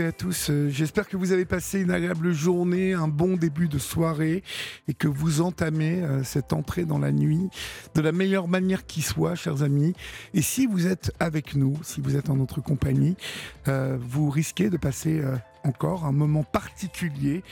[0.00, 0.48] À tous.
[0.48, 4.42] Euh, J'espère que vous avez passé une agréable journée, un bon début de soirée
[4.88, 7.48] et que vous entamez euh, cette entrée dans la nuit
[7.94, 9.92] de la meilleure manière qui soit, chers amis.
[10.32, 13.16] Et si vous êtes avec nous, si vous êtes en notre compagnie,
[13.68, 15.22] euh, vous risquez de passer
[15.64, 17.42] encore un moment particulier,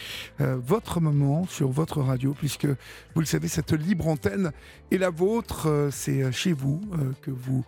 [0.40, 4.52] euh, votre moment sur votre radio, puisque vous le savez, cette libre antenne
[4.90, 6.80] est la vôtre, euh, c'est euh, chez vous
[7.22, 7.64] que vous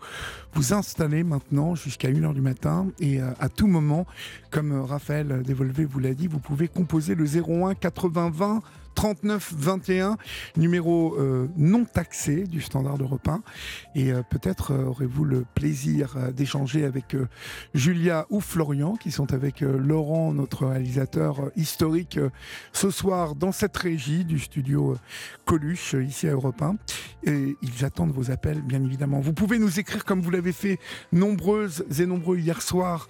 [0.54, 2.88] vous installez maintenant jusqu'à 1h du matin.
[3.00, 4.06] Et à tout moment,
[4.50, 8.62] comme Raphaël Dévolvé vous l'a dit, vous pouvez composer le 01 80 20
[8.94, 10.16] 39 21,
[10.56, 13.42] numéro euh, non taxé du standard Europe 1.
[13.94, 17.16] Et euh, peut-être euh, aurez-vous le plaisir d'échanger avec
[17.74, 22.18] Julia ou Florian, qui sont avec Laurent, notre réalisateur historique,
[22.72, 24.96] ce soir dans cette régie du studio
[25.44, 26.76] Coluche, ici à Europe 1.
[27.24, 29.20] Et ils attendent vos appels, bien évidemment.
[29.20, 30.78] Vous pouvez nous écrire comme vous l'avez fait
[31.12, 33.08] nombreuses et nombreux hier soir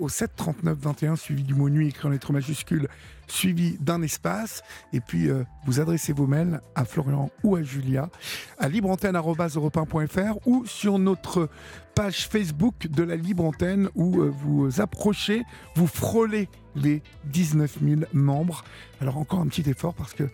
[0.00, 2.88] au 7 39 21, suivi du mot nuit écrit en lettres majuscules
[3.30, 4.62] suivi d'un espace.
[4.92, 8.10] Et puis, euh, vous adressez vos mails à Florian ou à Julia
[8.58, 11.48] à libreantenne.europe1.fr ou sur notre
[11.94, 15.42] page Facebook de la Libre Antenne où euh, vous approchez,
[15.76, 18.64] vous frôlez les 19 000 membres.
[19.00, 20.24] Alors, encore un petit effort parce que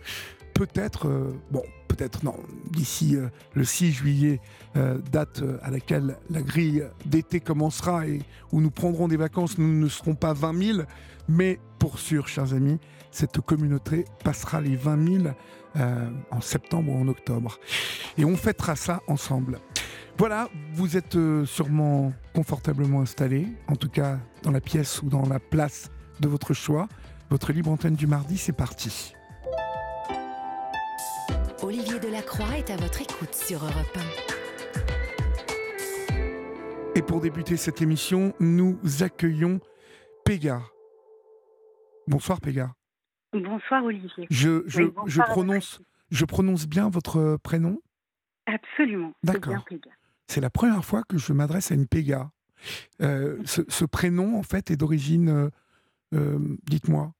[0.53, 2.35] peut-être, euh, bon, peut-être non,
[2.71, 3.15] d'ici
[3.53, 4.39] le 6 juillet,
[5.11, 8.21] date à laquelle la grille d'été commencera et
[8.51, 10.79] où nous prendrons des vacances, nous ne serons pas 20 000,
[11.27, 12.79] mais pour sûr, chers amis,
[13.11, 15.33] cette communauté passera les 20 000
[15.75, 17.59] euh, en septembre ou en octobre.
[18.17, 19.59] Et on fêtera ça ensemble.
[20.17, 25.27] Voilà, vous êtes euh, sûrement confortablement installés, en tout cas dans la pièce ou dans
[25.27, 26.87] la place de votre choix.
[27.29, 29.13] Votre libre antenne du mardi, c'est parti.
[31.61, 33.97] Olivier Delacroix est à votre écoute sur Europe
[36.95, 39.59] Et pour débuter cette émission, nous accueillons
[40.23, 40.61] Péga.
[42.07, 42.73] Bonsoir Péga.
[43.33, 44.27] Bonsoir Olivier.
[44.29, 45.81] Je, je, Oui, bonsoir je, prononce,
[46.11, 47.81] je prononce bien votre prénom?
[48.45, 49.13] Absolument.
[49.23, 49.65] D'accord.
[50.27, 52.31] C'est la première fois que je m'adresse à une Péga.
[53.01, 55.29] Euh, ce, ce prénom, en fait, est d'origine...
[55.29, 55.49] euh,
[56.13, 57.11] euh, Dites-moi.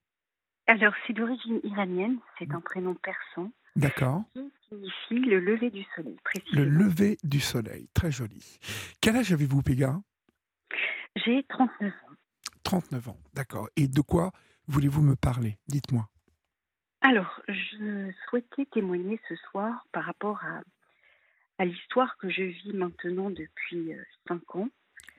[0.68, 4.24] Alors, c'est d'origine iranienne, c'est un prénom persan D'accord.
[4.34, 6.66] qui signifie le lever du soleil, Le précisément.
[6.80, 7.88] lever du soleil.
[7.94, 8.60] Très joli.
[9.02, 10.00] Quel âge avez-vous, Péga?
[11.26, 12.14] J'ai 39 ans.
[12.64, 13.18] 39 ans.
[13.34, 13.70] D'accord.
[13.78, 14.32] Et de quoi
[14.68, 15.58] voulez-vous me parler?
[15.68, 16.08] Dites-moi.
[17.02, 20.62] Alors, je souhaitais témoigner ce soir par rapport à,
[21.58, 23.94] à l'histoire que je vis maintenant depuis
[24.28, 24.70] 5 ans.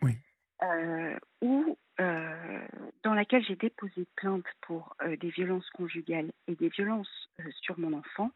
[0.02, 0.16] Oui.
[0.62, 2.66] Euh, où, euh,
[3.04, 7.78] dans laquelle j'ai déposé plainte pour euh, des violences conjugales et des violences euh, sur
[7.78, 8.32] mon enfant,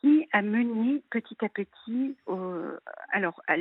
[0.00, 2.16] qui a mené petit à petit
[3.12, 3.56] alors, à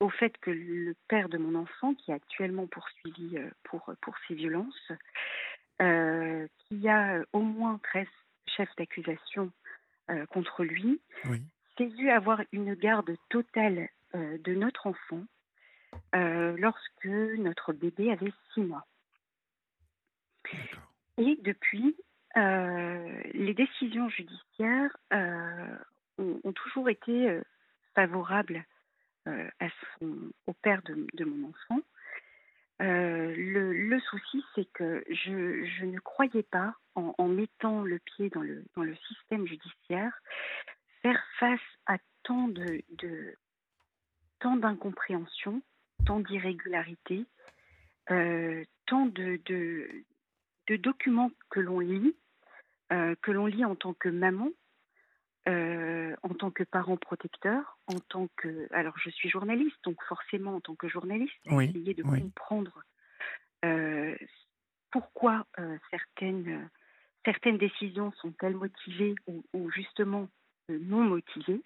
[0.00, 4.14] au fait que le père de mon enfant, qui est actuellement poursuivi euh, pour, pour
[4.26, 4.92] ces violences,
[5.80, 8.06] euh, qui a au moins 13
[8.46, 9.50] chefs d'accusation
[10.10, 11.42] euh, contre lui, Oui.
[11.76, 15.24] s'est vu avoir une garde totale euh, de notre enfant
[16.14, 18.86] euh, lorsque notre bébé avait six mois.
[20.52, 20.92] D'accord.
[21.18, 21.96] Et depuis,
[22.36, 25.76] euh, les décisions judiciaires euh,
[26.18, 27.42] ont, ont toujours été euh,
[27.94, 28.75] favorables euh,
[29.98, 31.80] son, au père de, mon enfant.
[32.82, 38.96] Euh, le, souci, c'est que je, ne croyais pas, en, mettant le pied dans le,
[39.08, 40.12] système judiciaire,
[41.02, 42.82] faire face à tant de,
[44.40, 45.62] tant d'incompréhension,
[46.06, 47.24] tant d'irrégularités,
[48.10, 49.40] euh, tant de
[50.68, 52.14] documents que l'on lit,
[52.92, 54.50] euh, que l'on lit en tant que maman,
[55.48, 58.66] euh, en tant que parent protecteur, en tant que...
[58.72, 62.20] Alors, je suis journaliste, donc forcément, en tant que journaliste, Oui, essayer de oui.
[62.22, 62.82] comprendre
[63.64, 64.16] euh,
[64.90, 66.68] pourquoi euh, certaines,
[67.24, 70.28] certaines décisions sont-elles motivées ou, ou justement
[70.68, 71.62] non motivées.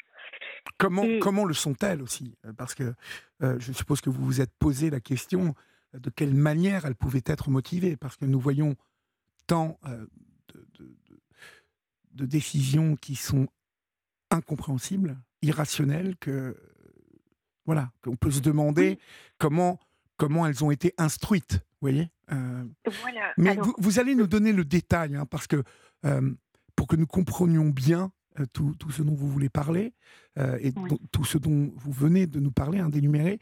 [0.77, 2.37] Comment, Et- comment le sont-elles aussi?
[2.59, 2.95] Parce que
[3.41, 5.55] je suppose que vous vous êtes posé la question
[5.95, 7.97] de quelle manière elles pouvaient être motivées.
[7.97, 8.77] Parce que nous voyons
[9.47, 11.21] tant de, de- de-
[12.13, 13.49] de décisions qui sont
[14.31, 16.57] incompréhensibles, irrationnelles que
[17.67, 18.99] voilà qu'on peut se demander
[19.39, 19.79] comment
[20.17, 21.55] comment elles ont été instruites.
[21.81, 22.11] Vous voyez.
[22.29, 23.33] voilà.
[23.39, 25.63] Mais vous, allez nous donner le détail hein, parce que
[26.77, 28.13] pour que nous comprenions bien
[28.53, 29.95] tout, tout, ce dont vous voulez parler
[30.37, 30.73] et
[31.11, 33.39] tout ce dont vous venez de nous parler, hein, d'énumérer,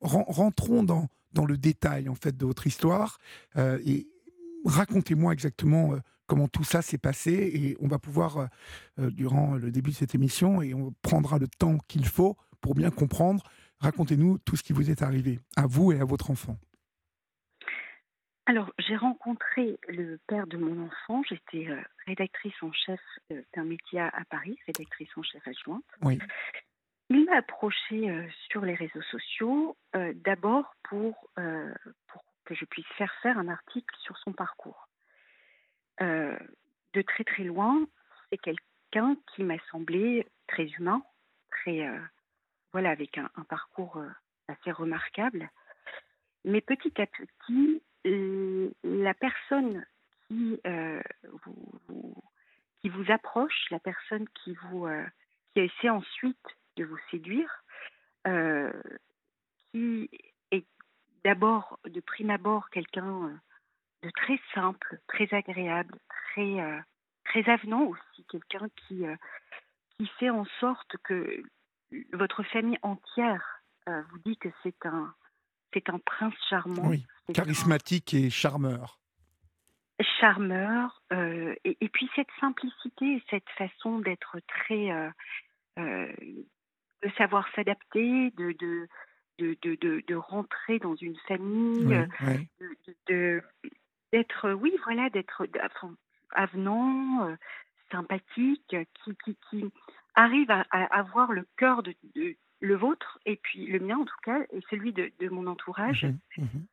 [0.00, 3.18] rentrons dans, dans le détail en fait de votre histoire
[3.56, 4.08] et
[4.64, 5.94] racontez-moi exactement
[6.32, 8.46] comment tout ça s'est passé et on va pouvoir, euh,
[9.00, 12.74] euh, durant le début de cette émission, et on prendra le temps qu'il faut pour
[12.74, 13.42] bien comprendre,
[13.80, 16.56] racontez-nous tout ce qui vous est arrivé, à vous et à votre enfant.
[18.46, 21.22] Alors, j'ai rencontré le père de mon enfant.
[21.28, 23.00] J'étais euh, rédactrice en chef
[23.54, 25.84] d'un média à Paris, rédactrice en chef adjointe.
[26.00, 26.18] Oui.
[27.10, 28.10] Il m'a approché
[28.48, 29.76] sur les réseaux sociaux,
[30.24, 34.88] d'abord pour, pour que je puisse faire faire un article sur son parcours.
[36.00, 36.36] Euh,
[36.94, 37.86] de très très loin,
[38.28, 41.02] c'est quelqu'un qui m'a semblé très humain,
[41.50, 41.98] très euh,
[42.72, 44.08] voilà, avec un, parcours euh,
[44.48, 45.50] assez remarquable.
[46.44, 49.86] Mais petit à petit, la personne
[50.26, 50.60] qui
[51.24, 52.14] vous,
[52.80, 54.88] qui vous approche, la personne qui vous
[55.54, 57.62] qui essaie ensuite de vous séduire,
[59.70, 60.10] qui
[60.50, 60.66] est
[61.22, 63.40] d'abord de prime abord quelqu'un
[64.02, 66.78] de très simple, très agréable, très, euh,
[67.24, 69.16] très avenant aussi, quelqu'un qui, euh,
[69.96, 71.42] qui fait en sorte que
[72.12, 75.14] votre famille entière euh, vous dit que c'est un,
[75.72, 76.88] c'est un prince charmant.
[76.88, 78.98] Oui, charismatique et charmeur.
[80.20, 84.88] Charmeur, et, et, puis cette simplicité, cette façon d'être très.
[85.76, 88.88] de savoir s'adapter, de, de,
[89.38, 92.08] de, de, de, rentrer dans une famille,
[93.06, 93.42] de,
[94.12, 95.46] d'être, oui, voilà, d'être
[96.32, 97.36] avenant, euh,
[97.90, 99.64] sympathique, qui, qui, qui,
[100.14, 101.94] arrive à, avoir le cœur de,
[102.60, 106.04] le vôtre, et puis le mien en tout cas, et celui de, mon entourage.
[106.36, 106.66] Mmh mmh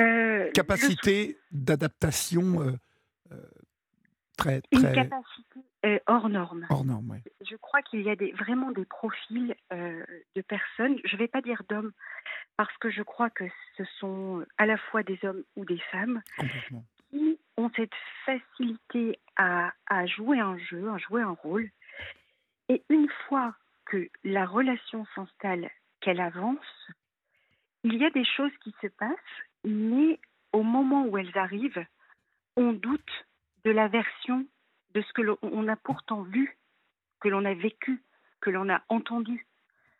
[0.00, 3.36] euh, Capacité d'adaptation euh,
[4.36, 4.80] très, très...
[4.80, 5.60] Une capacité
[6.06, 6.66] hors norme.
[6.70, 7.32] Hors norme, oui.
[7.48, 11.40] Je crois qu'il y a des, vraiment des profils de personnes, je ne vais pas
[11.40, 11.92] dire d'hommes,
[12.58, 13.44] parce que je crois que
[13.76, 16.20] ce sont à la fois des hommes ou des femmes
[17.10, 17.94] qui ont cette
[18.26, 19.72] facilité à,
[20.06, 21.70] jouer un jeu, à jouer un rôle.
[22.68, 23.54] Et une fois
[23.86, 25.70] que la relation s'installe,
[26.00, 26.90] qu'elle avance,
[27.84, 29.16] il y a des choses qui se passent,
[29.64, 30.18] mais
[30.52, 31.86] au moment où elles arrivent,
[32.56, 33.26] on doute
[33.64, 34.44] de la version
[34.94, 36.56] de ce que l'on a pourtant vu,
[37.20, 38.02] que l'on a vécu,
[38.40, 39.46] que l'on a entendu.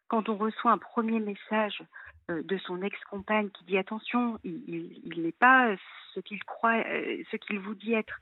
[0.08, 1.82] Quand on reçoit un premier message
[2.30, 5.74] euh, de son ex-compagne qui dit attention, il, n'est pas
[6.14, 8.20] ce qu'il croit, euh, ce qu'il vous dit être,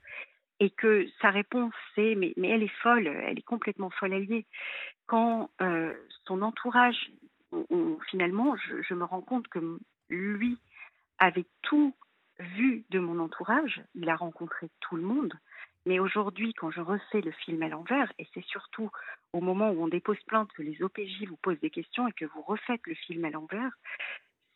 [0.59, 4.45] et que sa réponse c'est mais, mais elle est folle, elle est complètement folle alliée.
[5.05, 5.93] Quand euh,
[6.25, 7.11] son entourage,
[8.09, 9.79] finalement, je, me rends compte que
[10.09, 10.57] lui
[11.17, 11.93] avait tout
[12.39, 15.33] vu de mon entourage, il a rencontré tout le monde,
[15.87, 18.91] mais aujourd'hui, quand je refais le film à l'envers, et c'est surtout
[19.31, 22.25] au moment où on dépose plainte que les OPJ vous posent des questions et que
[22.25, 23.71] vous refaites le film à l'envers,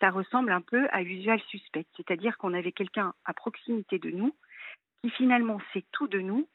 [0.01, 1.86] ça ressemble un peu à Usual Suspect.
[1.95, 4.36] C'est-à-dire qu'on avait quelqu'un à proximité de nous
[5.01, 6.50] qui finalement sait tout de nous,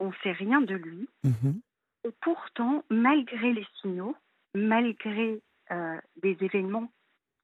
[0.00, 1.06] on ne sait rien de lui.
[1.22, 1.60] Mhm.
[2.04, 4.16] Et pourtant, malgré les signaux,
[4.54, 6.90] malgré euh, des événements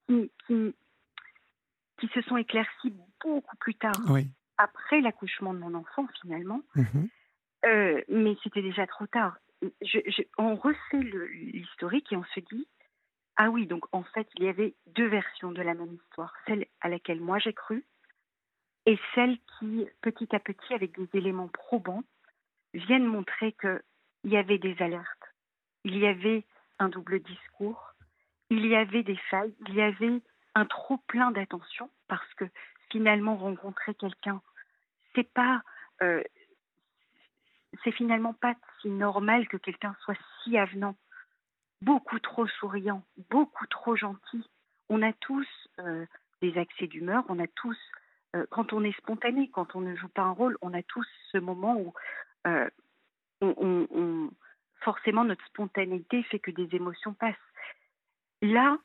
[0.07, 0.73] qui, qui,
[1.99, 4.27] qui, se sont éclaircis beaucoup plus tard, oui
[4.61, 6.61] après l'accouchement de mon enfant finalement.
[6.75, 7.09] Mhm.
[7.65, 9.37] Euh, mais c'était déjà trop tard.
[10.37, 12.67] on refait l'historique et on se dit,
[13.37, 16.33] ah oui, donc en fait, il y avait deux versions de la même histoire.
[16.47, 17.85] Celle à laquelle moi j'ai cru
[18.85, 22.03] et celle qui, petit à petit, avec des éléments probants,
[22.73, 23.81] viennent montrer qu'il
[24.23, 25.35] y avait des alertes,
[25.83, 26.45] il y avait
[26.79, 27.93] un double discours,
[28.49, 30.21] il y avait des failles, il y avait
[30.55, 32.45] un trop plein d'attention parce que
[32.89, 34.41] finalement rencontrer quelqu'un
[35.15, 35.61] c'est pas
[36.01, 36.23] euh,
[37.83, 40.95] c'est finalement pas si normal que quelqu'un soit si avenant,
[41.81, 44.49] beaucoup trop souriant, beaucoup trop gentil.
[44.89, 45.47] On a tous
[45.79, 46.05] euh,
[46.41, 47.77] des accès d'humeur, on a tous,
[48.35, 51.07] euh, quand on est spontané, quand on ne joue pas un rôle, on a tous
[51.31, 51.93] ce moment où
[54.81, 57.35] forcément notre spontanéité fait que des émotions passent.
[58.41, 58.77] Là,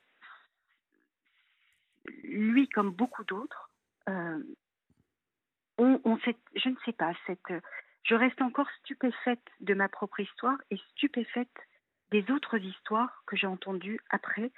[2.23, 3.71] lui, comme beaucoup d'autres,
[5.79, 6.01] on,
[6.55, 7.53] je ne sais pas, cette,
[8.05, 11.49] je reste encore stupéfaite de ma propre histoire et stupéfaite
[12.11, 14.53] des autres histoires que j'ai entendues après,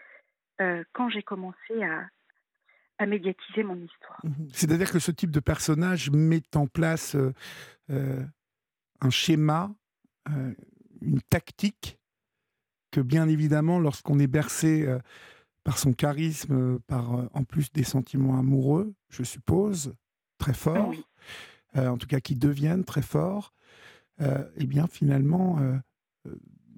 [0.61, 2.09] euh, quand j'ai commencé à,
[2.99, 4.21] à, médiatiser mon histoire.
[4.23, 4.49] Mhm.
[4.53, 7.33] C'est-à-dire que ce type de personnage met en place euh,
[7.91, 8.23] euh,
[9.01, 9.71] un schéma,
[11.01, 11.99] une tactique
[12.91, 14.87] que bien évidemment, lorsqu'on est bercé
[15.65, 19.95] par son charisme, par en plus des sentiments amoureux, je suppose,
[20.37, 20.93] très forts,
[21.75, 23.53] en tout cas qui deviennent très forts,
[24.21, 25.59] eh bien finalement,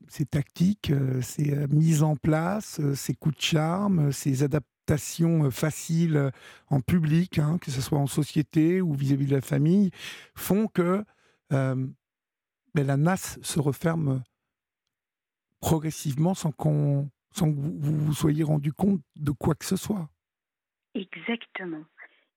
[0.09, 0.93] ces tactiques,
[1.23, 6.31] ces mises en place, ces coups de charme, ces adaptations faciles
[6.69, 9.91] en public, hein, que ce soit en société ou vis-à-vis de la famille,
[10.35, 11.05] font que
[12.75, 14.23] mais la NAS se referme
[15.61, 20.09] progressivement sans, qu'on, sans que vous, vous soyez rendu compte de quoi que ce soit.
[20.95, 21.85] Exactement.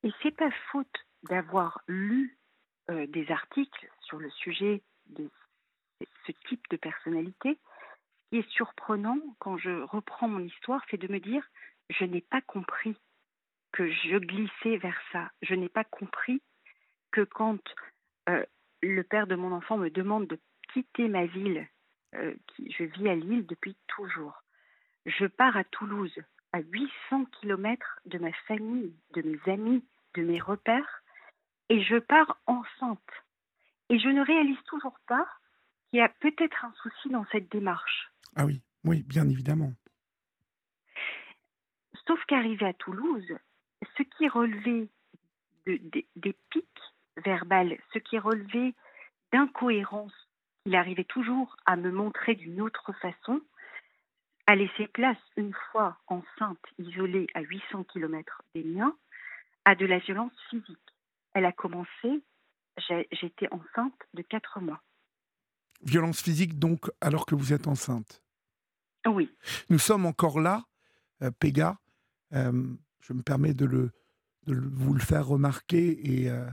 [0.03, 2.37] Et c'est pas faute d'avoir lu
[2.89, 5.29] euh, des articles sur le sujet de
[6.25, 7.57] ce type de personnalité.
[7.57, 11.47] Ce qui est surprenant quand je reprends mon histoire, c'est de me dire
[11.89, 12.95] je n'ai pas compris
[13.71, 15.31] que je glissais vers ça.
[15.41, 16.41] Je n'ai pas compris
[17.11, 17.59] que quand
[18.29, 18.45] euh,
[18.81, 20.39] le père de mon enfant me demande de
[20.73, 21.67] quitter ma ville,
[22.15, 24.43] euh, je vis à Lille depuis toujours.
[25.05, 26.17] Je pars à Toulouse,
[26.53, 29.83] à 800 km de ma famille, de mes amis,
[30.15, 31.02] de mes repères,
[31.73, 32.99] et je pars enceinte.
[33.89, 35.27] Et je ne réalise toujours pas
[35.89, 38.11] qu'il y a peut-être un souci dans cette démarche.
[38.35, 39.73] Ah oui, oui, bien évidemment.
[42.05, 43.37] Sauf qu'arrivé à Toulouse,
[43.97, 44.87] ce qui relevait
[45.65, 46.93] des pics
[47.25, 48.75] verbal, ce qui relevait
[49.31, 50.13] d'incohérence
[50.63, 53.41] qu'il arrivait toujours à me montrer d'une autre façon,
[54.45, 58.95] a laissé place, une fois enceinte, isolée à 800 km des miens,
[59.65, 60.92] à de la violence physique.
[61.33, 62.23] Elle a commencé,
[63.11, 64.81] j'étais enceinte de 4 mois.
[65.83, 68.21] Violence physique donc alors que vous êtes enceinte
[69.05, 69.29] Oui.
[69.69, 70.63] Nous sommes encore là,
[71.21, 71.77] euh, Péga.
[72.33, 73.91] Euh, je me permets de, le,
[74.45, 76.47] de vous le faire remarquer et euh,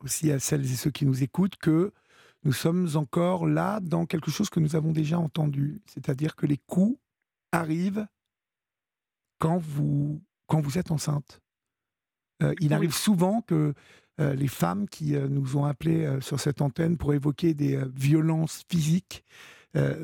[0.00, 1.92] aussi à celles et ceux qui nous écoutent que
[2.44, 6.58] nous sommes encore là dans quelque chose que nous avons déjà entendu, c'est-à-dire que les
[6.58, 6.98] coups
[7.52, 8.06] arrivent
[9.38, 11.40] quand vous, quand vous êtes enceinte.
[12.42, 13.74] Euh, il arrive souvent que
[14.20, 18.64] euh, les femmes qui euh, nous ont appelés sur cette antenne pour évoquer des violences
[18.68, 19.24] physiques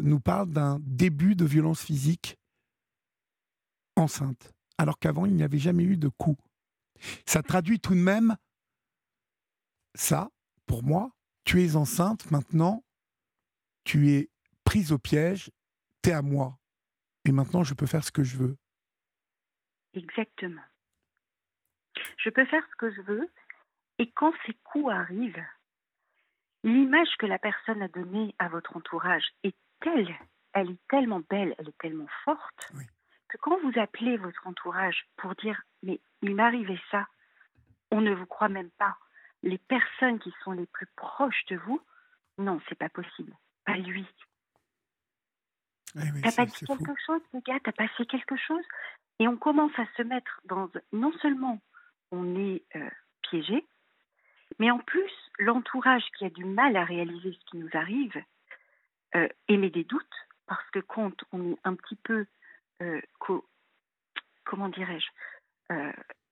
[0.01, 2.39] nous parlent d'un début de violence physique
[3.97, 6.43] enceinte, alors qu'avant il n'y avait jamais eu de coups.
[7.27, 8.35] Ça traduit tout de même
[9.95, 10.31] ça,
[10.67, 11.11] pour moi,
[11.45, 12.85] tu es enceinte maintenant,
[13.85, 14.31] tu es
[14.65, 15.51] prise au piège,
[16.03, 16.59] tu es à moi.
[17.25, 18.57] Et maintenant, je peux faire ce que je veux.
[19.95, 20.63] Exactement.
[22.19, 23.29] Je peux faire ce que je veux.
[23.99, 25.45] Et quand ces coups arrivent,
[26.65, 30.15] l'image que la personne a donnée à votre entourage est telle,
[30.53, 32.73] elle est tellement belle, elle est tellement forte,
[33.29, 37.07] que quand vous appelez votre entourage pour dire Mais il m'arrivait ça,
[37.91, 38.97] on ne vous croit même pas
[39.43, 41.81] les personnes qui sont les plus proches de vous,
[42.39, 43.37] non, c'est pas possible.
[43.65, 44.07] Pas lui.
[45.97, 48.65] Eh t'as pas dit quelque chose, le gars, t'as passé quelque chose?
[49.19, 50.71] Et on commence à se mettre dans.
[50.93, 51.61] Non seulement
[52.11, 52.91] on est euh,
[53.23, 53.67] piégé,
[54.59, 58.23] mais en plus, l'entourage qui a du mal à réaliser ce qui nous arrive
[59.15, 60.05] euh, émet des doutes,
[60.47, 62.27] parce que quand on est un petit peu.
[62.81, 63.01] Euh,
[64.45, 65.07] comment dirais-je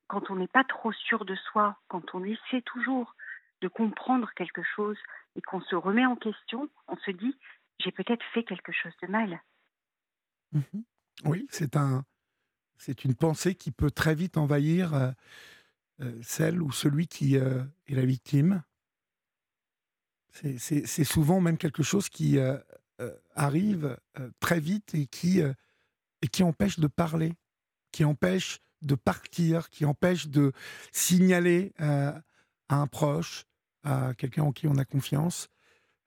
[0.08, 3.14] quand on n'est pas trop sûr de soi, quand on essaie toujours
[3.60, 4.98] de comprendre quelque chose
[5.34, 7.36] et qu'on se remet en question, on se dit
[7.78, 9.40] j'ai peut-être fait quelque chose de mal.
[10.52, 10.84] Mhm.
[11.24, 12.04] Oui, c'est un,
[12.76, 15.12] c'est une pensée qui peut très vite envahir euh, euh,
[16.22, 18.62] celle ou celui qui euh, est la victime.
[20.32, 22.38] C'est souvent même quelque chose qui
[23.34, 23.96] arrive
[24.38, 27.32] très vite et qui, et qui empêche de parler,
[27.90, 30.52] qui empêche de partir, qui empêche de
[30.92, 32.12] signaler euh,
[32.68, 33.44] à un proche,
[33.84, 35.48] à quelqu'un en qui on a confiance.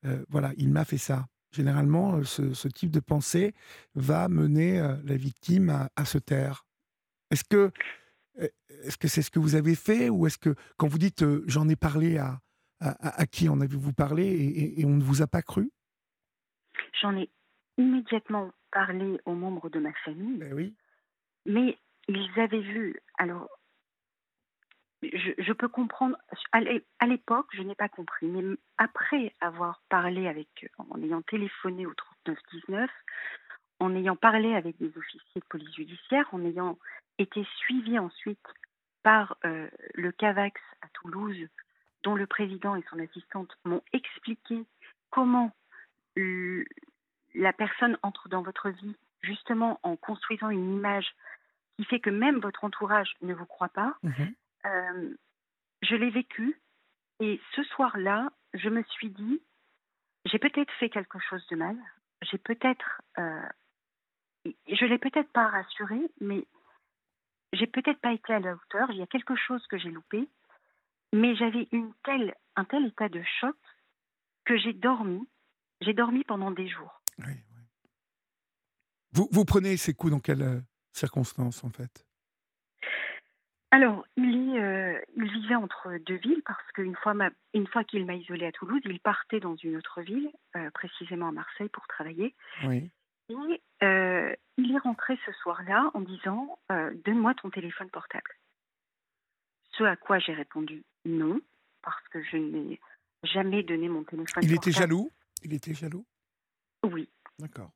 [0.05, 1.27] Euh, voilà, il m'a fait ça.
[1.51, 3.53] Généralement, euh, ce, type de pensée
[3.95, 6.65] va mener la victime à, se taire.
[7.31, 7.71] Est-ce que
[8.39, 11.67] est-ce que c'est ce que vous avez fait ou est-ce que quand vous dites j'en
[11.67, 12.39] ai parlé à,
[12.79, 15.71] à, qui en avez-vous parlé et, on ne vous a pas cru?
[17.01, 17.29] J'en ai
[17.77, 20.37] immédiatement parlé aux membres de ma famille.
[20.37, 20.75] Ben oui.
[21.45, 21.77] Mais
[22.07, 23.49] ils avaient vu, alors,
[25.01, 26.17] je, peux comprendre,
[26.51, 31.93] à l'époque, je n'ai pas compris, mais après avoir parlé avec, en ayant téléphoné au
[31.93, 32.89] 3919,
[33.79, 36.77] en ayant parlé avec des officiers de police judiciaire, en ayant
[37.17, 38.45] été suivi ensuite
[39.03, 41.47] par euh, le CAVAX à Toulouse,
[42.03, 44.65] dont le président et son assistante m'ont expliqué
[45.09, 45.51] comment
[47.35, 51.07] la personne entre dans votre vie justement en construisant une image
[51.77, 53.95] qui fait que même votre entourage ne vous croit pas.
[54.03, 54.33] Mhm.
[54.65, 55.13] Euh,
[55.81, 56.59] je l'ai vécu
[57.19, 59.41] et ce soir-là, je me suis dit,
[60.25, 61.77] j'ai peut-être fait quelque chose de mal,
[62.21, 63.41] j'ai peut-être euh,
[64.45, 66.45] je l'ai peut-être pas rassuré, mais
[67.53, 68.91] j'ai peut-être pas été à la hauteur.
[68.91, 70.27] Il y a quelque chose que j'ai loupé,
[71.13, 73.55] mais j'avais une telle, un tel état de choc
[74.45, 75.27] que j'ai dormi.
[75.81, 77.01] J'ai dormi pendant des jours.
[79.13, 80.59] Vous, vous prenez ces coups dans quelles euh,
[80.93, 82.05] circonstances, en fait?
[83.71, 87.13] Alors, il, est, euh, il vivait entre deux villes parce qu'une fois,
[87.53, 91.29] une fois qu'il m'a isolé à Toulouse, il partait dans une autre ville, euh, précisément
[91.29, 92.35] à Marseille, pour travailler.
[92.65, 92.89] Oui.
[93.29, 98.31] Et euh, il est rentré ce soir-là en disant Donne-moi ton téléphone portable.
[99.71, 101.39] Ce à quoi j'ai répondu non,
[101.81, 102.79] parce que je n'ai
[103.23, 104.69] jamais donné mon téléphone il portable.
[104.69, 105.11] était jaloux?
[105.43, 106.05] Il était jaloux?
[106.83, 107.07] Oui.
[107.37, 107.71] D'accord.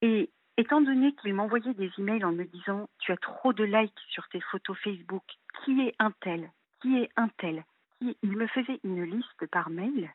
[0.00, 4.00] Et Étant donné qu'il m'envoyait des emails en me disant Tu as trop de likes
[4.08, 5.22] sur tes photos Facebook,
[5.64, 6.50] qui est un tel?
[6.82, 7.64] Qui est un tel?
[8.00, 10.12] Il me faisait une liste par mail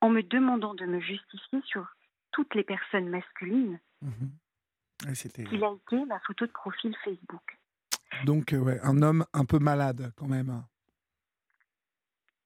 [0.00, 1.86] en me demandant de me justifier sur
[2.32, 4.08] toutes les personnes masculines mmh.
[5.06, 5.44] a été
[6.06, 7.58] ma photo de profil Facebook.
[8.24, 10.62] Donc, euh, ouais, un homme un peu malade quand même.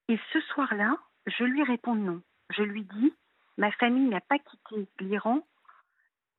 [0.09, 2.23] Et ce soir-là, je lui réponds non.
[2.51, 3.13] Je lui dis
[3.59, 5.47] Ma famille n'a pas quitté l'Iran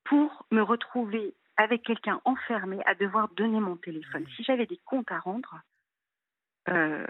[0.03, 4.25] pour me retrouver avec quelqu'un enfermé à devoir donner mon téléphone.
[4.35, 5.59] Si j'avais des comptes à rendre,
[6.69, 7.07] euh,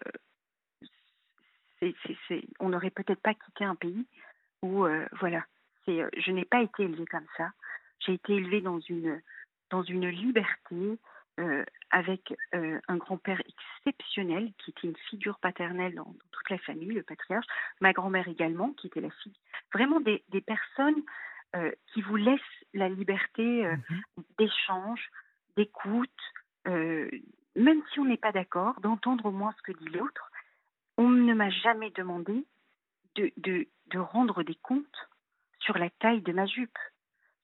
[2.60, 4.08] on n'aurait peut-être pas quitté un pays
[4.62, 5.46] où, euh, voilà,
[5.89, 7.50] euh, je n'ai pas été élevée comme ça.
[8.00, 9.22] J'ai été élevée dans une,
[9.70, 11.00] dans une liberté,
[11.91, 17.46] avec un grand-père exceptionnel qui était une figure paternelle dans, toute la famille, le patriarche,
[17.79, 19.38] ma grand-mère également, qui était la fille,
[19.72, 21.03] vraiment des, des personnes
[21.56, 22.41] euh, qui vous laisse
[22.74, 25.10] la liberté euh, mmh d'échange,
[25.56, 26.10] d'écoute,
[26.67, 27.10] euh,
[27.56, 30.29] même si on n'est pas d'accord, d'entendre au moins ce que dit l'autre.
[30.98, 32.46] On ne m'a jamais demandé
[33.15, 35.10] de, de, de, rendre des comptes
[35.68, 36.80] sur la taille de ma jupe,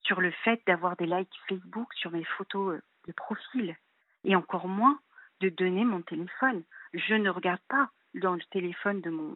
[0.02, 3.76] sur le fait d'avoir des likes Facebook sur mes photos de profil,
[4.24, 4.98] et encore moins
[5.42, 6.64] de donner mon téléphone.
[6.94, 9.36] Je ne regarde pas dans le téléphone de mon,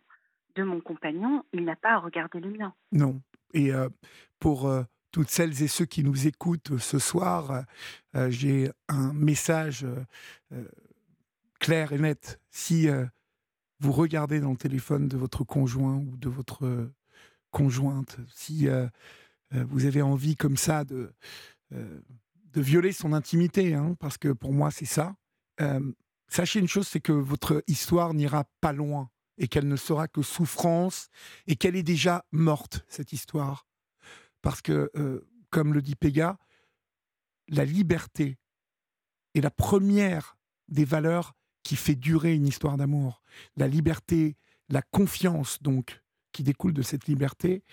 [0.55, 2.73] de mon compagnon, il n'a pas à regarder le mien.
[2.93, 3.21] Non.
[3.53, 3.71] Et
[4.39, 4.71] pour
[5.11, 7.65] toutes celles et ceux qui nous écoutent ce soir,
[8.29, 9.85] j'ai un message
[11.59, 12.39] clair et net.
[12.51, 12.87] Si
[13.79, 16.89] vous regardez dans le téléphone de votre conjoint ou de votre
[17.51, 18.67] conjointe, si
[19.51, 21.13] vous avez envie comme ça de,
[21.71, 25.15] de violer son intimité, hein, parce que pour moi c'est ça,
[26.27, 30.21] sachez une chose, c'est que votre histoire n'ira pas loin et qu'elle ne sera que
[30.21, 31.09] souffrance
[31.45, 33.67] et qu'elle est déjà morte, cette histoire.
[34.41, 36.37] Parce que, euh, comme le dit Péga,
[37.47, 38.37] la liberté
[39.35, 41.33] est la première des valeurs
[41.63, 43.21] qui fait durer une histoire d'amour.
[43.55, 44.37] La liberté,
[44.69, 47.63] la confiance, donc, qui découle de cette liberté,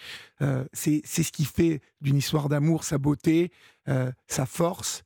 [0.41, 3.53] euh, c'est ce qui fait d'une histoire d'amour sa beauté,
[3.89, 5.03] euh, sa force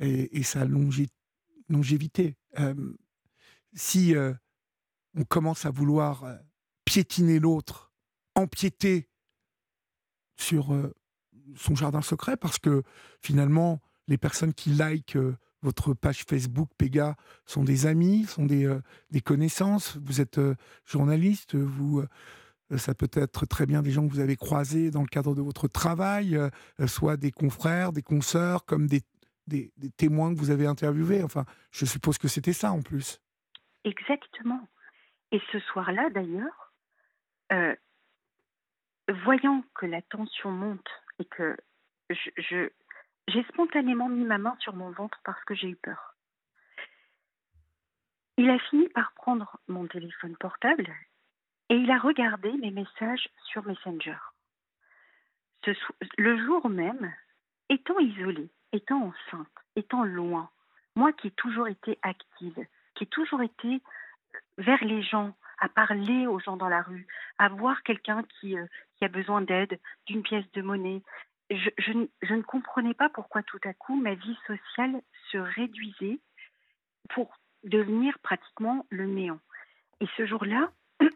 [0.00, 2.36] et, sa longévité.
[3.74, 4.14] si
[5.18, 6.36] on commence à vouloir euh,
[6.84, 7.92] piétiner l'autre,
[8.34, 9.08] empiéter
[10.36, 10.94] sur euh,
[11.56, 12.82] son jardin secret, parce que
[13.20, 18.72] finalement, les personnes qui likent euh, votre page Facebook Pega sont des amis, sont des,
[19.10, 19.98] des connaissances.
[20.04, 20.40] Vous êtes
[20.84, 22.04] journaliste, vous,
[22.76, 25.40] ça peut être très bien des gens que vous avez croisés dans le cadre de
[25.40, 26.38] votre travail,
[26.86, 29.02] soit des confrères, des consoeurs, comme des,
[29.96, 31.22] témoins que vous avez interviewés.
[31.22, 33.20] Enfin, je suppose que c'était ça en plus.
[33.84, 34.68] Exactement.
[35.32, 36.72] Et ce soir-là, d'ailleurs,
[37.52, 37.74] euh,
[39.24, 41.56] voyant que la tension monte et que
[42.10, 42.68] je,
[43.28, 46.14] j'ai spontanément mis ma main sur mon ventre parce que j'ai eu peur.
[48.36, 50.94] Il a fini par prendre mon téléphone portable
[51.68, 54.16] et il a regardé mes messages sur Messenger.
[56.16, 57.12] le jour même,
[57.68, 60.50] étant isolée, étant enceinte, étant loin,
[60.96, 63.82] moi qui ai toujours été active, qui ai toujours été
[64.56, 67.06] vers les gens, à parler aux gens dans la rue,
[67.38, 71.02] à voir quelqu'un qui, euh, qui a besoin d'aide, d'une pièce de monnaie.
[71.50, 75.00] Je, je, ne comprenais pas pourquoi tout à coup ma vie sociale
[75.32, 76.20] se réduisait
[77.10, 79.40] pour devenir pratiquement le néant.
[80.00, 80.70] Et ce jour-là,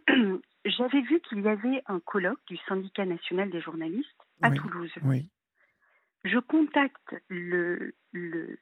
[0.65, 4.09] j'avais vu qu'il y avait un colloque du syndicat national des journalistes
[4.43, 4.93] à Toulouse.
[5.03, 5.29] Oui
[6.25, 8.59] je contacte le, le,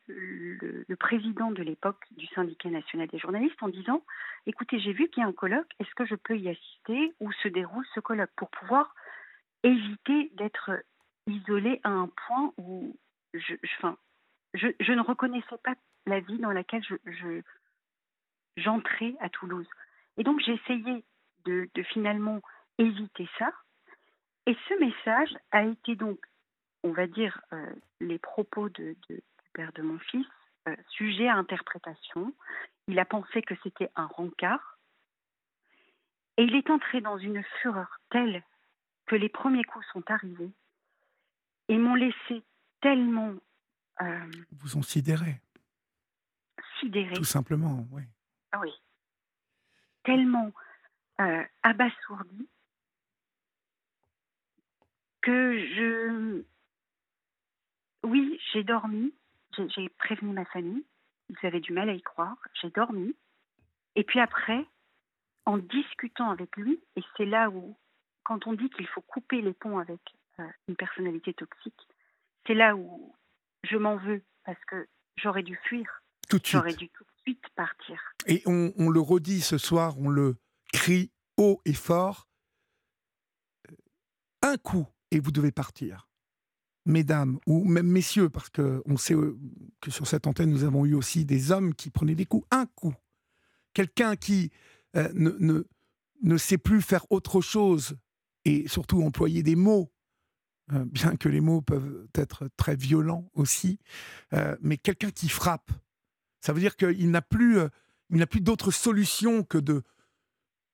[0.99, 4.03] président de l'époque du syndicat national des journalistes en disant
[4.47, 7.13] écoutez, j'ai vu qu'il y a un colloque, est-ce que je peux y assister?
[7.21, 8.31] Où se déroule ce colloque?
[8.37, 8.95] Pour pouvoir
[9.63, 10.71] éviter d'être
[11.27, 12.97] isolé à un point où
[13.35, 15.75] je, je, je, ne reconnaissais pas
[16.07, 17.41] la vie dans laquelle je,
[18.57, 19.69] j'entrais à Toulouse.
[20.17, 21.05] Et donc j'ai essayé
[21.45, 22.41] de, de finalement
[22.79, 23.53] éviter ça.
[24.47, 26.19] Et ce message a été donc
[26.83, 27.41] on va dire,
[28.01, 29.23] les propos de, du
[29.53, 30.27] père de mon fils
[30.91, 32.33] sujet à interprétation.
[32.87, 34.79] Il a pensé que c'était un rencard.
[36.37, 38.43] Et il est entré dans une fureur telle
[39.07, 40.51] que les premiers coups sont arrivés
[41.69, 42.43] et m'ont laissé
[42.81, 43.35] tellement.
[44.01, 45.41] Euh, Vous ont sidéré.
[46.79, 47.15] Sidéré.
[47.15, 48.05] Tout simplement, oui.
[48.53, 48.73] Ah oui.
[50.05, 50.51] Tellement
[51.21, 52.49] euh, abasourdi
[55.23, 56.43] que je.
[58.03, 59.13] Oui, j'ai dormi.
[59.77, 60.85] J'ai prévenu ma famille.
[61.29, 62.37] Ils avaient du mal à y croire.
[62.61, 63.15] J'ai dormi.
[63.97, 64.65] Et puis après,
[65.45, 67.77] en discutant avec lui, et c'est là où,
[68.23, 70.01] quand on dit qu'il faut couper les ponts avec
[70.39, 71.89] euh, une personnalité toxique,
[72.47, 73.15] c'est là où
[73.65, 76.03] je m'en veux parce que j'aurais dû fuir.
[76.45, 78.01] J'aurais dû tout de suite partir.
[78.27, 80.37] Et on, on, le redit ce soir, on le
[80.73, 82.29] crie haut et fort.
[84.43, 86.09] Un coup et vous devez partir.
[86.87, 89.39] Mesdames, ou même messieurs, parce qu'on sait euh,
[89.81, 92.47] que sur cette antenne, nous avons eu aussi des hommes qui prenaient des coups.
[92.51, 92.95] Un coup.
[93.75, 94.51] Quelqu'un qui
[94.97, 97.97] euh, ne, sait plus faire autre chose
[98.45, 99.93] et surtout employer des mots
[100.73, 103.79] euh, bien que les mots peuvent être très violents aussi,
[104.61, 105.73] mais quelqu'un qui frappe,
[106.41, 107.59] ça veut dire qu'il n'a plus,
[108.11, 109.83] n'a plus d'autre solution que de,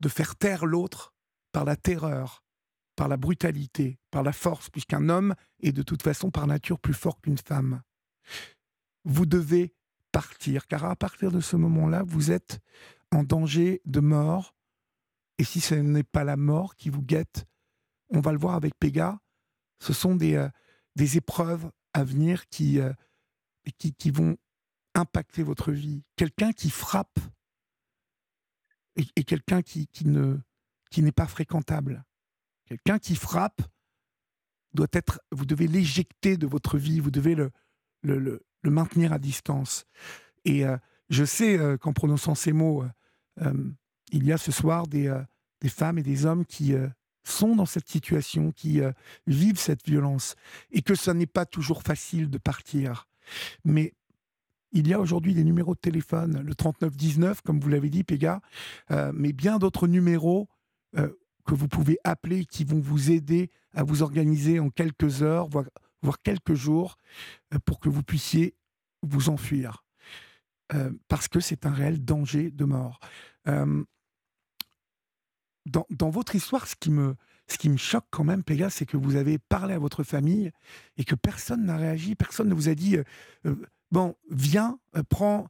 [0.01, 1.15] de faire taire l'autre
[1.53, 2.45] par la terreur,
[2.97, 6.95] par la brutalité, par la force, puisqu'un homme est de toute façon par nature plus
[6.95, 7.83] fort qu'une femme.
[9.05, 9.75] Vous devez
[10.13, 12.61] partir, car à partir de ce moment-là, vous êtes
[13.13, 14.55] en danger de mort.
[15.39, 17.45] Et si ce n'est pas la mort qui vous guette,
[18.09, 19.19] on va le voir avec Péga,
[19.79, 20.49] ce sont des, euh,
[20.97, 22.93] des épreuves à venir qui, euh,
[23.79, 24.37] qui, qui, vont
[24.95, 26.03] impacter votre vie.
[26.17, 27.19] Quelqu'un qui frappe
[28.97, 30.39] et, quelqu'un qui, qui, ne,
[30.91, 32.05] qui n'est pas fréquentable.
[32.67, 33.63] Quelqu'un qui frappe
[34.73, 37.51] doit être, vous devez l'éjecter de votre vie, vous devez le,
[38.03, 39.87] le, maintenir à distance.
[40.45, 40.77] Et euh,
[41.09, 42.85] je sais euh, qu'en prononçant ces mots,
[43.41, 43.71] euh,
[44.11, 45.13] il y a ce soir des,
[45.61, 46.75] des femmes et des hommes qui
[47.23, 48.81] sont dans cette situation, qui
[49.27, 50.37] vivent cette violence,
[50.71, 53.09] et que ça n'est pas toujours facile de partir.
[53.65, 53.95] Mais
[54.77, 58.43] il y a aujourd'hui des numéros de téléphone, le 3919, comme vous l'avez dit, Péga,
[58.91, 60.49] euh, mais bien d'autres numéros
[60.97, 61.09] euh,
[61.47, 66.23] que vous pouvez appeler qui vont vous aider à vous organiser en quelques heures, voire,
[66.23, 66.99] quelques jours,
[67.55, 68.55] euh, pour que vous puissiez
[69.03, 69.83] vous enfuir.
[71.07, 72.99] Parce que c'est un réel danger de mort.
[75.65, 77.15] Dans, votre histoire, ce qui me,
[77.47, 80.51] ce qui me choque quand même, Péga, c'est que vous avez parlé à votre famille
[80.97, 82.97] et que personne n'a réagi, personne ne vous a dit
[83.91, 85.49] bon, viens, euh, prends,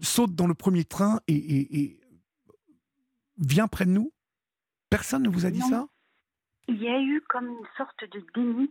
[0.00, 2.00] saute dans le premier train et, et, et,
[3.38, 4.12] viens près de nous.
[4.90, 5.68] Personne ne vous a dit non.
[5.68, 5.88] ça?
[6.68, 8.70] Il y a eu comme une sorte de déni.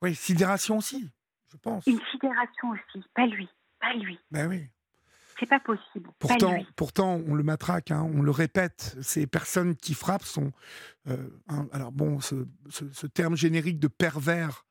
[0.00, 1.08] Oui, sidération aussi,
[1.50, 1.86] je pense.
[1.86, 3.48] Une sidération aussi, pas lui,
[3.80, 4.18] pas lui.
[4.30, 4.68] Ben oui.
[5.38, 6.10] C'est pas possible.
[6.18, 6.66] Pourtant, pas lui.
[6.76, 8.96] pourtant, on le matraque, hein, on le répète.
[9.00, 10.52] Ces personnes qui frappent sont,
[11.08, 14.64] euh, un, alors bon, ce, ce, ce, terme générique de pervers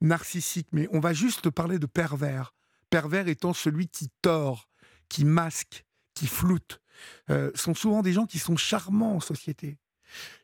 [0.00, 2.53] narcissique, mais on va juste parler de pervers.
[2.94, 4.68] Pervers étant celui qui tord,
[5.08, 6.80] qui masque, qui floute.
[7.28, 9.78] Euh, sont souvent des gens qui sont charmants en société.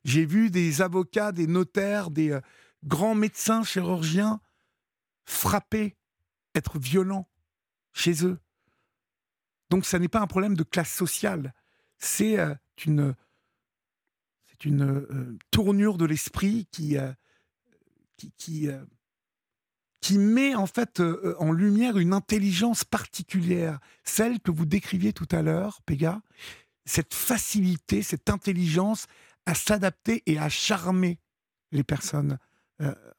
[0.02, 2.40] J'ai vu des avocats, des notaires, des euh,
[2.82, 4.40] grands médecins, chirurgiens
[5.24, 5.96] frapper,
[6.56, 7.30] être violents
[7.92, 8.40] chez eux.
[9.70, 11.54] Donc, ça n'est pas un problème de classe sociale.
[11.98, 12.52] C'est euh,
[12.84, 13.14] une,
[14.64, 16.96] une tournure de l'esprit qui,
[18.16, 18.68] qui, qui,
[20.00, 21.02] qui, met en fait
[21.38, 26.22] en lumière une intelligence particulière, celle que vous décriviez tout à l'heure, Péga,
[26.84, 29.06] cette facilité, cette intelligence
[29.46, 31.18] à s'adapter et à charmer
[31.72, 32.38] les personnes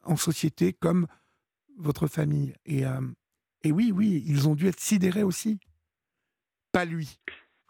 [0.03, 1.07] en société comme
[1.77, 2.53] votre famille.
[2.65, 2.83] Et,
[3.63, 5.59] et oui, oui, ils ont dû être sidérés aussi.
[6.71, 7.19] Pas lui.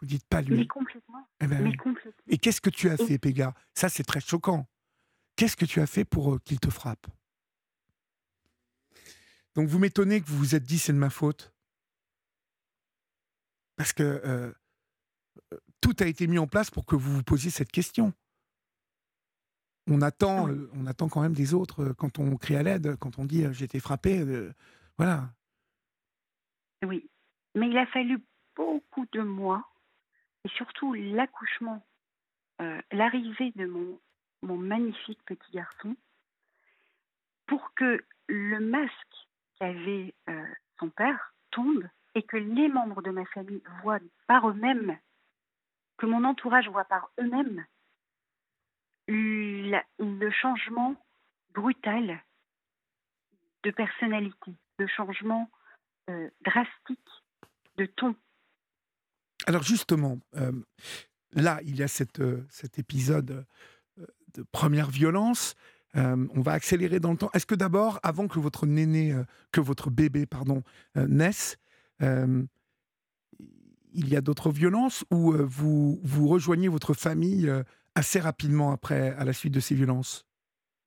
[0.00, 0.56] Vous dites pas lui.
[0.56, 1.28] Mais complètement.
[1.40, 2.12] Eh ben, Mais complètement.
[2.28, 3.54] Et qu'est-ce que tu as fait, Péga?
[3.74, 4.66] Ça, c'est très choquant.
[5.36, 7.06] Qu'est-ce que tu as fait pour euh, qu'il te frappe?
[9.54, 11.52] Donc, vous m'étonnez que vous vous êtes dit c'est de ma faute.
[13.76, 14.52] Parce que euh,
[15.80, 18.12] tout a été mis en place pour que vous vous posiez cette question.
[19.88, 20.52] On attend, Oui.
[20.52, 23.24] euh, on attend quand même des autres euh, quand on crie à l'aide, quand on
[23.24, 24.20] dit euh, j'ai été frappé.
[24.20, 24.52] euh,
[24.96, 25.32] voilà.
[26.84, 27.10] Oui.
[27.54, 28.22] Mais il a fallu
[28.56, 29.66] beaucoup de mois,
[30.44, 31.84] et surtout l'accouchement,
[32.60, 34.00] euh, l'arrivée de mon,
[34.42, 35.96] mon magnifique petit garçon,
[37.46, 39.28] pour que le masque
[39.62, 40.44] qu'avait euh,
[40.80, 44.98] son père tombe et que les membres de ma famille voient par eux-mêmes,
[45.98, 47.64] que mon entourage voit par eux-mêmes,
[49.06, 50.96] le changement
[51.54, 52.20] brutal
[53.62, 55.48] de personnalité, de changement
[56.10, 57.08] euh, drastique
[57.76, 58.16] de ton.
[59.46, 60.50] Alors justement, euh,
[61.34, 63.46] là, il y a cette, cet épisode
[64.34, 65.54] de première violence.
[65.94, 67.30] On va accélérer dans le temps.
[67.34, 69.14] Est-ce que d'abord, avant que votre néné,
[69.52, 70.62] que votre bébé, pardon,
[70.94, 71.58] naisse,
[72.00, 72.48] il
[73.94, 77.50] y a d'autres violences ou vous, vous rejoignez votre famille
[77.94, 80.26] assez rapidement après, à la suite de ces violences?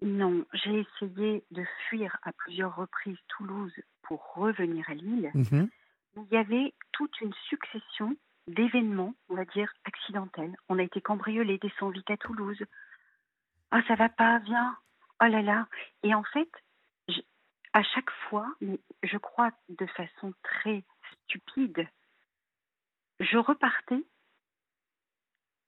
[0.02, 5.32] Non, j'ai essayé de fuir à plusieurs reprises Toulouse pour revenir à Lille.
[5.34, 5.66] Mmh
[6.18, 8.16] il y avait toute une succession
[8.48, 10.56] d'événements, on va dire, accidentels.
[10.70, 12.64] On a été cambriolés, descendus vite à Toulouse.
[13.72, 14.78] Ah, ça va pas, viens.
[15.22, 15.68] Oh là là.
[16.04, 16.50] Et en fait,
[17.74, 20.84] à chaque fois, mais je crois de façon très
[21.24, 21.88] stupide,
[23.20, 24.04] je repartais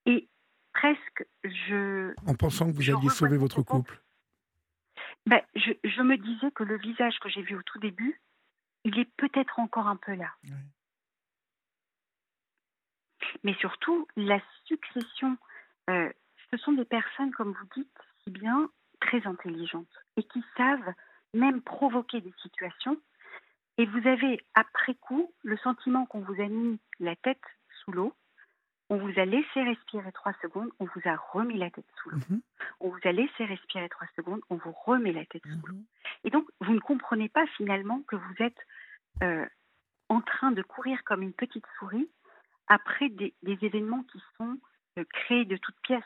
[0.06, 0.28] et
[0.74, 2.14] presque je.
[2.26, 4.02] En pensant que vous alliez sauver votre couple.
[5.26, 8.22] Ben, je, je, me disais que le visage que j'ai vu au tout début,
[8.86, 10.34] il est peut-être encore un peu là.
[13.44, 15.38] Mais surtout, la succession,
[15.90, 16.10] euh,
[16.52, 20.94] ce sont des personnes, comme vous dites si bien, très intelligentes et qui savent
[21.34, 22.98] même provoquer des situations.
[23.78, 27.42] Et vous avez, après coup, le sentiment qu'on vous a mis la tête
[27.84, 28.14] sous l'eau,
[28.90, 32.20] on vous a laissé respirer trois secondes, on vous a remis la tête sous l'eau.
[32.30, 32.42] Mhm.
[32.80, 35.74] On vous a laissé respirer trois secondes, on vous remet la tête sous l'eau.
[35.74, 35.86] Mhm.
[36.24, 38.60] Et donc, vous ne comprenez pas finalement que vous êtes
[39.24, 39.46] euh,
[40.10, 42.10] en train de courir comme une petite souris
[42.68, 44.58] après des, événements qui sont
[44.98, 46.04] euh, créés de toutes pièces.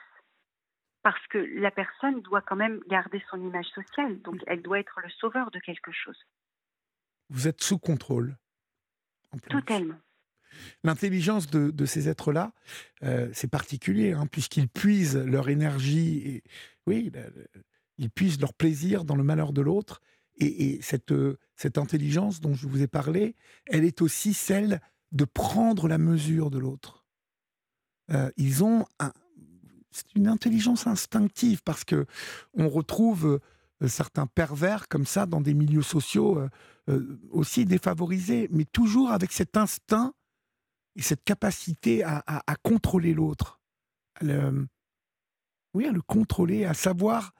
[1.03, 4.99] Parce que la personne doit quand même garder son image sociale, donc elle doit être
[5.03, 6.17] le sauveur de quelque chose.
[7.29, 8.37] Vous êtes sous contrôle.
[9.49, 9.95] Totalement.
[10.83, 12.53] L'intelligence de, ces êtres-là,
[13.03, 16.43] euh, c'est particulier, hein, puisqu'ils puisent leur énergie, et,
[16.85, 17.11] oui,
[17.97, 20.01] ils puisent leur plaisir dans le malheur de l'autre,
[20.37, 21.13] et, cette,
[21.55, 23.35] cette intelligence dont je vous ai parlé,
[23.67, 27.05] elle est aussi celle de prendre la mesure de l'autre.
[28.11, 28.85] Euh, ils ont
[29.91, 32.05] c'est une intelligence instinctive parce que
[32.53, 33.39] on retrouve
[33.81, 36.39] euh, certains pervers comme ça dans des milieux sociaux
[37.29, 40.13] aussi défavorisés, mais toujours avec cet instinct
[40.95, 43.59] et cette capacité à, contrôler l'autre.
[45.73, 47.33] Oui, à le contrôler, à savoir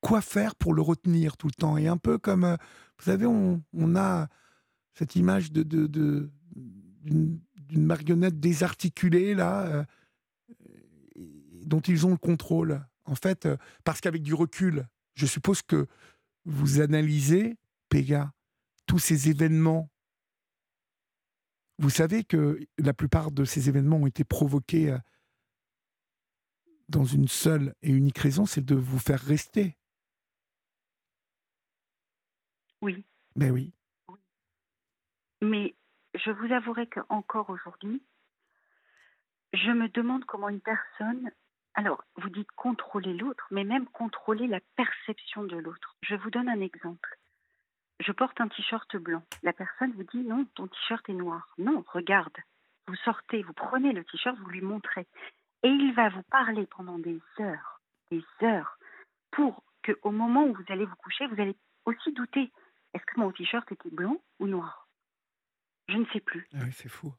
[0.00, 1.76] quoi faire pour le retenir tout le temps.
[1.76, 2.56] Et un peu comme, euh,
[2.98, 3.62] vous savez, on,
[3.96, 4.28] a
[4.94, 6.30] cette image d'une,
[7.72, 9.84] marionnette désarticulée, là, euh,
[11.68, 12.84] dont ils ont le contrôle.
[13.04, 15.86] En fait, euh, parce qu'avec du recul, je suppose que
[16.44, 17.56] vous analysez,
[17.88, 18.32] Péga,
[18.86, 19.90] tous ces événements
[21.78, 24.98] vous savez que la plupart de ces événements ont été provoqués euh,
[26.88, 29.76] dans une seule et unique raison, c'est de vous faire rester.
[32.82, 33.04] Oui.
[33.36, 33.72] Mais oui.
[35.40, 35.76] Mais
[36.14, 38.02] je vous avouerai qu'encore aujourd'hui,
[39.52, 41.30] je me demande comment une personne,
[41.78, 45.96] alors vous dites contrôler l'autre, mais même contrôler la perception de l'autre.
[46.02, 47.18] Je vous donne un exemple
[48.00, 49.22] je porte un t-shirt blanc.
[49.42, 51.54] La personne vous dit non, ton t-shirt est noir.
[51.58, 52.36] Non, regarde.
[52.86, 55.06] Vous sortez, vous prenez le t-shirt, vous lui montrez.
[55.62, 58.78] Et il va vous parler pendant des heures, des heures,
[59.30, 62.50] pour qu'au moment où vous allez vous coucher, vous allez aussi douter.
[62.94, 64.88] Est-ce que mon t-shirt était blanc ou noir?
[65.88, 66.48] Je ne sais plus.
[66.54, 67.12] Ah oui, c'est fou.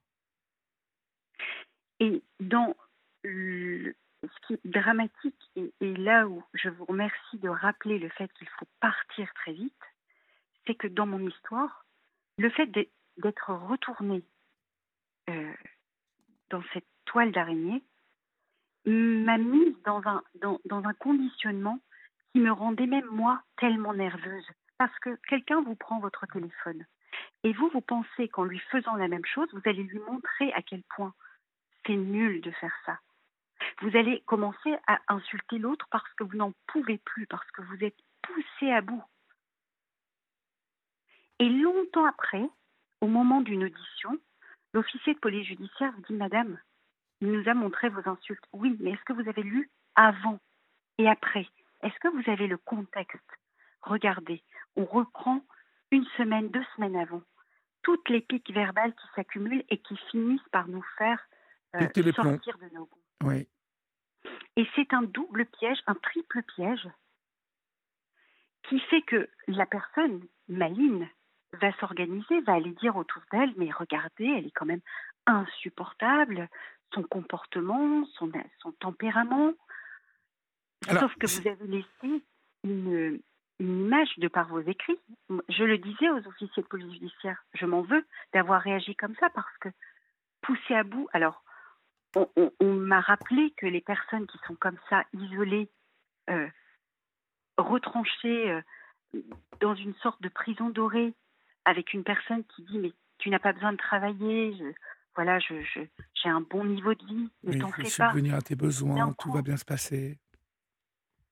[1.99, 2.75] Et dans
[4.23, 8.49] ce qui est dramatique, et là où je vous remercie de rappeler le fait qu'il
[8.49, 9.73] faut partir très vite,
[10.65, 11.86] c'est que dans mon histoire,
[12.38, 14.23] le fait d'être retourné
[15.29, 15.53] euh,
[16.49, 17.84] dans cette toile d'araignée
[18.86, 21.79] m'a mise dans un, dans, dans un conditionnement
[22.32, 24.47] qui me rendait même moi tellement nerveuse.
[24.77, 26.86] Parce que quelqu'un vous prend votre téléphone
[27.43, 30.62] et vous, vous pensez qu'en lui faisant la même chose, vous allez lui montrer à
[30.62, 31.13] quel point
[31.86, 32.99] c'est nul de faire ça.
[33.81, 37.83] Vous allez commencer à insulter l'autre parce que vous n'en pouvez plus, parce que vous
[37.83, 39.03] êtes poussé à bout.
[41.39, 42.43] Et longtemps après,
[43.01, 44.17] au moment d'une audition,
[44.73, 46.59] l'officier de police judiciaire vous dit Madame,
[47.21, 48.43] il nous a montré vos insultes.
[48.53, 50.39] Oui, mais est-ce que vous avez lu avant
[50.97, 51.47] et après?
[51.81, 53.19] Est-ce que vous avez le contexte?
[53.81, 54.43] Regardez,
[54.75, 55.41] on reprend
[55.91, 57.21] une semaine, deux semaines avant.
[57.81, 61.25] Toutes les piques verbales qui s'accumulent et qui finissent par nous faire
[61.75, 62.99] euh, sortir de nos goûts.
[63.23, 63.47] Oui.
[64.55, 66.88] Et c'est un double piège, un triple piège,
[68.63, 71.10] qui fait que la personne maligne
[71.53, 74.82] va s'organiser, va aller dire autour d'elle, mais regardez, elle est quand même
[75.25, 76.49] insupportable,
[76.93, 79.53] son comportement, son, son tempérament.
[80.88, 82.23] Sauf que vous avez laissé
[82.63, 83.19] une,
[83.60, 84.99] une image de par vos écrits.
[85.49, 89.29] Je le disais aux officiers de police judiciaire, je m'en veux d'avoir réagi comme ça
[89.29, 89.69] parce que
[90.41, 91.43] poussé à bout, alors
[92.15, 95.69] on, m'a rappelé que les personnes qui sont comme ça, isolées,
[96.29, 96.47] euh,
[97.57, 98.61] retranchées euh,
[99.59, 101.13] dans une sorte de prison dorée,
[101.65, 104.53] avec une personne qui dit mais tu n'as pas besoin de travailler,
[105.15, 105.55] voilà, je,
[106.13, 108.11] j'ai un bon niveau de vie, ne t'en fais pas.
[108.11, 110.17] subvenir à tes besoins, tout va bien se passer.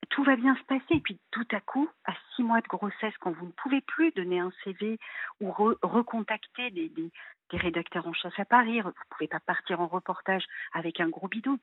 [0.10, 0.96] Tout va bien se passer.
[0.96, 4.12] Et puis tout à coup, à six mois de grossesse, quand vous ne pouvez plus
[4.12, 4.98] donner un CV
[5.42, 7.12] ou recontacter des,
[7.52, 10.44] rédacteurs en chasse à Paris, vous ne pouvez pas partir en reportage
[10.74, 11.60] avec un gros bidon.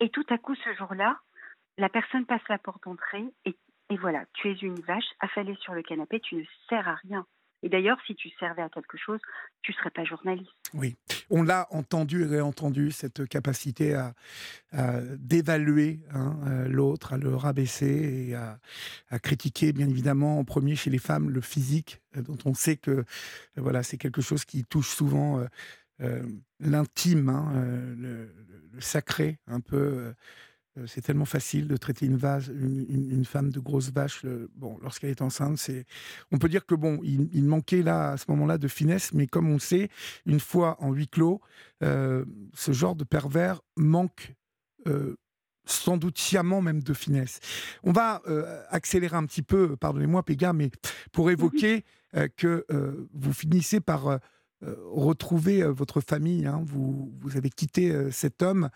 [0.00, 1.18] Et tout à coup, ce jour-là,
[1.76, 3.56] la personne passe la porte d'entrée et,
[3.90, 7.26] et voilà, tu es une vache affalée sur le canapé, tu ne sers à rien.
[7.64, 9.18] Et d'ailleurs, si tu servais à quelque chose,
[9.62, 10.50] tu ne serais pas journaliste.
[10.74, 10.96] Oui,
[11.30, 14.12] on l'a entendu et réentendu, cette capacité à,
[15.16, 18.58] d'évaluer hein, euh, l'autre, à le rabaisser et à,
[19.18, 22.90] critiquer, bien évidemment, en premier chez les femmes, le physique, euh, dont on sait que
[22.90, 23.04] euh,
[23.56, 25.42] voilà, c'est quelque chose qui touche souvent
[26.60, 27.50] l'intime, hein,
[27.96, 28.28] le,
[28.80, 30.12] sacré, un peu
[30.86, 34.24] c'est tellement facile de traiter une, vase, une, femme de grosse vache.
[34.56, 35.86] bon, lorsqu'elle est enceinte, c'est.
[36.32, 39.48] On peut dire que bon, il, manquait là à ce moment-là de finesse, mais comme
[39.50, 39.88] on sait,
[40.26, 41.40] une fois en huis clos,
[41.82, 44.34] euh, ce genre de pervers manque.
[44.86, 45.16] Euh,
[45.66, 47.40] sans doute sciemment même de finesse.
[47.84, 48.20] On va
[48.68, 50.70] accélérer un petit peu, pardonnez-moi Péga, mais
[51.10, 51.86] pour évoquer
[52.36, 52.66] que
[53.14, 54.20] vous finissez par
[54.60, 56.44] retrouver votre famille.
[56.44, 56.62] Hein.
[56.66, 58.68] vous, vous avez quitté cet homme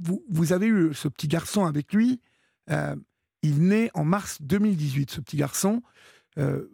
[0.00, 2.20] vous, avez eu ce petit garçon avec lui.
[2.70, 2.96] Euh,
[3.42, 5.82] il naît en mars 2018, ce petit garçon.
[6.38, 6.68] Euh,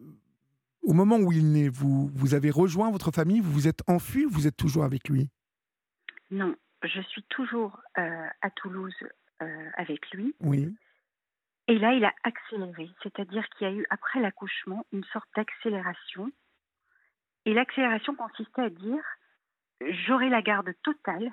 [0.82, 4.26] au moment où il naît, vous, vous avez rejoint votre famille, vous vous êtes enfui
[4.26, 5.28] ou vous êtes toujours avec lui?
[6.30, 8.94] Non, je suis toujours euh, à Toulouse
[9.76, 10.34] avec lui.
[10.40, 10.74] Oui.
[11.68, 16.30] Et là, il a accéléré, c'est-à-dire qu'il y a eu, après l'accouchement, une sorte d'accélération.
[17.44, 19.02] Et l'accélération consistait à dire,
[20.06, 21.30] j'aurai la garde totale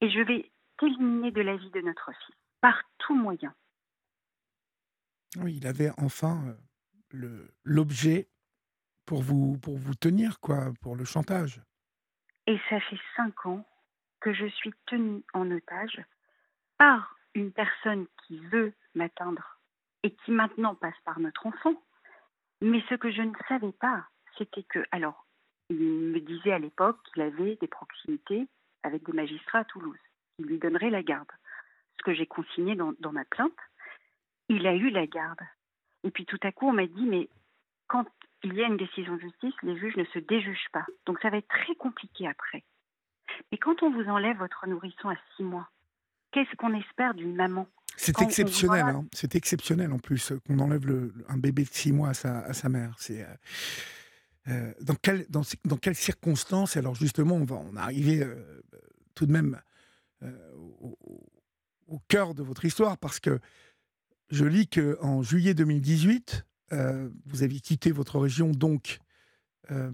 [0.00, 0.50] et je vais
[0.82, 3.54] éliminé de la vie de notre fils, par tout moyen.
[5.36, 6.56] Oui, il avait enfin
[7.12, 8.28] euh, l'objet
[9.06, 11.60] pour vous, pour vous tenir, quoi, pour le chantage.
[12.46, 13.66] Et ça fait cinq ans
[14.20, 16.02] que je suis tenue en otage
[16.78, 19.60] par une personne qui veut m'atteindre
[20.02, 21.74] et qui maintenant passe par notre enfant.
[22.60, 25.26] Mais ce que je ne savais pas, c'était que, alors,
[25.70, 28.48] il me disait à l'époque qu'il avait des proximités
[28.82, 29.98] avec des magistrats à Toulouse
[30.38, 31.30] il lui donnerait la garde.
[31.98, 33.52] Ce que j'ai consigné dans, ma plainte,
[34.48, 35.40] il a eu la garde.
[36.04, 37.28] Et puis tout à coup, on m'a dit, mais
[37.88, 38.06] quand
[38.44, 40.86] il y a une décision de justice, les juges ne se déjugent pas.
[41.06, 42.64] Donc ça va être très compliqué après.
[43.50, 45.68] Mais quand on vous enlève votre nourrisson à six mois,
[46.30, 47.66] qu'est-ce qu'on espère d'une maman?
[47.96, 49.04] C'est exceptionnel, hein.
[49.12, 52.52] c'est exceptionnel en plus qu'on enlève le, un bébé de six mois à sa, à
[52.52, 52.94] sa mère.
[52.96, 53.26] C'est euh,
[54.48, 56.76] euh, dans, quel, dans, dans, quelles circonstances?
[56.76, 58.62] Alors justement, on va en arriver euh,
[59.16, 59.60] tout de même
[60.22, 60.52] euh,
[61.86, 63.40] au, cœur de votre histoire, parce que
[64.30, 68.98] je lis qu'en juillet 2018, euh, vous aviez quitté votre région, donc,
[69.70, 69.90] euh,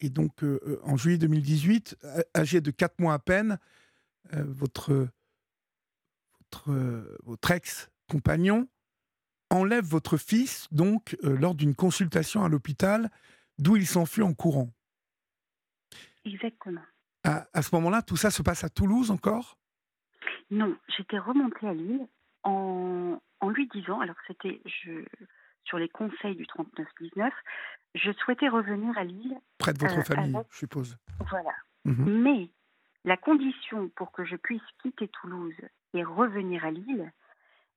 [0.00, 0.44] et donc
[0.82, 1.96] en juillet 2018,
[2.36, 3.58] âgé de 4 mois à peine,
[4.32, 5.08] votre,
[6.38, 8.68] votre, votre ex-compagnon
[9.50, 13.10] enlève votre fils, donc, lors d'une consultation à l'hôpital,
[13.58, 14.70] d'où il s'enfuit en courant.
[16.24, 16.82] Exactement.
[17.24, 19.56] À, ce moment-là, tout ça se passe à Toulouse encore?
[20.50, 22.06] Non, j'étais remontée à Lille
[22.42, 24.60] en, lui disant, alors c'était
[25.64, 27.30] sur les conseils du 39-19,
[27.94, 29.38] je souhaitais revenir à Lille.
[29.58, 30.96] Près de votre euh, famille, je suppose.
[31.30, 31.54] Voilà.
[31.84, 32.22] Mhm.
[32.22, 32.50] Mais
[33.04, 35.54] la condition pour que je puisse quitter Toulouse
[35.94, 37.12] et revenir à Lille,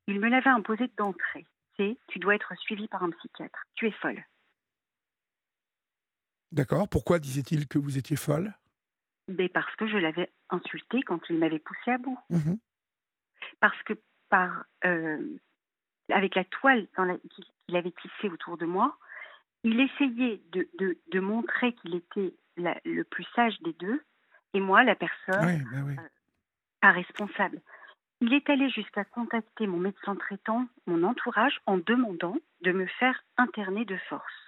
[0.08, 1.46] il me l'avait imposé d'entrée.
[1.78, 3.66] C'est tu dois être suivi par un psychiatre.
[3.76, 4.24] Tu es folle.
[6.52, 6.88] D'accord.
[6.88, 8.54] Pourquoi disait-il que vous étiez folle?
[9.28, 12.20] Mais parce que je l'avais insulté quand il m'avait poussé à bout.
[12.30, 12.56] Mmh
[13.60, 13.94] parce que
[14.30, 15.38] par euh,
[16.12, 16.88] avec la toile
[17.66, 18.98] qu'il avait tissée autour de moi,
[19.64, 24.02] il essayait de, de, de montrer qu'il était le plus sage des deux,
[24.54, 25.96] et moi, la personne bah euh,
[26.82, 27.62] pas responsable.
[28.22, 33.24] Il est allé jusqu'à contacter mon médecin traitant, mon entourage, en demandant de me faire
[33.38, 34.47] interner de force.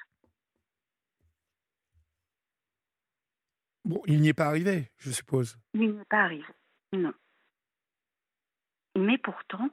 [3.90, 5.58] Bon, il n'y est pas arrivé, je suppose.
[5.74, 6.46] Il n'y est pas arrivé,
[6.94, 7.12] non.
[8.96, 9.68] Mais pourtant,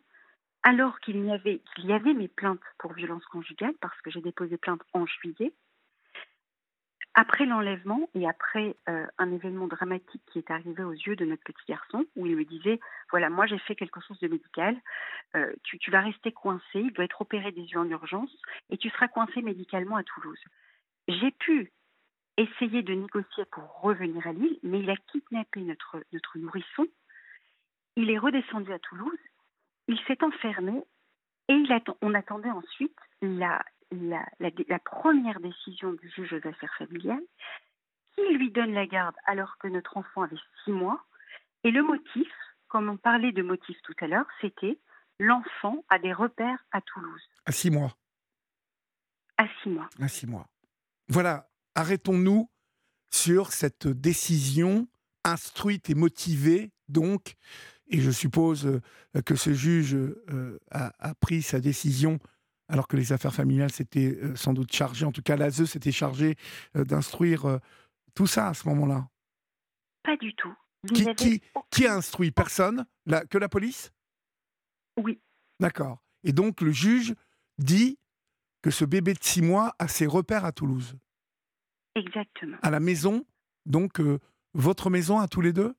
[0.62, 5.04] alors qu'il y avait, mes plaintes pour violence conjugale, parce que j'ai déposé plainte en
[5.04, 5.52] juillet,
[7.12, 11.44] après l'enlèvement et après euh, un événement dramatique qui est arrivé aux yeux de notre
[11.44, 14.80] petit garçon, où il me disait, voilà, moi j'ai fait quelque chose de médical,
[15.34, 18.34] euh, tu, tu, vas rester coincé, il doit être opéré des yeux en urgence,
[18.70, 20.42] et tu seras coincé médicalement à Toulouse.
[21.06, 21.70] J'ai pu
[22.36, 26.86] essayer de négocier pour revenir à Lille, mais il a kidnappé notre, notre nourrisson,
[27.96, 29.18] il est redescendu à Toulouse,
[29.88, 30.82] il s'est enfermé,
[31.48, 36.74] et il attend, on attendait ensuite la, la, la, première décision du juge aux affaires
[36.76, 37.22] familiales
[38.14, 41.04] qui lui donne la garde alors que notre enfant avait six mois.
[41.64, 42.28] Et le motif,
[42.68, 44.78] comme on parlait de motif tout à l'heure, c'était
[45.18, 47.22] l'enfant a des repères à Toulouse.
[47.44, 47.92] À six mois.
[49.38, 49.88] À six mois.
[50.00, 50.46] À six mois.
[51.08, 51.46] Voilà,
[51.76, 52.50] arrêtons-nous
[53.12, 54.88] sur cette décision
[55.24, 57.34] instruite et motivée, donc,
[57.88, 58.80] et je suppose euh,
[59.24, 62.18] que ce juge euh, a, a, pris sa décision
[62.68, 65.92] alors que les affaires familiales s'étaient euh, sans doute chargées, en tout cas l'ASE s'était
[65.92, 66.34] chargé
[66.76, 67.60] euh, d'instruire
[68.14, 69.08] tout ça à ce moment-là
[70.02, 70.52] Pas du tout.
[70.94, 72.86] Qui, qui, a instruit Personne?
[73.30, 73.92] Que la police?
[74.96, 75.20] Oui.
[75.58, 75.98] D'accord.
[76.22, 77.14] Et donc le juge
[77.58, 77.98] dit
[78.62, 80.96] que ce bébé de six mois a ses repères à Toulouse.
[81.96, 82.58] Exactement.
[82.62, 83.24] À la maison,
[83.64, 84.00] donc
[84.54, 85.74] votre maison à tous les deux?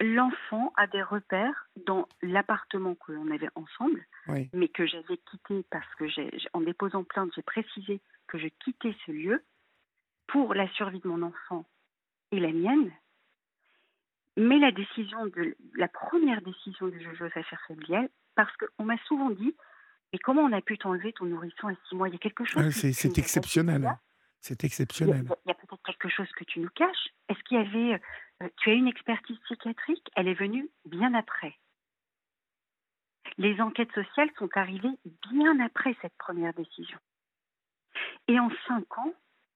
[0.00, 4.04] L'enfant a des repères dans l'appartement que l'on avait ensemble,
[4.52, 6.04] mais que j'avais quitté parce que,
[6.52, 9.44] en déposant plainte, j'ai précisé que je quittais ce lieu
[10.26, 11.64] pour la survie de mon enfant
[12.32, 12.90] et la mienne.
[14.36, 18.98] Mais la décision de la première décision du juge aux affaires familiales, parce qu'on m'a
[19.06, 19.54] souvent dit,
[20.12, 22.08] mais comment on a pu t'enlever ton nourrisson à six mois?
[22.08, 22.68] Il y a quelque chose.
[22.70, 23.96] c'est exceptionnel.
[24.46, 25.24] C'est exceptionnel.
[25.46, 27.08] Il y a, peut-être quelque chose que tu nous caches.
[27.30, 27.98] Est-ce qu'il y avait.
[28.42, 30.06] Euh, tu as une expertise psychiatrique?
[30.16, 31.58] Elle est venue bien après.
[33.38, 34.98] Les enquêtes sociales sont arrivées
[35.30, 36.98] bien après cette première décision.
[38.28, 39.14] Et en cinq ans,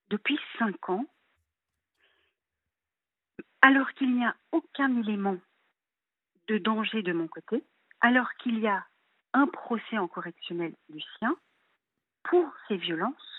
[0.08, 1.04] depuis cinq ans,
[3.60, 5.36] alors qu'il n'y a aucun élément
[6.46, 7.62] de danger de mon côté,
[8.00, 8.86] alors qu'il y a
[9.34, 11.36] un procès en correctionnel du sien
[12.22, 13.37] pour ces violences,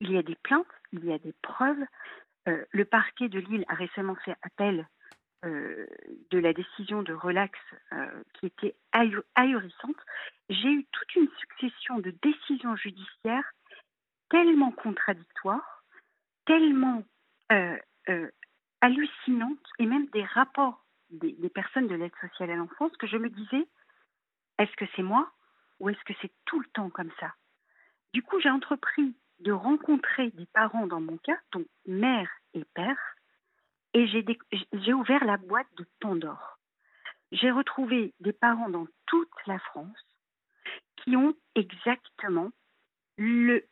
[0.00, 1.84] il y a des plaintes, il y a des preuves.
[2.48, 4.86] Euh, le parquet de Lille a récemment fait appel
[5.44, 5.86] euh,
[6.30, 7.58] de la décision de relax
[7.92, 9.96] euh, qui était ahurissante.
[10.48, 13.50] J'ai eu toute une succession de décisions judiciaires
[14.28, 15.84] tellement contradictoires,
[16.46, 17.04] tellement
[18.80, 23.16] hallucinantes, et même des rapports des, des personnes de l'aide sociale à l'enfance que je
[23.16, 23.68] me disais,
[24.58, 25.30] est-ce que c'est moi
[25.78, 27.34] ou est-ce que c'est tout le temps comme ça?
[28.12, 32.98] Du coup, j'ai entrepris de rencontrer des parents dans mon cas, donc mère et père,
[33.94, 36.58] et j'ai ouvert la boîte de Pandore.
[37.32, 39.96] J'ai retrouvé des parents dans toute la France
[40.96, 42.50] qui ont exactement
[43.16, 43.66] le,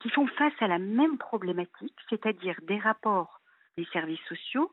[0.00, 3.40] qui font face à la même problématique, c'est-à-dire des rapports
[3.76, 4.72] des services sociaux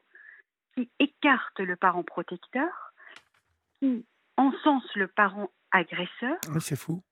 [0.76, 2.94] qui écartent le parent protecteur,
[3.80, 4.06] qui
[4.38, 6.38] encensent le parent agresseur.
[6.60, 7.04] c'est fou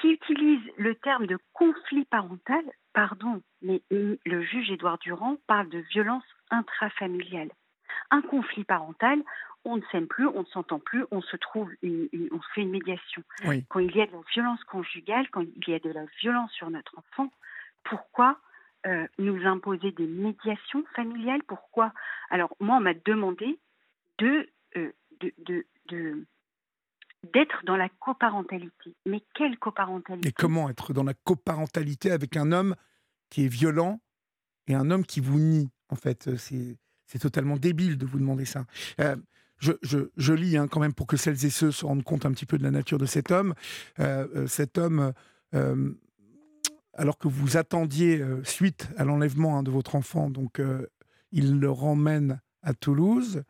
[0.00, 5.78] qui utilise le terme de conflit parental, pardon, mais le juge Édouard Durand parle de
[5.78, 7.50] violence intrafamiliale.
[8.10, 9.22] Un conflit parental,
[9.64, 13.22] on ne s'aime plus, on ne s'entend plus, on se trouve, on fait une médiation.
[13.68, 16.50] Quand il y a de la violence conjugale, quand il y a de la violence
[16.52, 17.30] sur notre enfant,
[17.84, 18.38] pourquoi
[18.86, 21.42] euh, nous imposer des médiations familiales?
[21.46, 21.92] Pourquoi?
[22.30, 23.58] Alors moi, on m'a demandé
[24.18, 26.24] de, euh, de, de
[27.32, 28.94] d'être dans la coparentalité.
[29.06, 32.74] Mais quelle coparentalité Et comment être dans la coparentalité avec un homme
[33.28, 34.00] qui est violent
[34.66, 38.44] et un homme qui vous nie En fait, euh, c'est totalement débile de vous demander
[38.44, 38.64] ça.
[39.00, 39.16] Euh,
[39.58, 39.72] je,
[40.16, 42.46] je, lis hein, quand même pour que celles et ceux se rendent compte un petit
[42.46, 43.54] peu de la nature de cet homme.
[43.98, 45.12] Euh, cet homme,
[46.94, 50.62] alors que vous attendiez suite à l'enlèvement hein, de votre enfant, donc
[51.30, 53.42] il le ramène à Toulouse.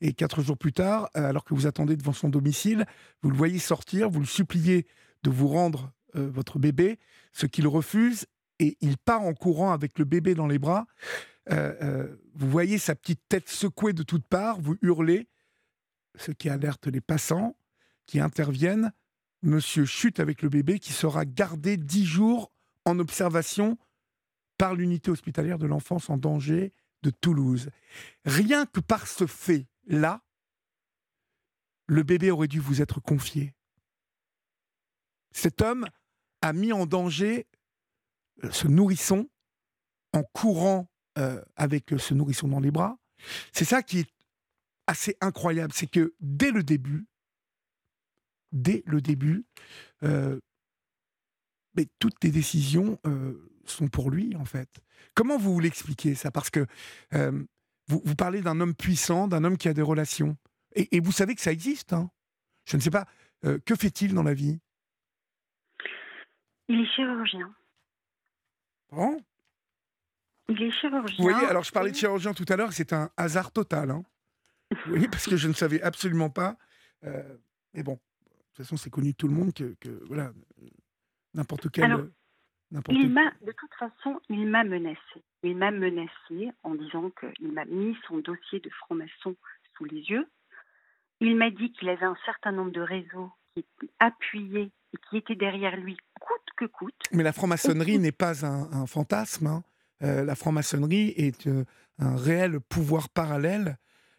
[0.00, 2.86] Et quatre jours plus tard, euh, alors que vous attendez devant son domicile,
[3.22, 4.86] vous le voyez sortir, vous le suppliez
[5.22, 6.98] de vous rendre euh, votre bébé,
[7.32, 8.26] ce qu'il refuse,
[8.58, 10.86] et il part en courant avec le bébé dans les bras.
[11.50, 15.28] Euh, vous voyez sa petite tête secouée de toutes parts, vous hurlez,
[16.16, 17.56] ce qui alerte les passants
[18.06, 18.92] qui interviennent.
[19.42, 22.50] Monsieur chute avec le bébé qui sera gardé dix jours
[22.84, 23.78] en observation
[24.56, 27.70] par l'unité hospitalière de l'enfance en danger de Toulouse.
[28.24, 30.22] Rien que par ce fait-là,
[31.86, 33.54] le bébé aurait dû vous être confié.
[35.32, 35.86] Cet homme
[36.42, 37.46] a mis en danger
[38.44, 39.28] euh, ce nourrisson
[40.12, 42.98] en courant euh, avec ce nourrisson dans les bras.
[43.52, 44.10] C'est ça qui est
[44.86, 47.06] assez incroyable, c'est que dès le début,
[48.52, 49.44] dès le début,
[50.02, 50.38] euh,
[51.98, 52.98] toutes les décisions
[53.70, 54.68] sont pour lui, en fait.
[55.14, 56.30] Comment vous l'expliquez, ça?
[56.30, 56.66] Parce que
[57.14, 57.44] euh,
[57.88, 60.36] vous, vous, parlez d'un homme puissant, d'un homme qui a des relations.
[60.74, 61.92] Et, vous savez que ça existe.
[61.92, 62.10] Hein
[62.66, 63.06] Je ne sais pas.
[63.44, 64.58] Euh, que fait-il dans la vie?
[66.68, 67.54] Il est chirurgien.
[68.90, 69.20] Bon
[70.48, 71.16] Il est chirurgien.
[71.18, 73.90] Vous voyez, alors je parlais de chirurgien tout à l'heure, c'est un hasard total.
[73.90, 74.04] Hein
[74.88, 76.56] oui, parce que je ne savais absolument pas.
[77.04, 77.36] Euh,
[77.74, 77.98] mais bon, de
[78.54, 80.32] toute façon, c'est connu de tout le monde que, que voilà,
[81.34, 81.84] n'importe quel.
[81.84, 82.06] Alors,
[82.88, 85.22] il m'a, de toute façon, il m'a menacé.
[85.42, 89.36] Il m'a menacé en disant qu'il m'a mis son dossier de franc-maçon
[89.76, 90.26] sous les yeux.
[91.20, 93.64] Il m'a dit qu'il avait un certain nombre de réseaux qui
[93.98, 96.94] appuyaient et qui étaient derrière lui coûte que coûte.
[97.12, 99.46] Mais la franc-maçonnerie n'est pas un, fantasme.
[99.46, 99.64] Hein.
[100.02, 101.64] Euh, la franc-maçonnerie est euh,
[101.98, 103.78] un réel pouvoir parallèle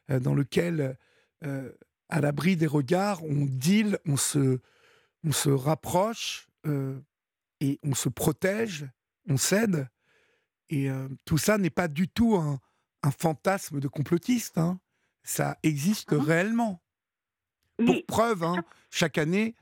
[0.09, 0.97] euh, dans lequel,
[2.09, 4.59] à l'abri des regards, on deal, on se,
[5.23, 6.99] on se rapproche euh,
[7.59, 8.87] et on se protège,
[9.27, 9.87] on cède.
[10.69, 10.89] Et
[11.25, 12.59] tout ça n'est pas du tout un,
[13.11, 14.57] fantasme de complotiste.
[14.57, 14.79] Hein.
[15.23, 16.81] Ça existe ah réellement.
[17.77, 19.55] Pour preuve, hein, chaque année,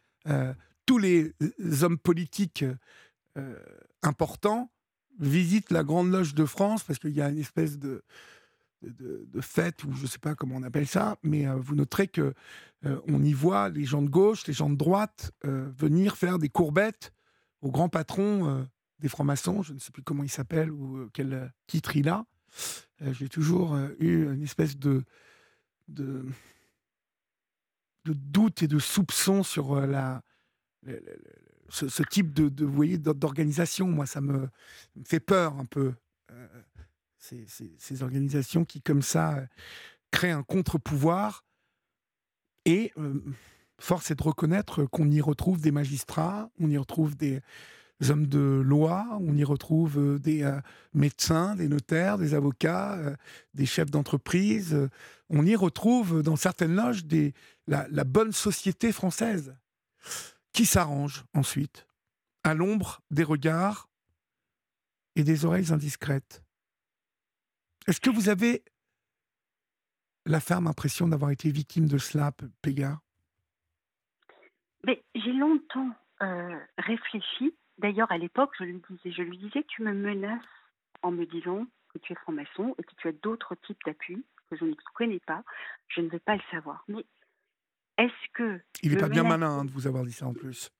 [0.86, 1.34] tous les
[1.82, 2.66] hommes politiques
[4.04, 4.70] importants
[5.20, 8.04] visitent la Grande Loge de France parce qu'il y a une espèce de,
[8.82, 12.08] de, fête, ou je ne sais pas comment on appelle ça, mais euh, vous noterez
[12.08, 12.34] que
[12.86, 16.40] euh, on y voit les gens de gauche, les gens de droite euh, venir faire
[16.40, 17.14] des courbettes
[17.68, 18.68] au grand patron
[19.00, 22.26] des francs-maçons, je ne sais plus comment il s'appelle ou quel titre il a.
[23.02, 25.04] J'ai toujours eu une espèce de,
[25.88, 26.26] de,
[28.06, 30.24] doute et de soupçon sur la,
[31.70, 33.88] ce, type de, de d'organisation.
[33.88, 34.50] Moi, ça me,
[35.06, 35.94] fait peur un peu
[37.20, 39.46] ces, organisations qui, comme ça, euh,
[40.12, 41.46] créent un contre-pouvoir.
[42.66, 43.22] Et euh,
[43.80, 47.42] force est de reconnaître qu'on y retrouve des magistrats, on y retrouve des
[48.10, 50.50] hommes de loi, on y retrouve euh, des
[50.94, 52.98] médecins, des notaires, des avocats,
[53.54, 54.90] des chefs d'entreprise.
[55.30, 57.04] on y retrouve dans certaines loges
[57.68, 59.56] la bonne société française
[60.54, 61.88] qui s'arrange ensuite
[62.44, 63.90] à l'ombre des regards
[65.16, 66.44] et des oreilles indiscrètes.
[67.88, 68.64] Est-ce que vous avez
[70.26, 73.02] la ferme impression d'avoir été victime de cela, Péga
[75.16, 77.56] J'ai longtemps euh, réfléchi.
[77.78, 80.42] D'ailleurs, à l'époque, je lui disais, je lui disais, tu me menaces
[81.02, 84.58] en me disant que tu es franc-maçon et que tu as d'autres types d'appuis que
[84.58, 85.44] je ne connais pas.
[85.90, 86.84] Je ne veux pas le savoir.
[86.88, 87.06] Mais
[87.98, 90.72] est-ce que il n'est pas bien malin hein, de vous avoir dit ça en plus.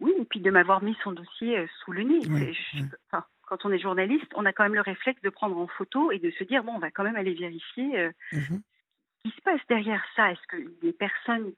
[0.00, 2.20] Oui, et puis de m'avoir mis son dossier euh, sous le nez
[3.48, 6.18] quand on est journaliste, on a quand même le réflexe de prendre en photo et
[6.18, 8.58] de se dire bon, on va quand même aller vérifier euh, mmh
[9.24, 10.30] ce qui se passe derrière ça.
[10.30, 11.52] Est-ce que des personnes,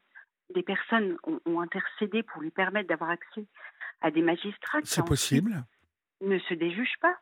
[0.54, 3.46] des personnes ont, intercédé pour lui permettre d'avoir accès
[4.00, 5.64] à des magistrats C'est possible.
[6.20, 7.16] Ne se déjugent pas.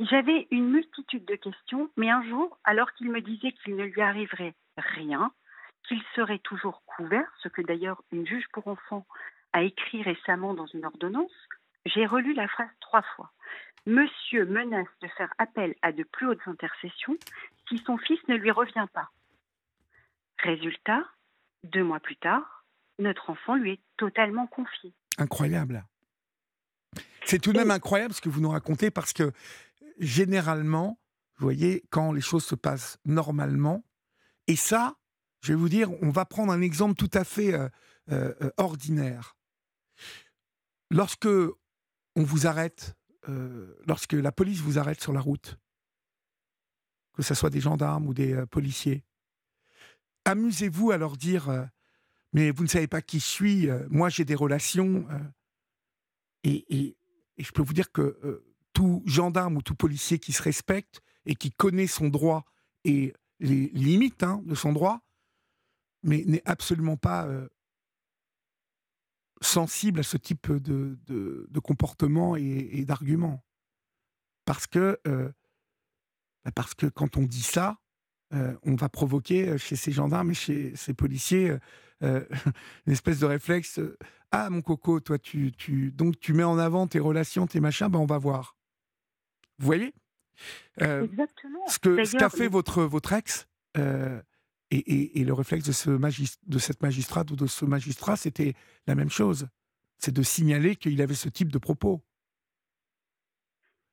[0.00, 4.00] J'avais une multitude de questions, mais un jour, alors qu'il me disait qu'il ne lui
[4.00, 5.32] arriverait rien,
[5.86, 9.06] qu'il serait toujours couvert, ce que d'ailleurs une juge pour enfants
[9.52, 11.32] a écrit récemment dans une ordonnance,
[11.86, 13.30] j'ai relu la phrase trois fois.
[13.86, 17.16] Monsieur menace de faire appel à de plus hautes intercessions
[17.68, 19.10] si son fils ne lui revient pas.
[20.38, 21.04] Résultat,
[21.64, 22.66] deux mois plus tard,
[22.98, 24.94] notre enfant lui est totalement confié.
[25.18, 25.84] Incroyable.
[27.24, 29.32] C'est tout de même incroyable ce que vous nous racontez parce que
[29.98, 30.98] généralement,
[31.38, 33.84] vous voyez, quand les choses se passent normalement,
[34.46, 34.96] et ça,
[35.40, 37.68] je vais vous dire, on va prendre un exemple tout à fait euh,
[38.10, 39.36] euh, ordinaire.
[40.90, 42.94] Lorsque on vous arrête
[43.28, 45.58] euh, lorsque la police vous arrête sur la route,
[47.14, 49.04] que ce soit des gendarmes ou des policiers,
[50.24, 51.64] amusez-vous à leur dire euh,
[52.32, 55.06] Mais vous ne savez pas qui je suis, moi j'ai des relations.
[56.42, 56.96] Et,
[57.38, 61.50] je peux vous dire que tout gendarme ou tout policier qui se respecte et qui
[61.50, 62.44] connaît son droit
[62.84, 65.00] et les limites hein, de son droit,
[66.02, 67.28] mais n'est absolument pas
[69.44, 73.44] sensible à ce type de, comportement et, d'argument.
[74.44, 75.30] Parce que, euh,
[76.44, 77.78] bah, parce que quand on dit ça,
[78.34, 81.52] euh, on va provoquer euh, chez ces gendarmes et chez ces policiers
[82.02, 83.80] une espèce de réflexe.
[84.30, 87.88] ah mon coco, toi tu, tu donc tu mets en avant tes relations, tes machins,
[87.88, 88.56] ben on va voir.
[89.58, 89.94] Vous voyez?
[90.78, 91.66] Exactement.
[91.66, 93.46] Ce que ce qu'a fait votre votre ex,
[94.70, 98.54] et, le réflexe de, ce de cette magistrate ou de ce magistrat, c'était
[98.86, 99.48] la même chose.
[99.98, 102.02] C'est de signaler qu'il avait ce type de propos.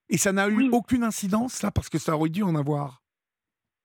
[0.10, 3.02] Et ça n'a eu aucune incidence, là, parce que ça aurait dû en avoir.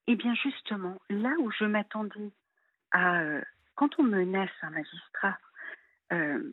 [0.08, 2.30] Eh bien, justement, là où je m'attendais
[2.92, 3.20] à.
[3.20, 3.42] Euh,
[3.74, 5.38] quand on menace un magistrat,
[6.12, 6.50] euh,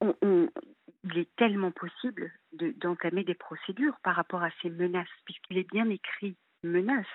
[0.00, 5.88] il est tellement possible d'entamer des procédures par rapport à ces menaces, puisqu'il est bien
[5.88, 7.06] écrit menace.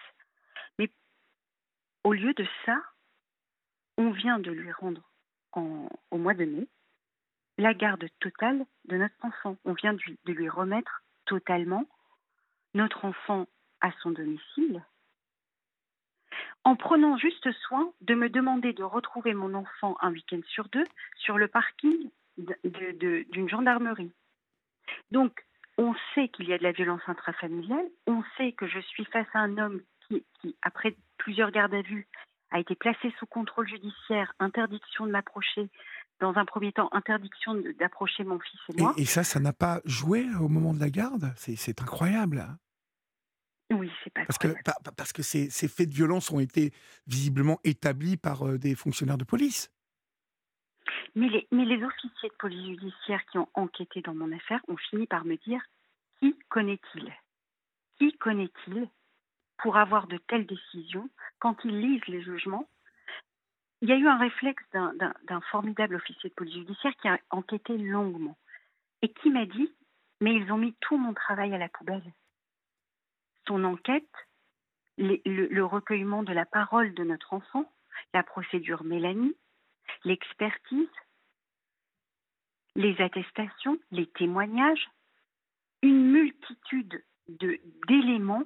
[0.80, 0.90] Mais
[2.06, 2.82] au lieu de ça,
[3.98, 5.02] on vient de lui rendre
[5.56, 6.68] au mois de mai
[7.58, 9.58] la garde totale de notre enfant.
[9.66, 11.86] On vient de lui remettre totalement
[12.74, 13.46] notre enfant
[13.82, 14.84] à son domicile
[16.64, 20.86] en prenant juste soin de me demander de retrouver mon enfant un week-end sur deux
[21.18, 24.12] sur le parking d'une gendarmerie.
[25.12, 25.46] Donc,
[25.78, 29.28] on sait qu'il y a de la violence intrafamiliale, on sait que je suis face
[29.34, 30.24] à un homme qui,
[30.62, 32.08] après plusieurs gardes à vue,
[32.52, 35.70] a été placé sous contrôle judiciaire, interdiction de m'approcher,
[36.20, 38.94] dans un premier temps, interdiction d'approcher mon fils et moi.
[38.98, 41.34] Et, ça, ça n'a pas joué au moment de la garde?
[41.36, 42.46] C'est incroyable.
[43.74, 44.48] Oui, c'est pas parce que,
[44.96, 46.72] parce que ces, ces, faits de violence ont été
[47.08, 49.72] visiblement établis par euh, des fonctionnaires de police.
[51.16, 54.78] Mais les, mais les officiers de police judiciaire qui ont enquêté dans mon affaire ont
[54.78, 55.62] fini par me dire
[56.20, 57.12] qui connaît-il?
[57.98, 58.88] Qui connaît-il
[59.58, 61.10] pour avoir de telles décisions?
[61.40, 62.68] Quand ils lisent les jugements
[63.82, 67.78] Il y a eu un réflexe d'un formidable officier de police judiciaire qui a enquêté
[67.78, 68.38] longuement.
[69.02, 69.70] Et qui m'a dit
[70.24, 72.14] mais ils ont mis tout mon travail à la poubelle?
[73.48, 74.10] Son enquête,
[74.98, 77.72] le, recueillement de la parole de notre enfant,
[78.14, 79.36] la procédure Mélanie,
[80.04, 80.88] l'expertise,
[82.76, 84.90] les attestations, les témoignages,
[85.82, 87.04] une multitude
[87.88, 88.44] d'éléments,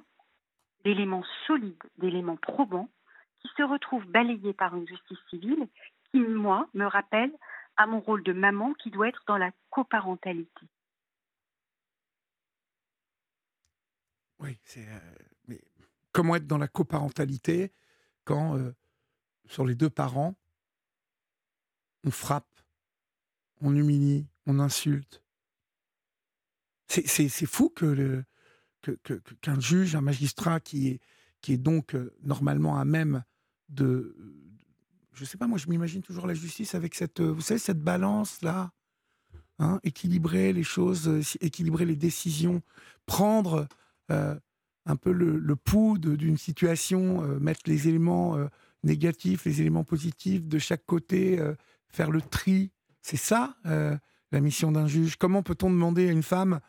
[0.84, 2.90] d'éléments solides, d'éléments probants,
[3.40, 5.68] qui se retrouvent balayés par une justice civile
[6.10, 7.32] qui, moi, me rappelle
[7.76, 10.66] à mon rôle de maman qui doit être dans la coparentalité.
[14.40, 14.86] Oui, c'est.
[14.86, 14.98] Euh,
[15.46, 15.60] mais
[16.12, 17.72] comment être dans la coparentalité
[18.24, 18.72] quand, euh,
[19.46, 20.36] sur les deux parents,
[22.04, 22.60] on frappe,
[23.60, 25.22] on humilie, on insulte?
[26.88, 28.24] C'est fou que
[29.42, 31.00] qu'un juge, un magistrat qui
[31.48, 33.24] est, donc euh, normalement à même
[33.68, 34.16] de,
[35.12, 37.20] je sais pas, moi je m'imagine toujours la justice avec cette,
[37.76, 38.72] balance là,
[39.58, 41.10] hein, équilibrer les choses,
[41.40, 42.62] équilibrer les décisions,
[43.04, 43.68] prendre
[44.88, 48.48] un peu le, pouls d'une situation, euh, mettre les éléments euh,
[48.82, 51.38] négatifs, les éléments positifs de chaque côté,
[51.88, 52.70] faire le tri.
[53.02, 55.16] C'est ça la mission d'un juge.
[55.16, 56.60] Comment peut-on demander à une femme,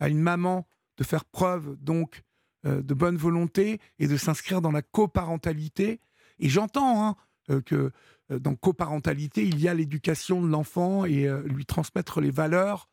[0.00, 2.22] à une maman, de faire preuve donc
[2.64, 6.00] de bonne volonté et de s'inscrire dans la coparentalité?
[6.38, 7.92] Et j'entends hein, que
[8.30, 12.88] dans coparentalité, il y a l'éducation de l'enfant et lui transmettre les valeurs.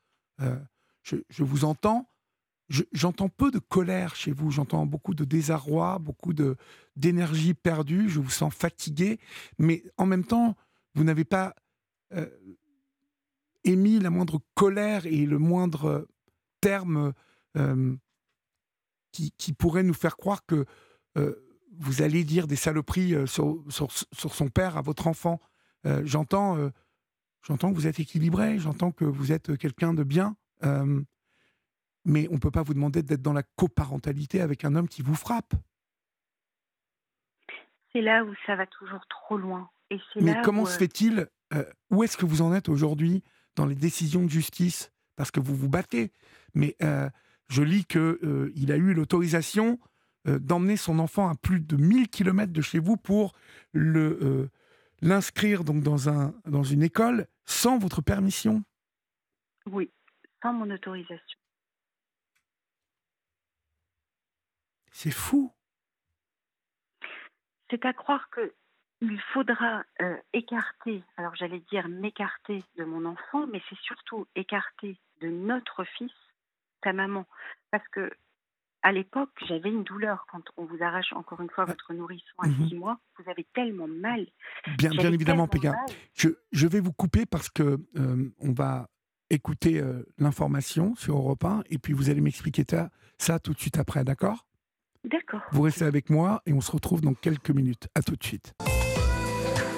[1.02, 2.10] je, vous entends,
[2.70, 6.34] j'entends peu de colère chez vous, j'entends beaucoup de désarroi, beaucoup
[6.96, 9.20] d'énergie perdue, je vous sens fatigué,
[9.60, 10.56] mais en même temps,
[10.96, 11.56] vous n'avez pas
[12.14, 12.30] euh,
[13.64, 16.08] émis la moindre colère et le moindre
[16.62, 17.14] terme
[17.58, 17.96] euh,
[19.12, 20.66] qui, qui, pourrait nous faire croire que
[21.18, 21.36] euh,
[21.80, 25.40] vous allez dire des saloperies sur, sur, sur, son père à votre enfant.
[26.04, 26.58] j'entends,
[27.42, 30.38] j'entends que vous êtes équilibré, j'entends que vous êtes quelqu'un de bien
[32.06, 35.02] mais on ne peut pas vous demander d'être dans la coparentalité avec un homme qui
[35.02, 35.54] vous frappe.
[37.92, 39.70] C'est là où ça va toujours trop loin.
[39.90, 43.24] Et mais comment se euh, fait-il euh, Où est-ce que vous en êtes aujourd'hui
[43.56, 44.92] dans les décisions de justice?
[45.16, 46.12] Parce que vous vous battez.
[46.54, 47.10] Mais euh,
[47.50, 49.80] je lis qu'il il a eu l'autorisation
[50.26, 53.34] d'emmener son enfant à plus de 1000 km de chez vous pour
[53.74, 54.50] le
[55.02, 58.64] l'inscrire donc dans, un, dans une école sans votre permission
[59.68, 59.92] Oui,
[60.42, 61.40] sans mon autorisation.
[64.96, 65.52] C'est fou.
[67.70, 68.54] C'est à croire que
[69.02, 74.98] il faudra euh, écarter, alors j'allais dire m'écarter de mon enfant, mais c'est surtout écarter
[75.20, 76.14] de notre fils,
[76.82, 77.26] ta maman.
[77.72, 78.10] Parce que
[78.84, 82.48] à l'époque, j'avais une douleur quand on vous arrache encore une fois votre nourrisson à
[82.48, 82.70] mhm.
[82.70, 82.98] six mois.
[83.20, 84.26] Vous avez tellement mal.
[84.78, 85.74] Bien, bien évidemment, Péga.
[86.14, 88.90] Je, je, vais vous couper parce que euh, on va
[89.30, 93.60] écouter euh, l'information sur Europe 1 et puis vous allez m'expliquer ça, ça tout de
[93.60, 94.46] suite après, d'accord?
[95.06, 95.42] D'accord.
[95.52, 97.88] Vous restez avec moi et on se retrouve dans quelques minutes.
[97.96, 98.54] À tout de suite.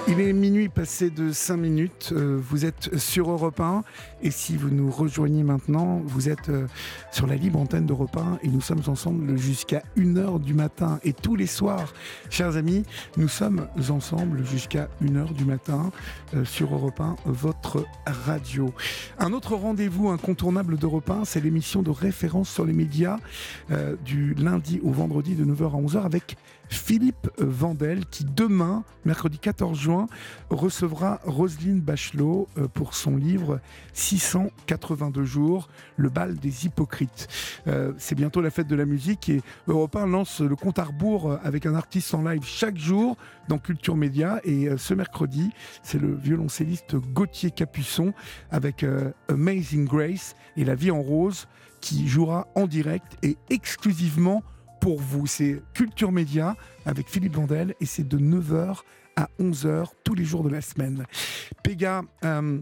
[0.09, 2.13] Il est minuit passé de 5 minutes.
[2.13, 3.83] Euh, vous êtes sur Europe 1.
[4.21, 6.65] Et si vous nous rejoignez maintenant, vous êtes euh,
[7.11, 8.39] sur la libre antenne d'Europe 1.
[8.41, 11.01] Et nous sommes ensemble jusqu'à 1h du matin.
[11.03, 11.93] Et tous les soirs,
[12.29, 12.83] chers amis,
[13.17, 15.91] nous sommes ensemble jusqu'à 1h du matin
[16.35, 18.73] euh, sur Europe 1, votre radio.
[19.19, 23.17] Un autre rendez-vous incontournable d'Europe 1, c'est l'émission de référence sur les médias
[24.05, 26.37] du lundi au vendredi de 9h à 11h avec
[26.69, 30.07] Philippe Vandel, qui demain, mercredi 14 juin,
[30.49, 33.59] recevra Roselyne Bachelot euh, pour son livre
[33.93, 37.27] 682 jours, le bal des hypocrites.
[37.67, 40.85] Euh, c'est bientôt la fête de la musique et Europe 1 lance le compte à
[40.85, 44.39] rebours avec un artiste en live chaque jour dans Culture Média.
[44.43, 45.51] Et ce mercredi,
[45.83, 48.13] c'est le violoncelliste Gauthier Capuçon
[48.51, 48.85] avec
[49.29, 51.47] Amazing Grace et La vie en rose
[51.81, 54.43] qui jouera en direct et exclusivement
[54.79, 55.27] pour vous.
[55.27, 56.55] C'est Culture Média
[56.85, 58.81] avec Philippe Vandel et c'est de 9h
[59.15, 61.05] à 11h tous les jours de la semaine.
[61.63, 62.59] Péga, euh,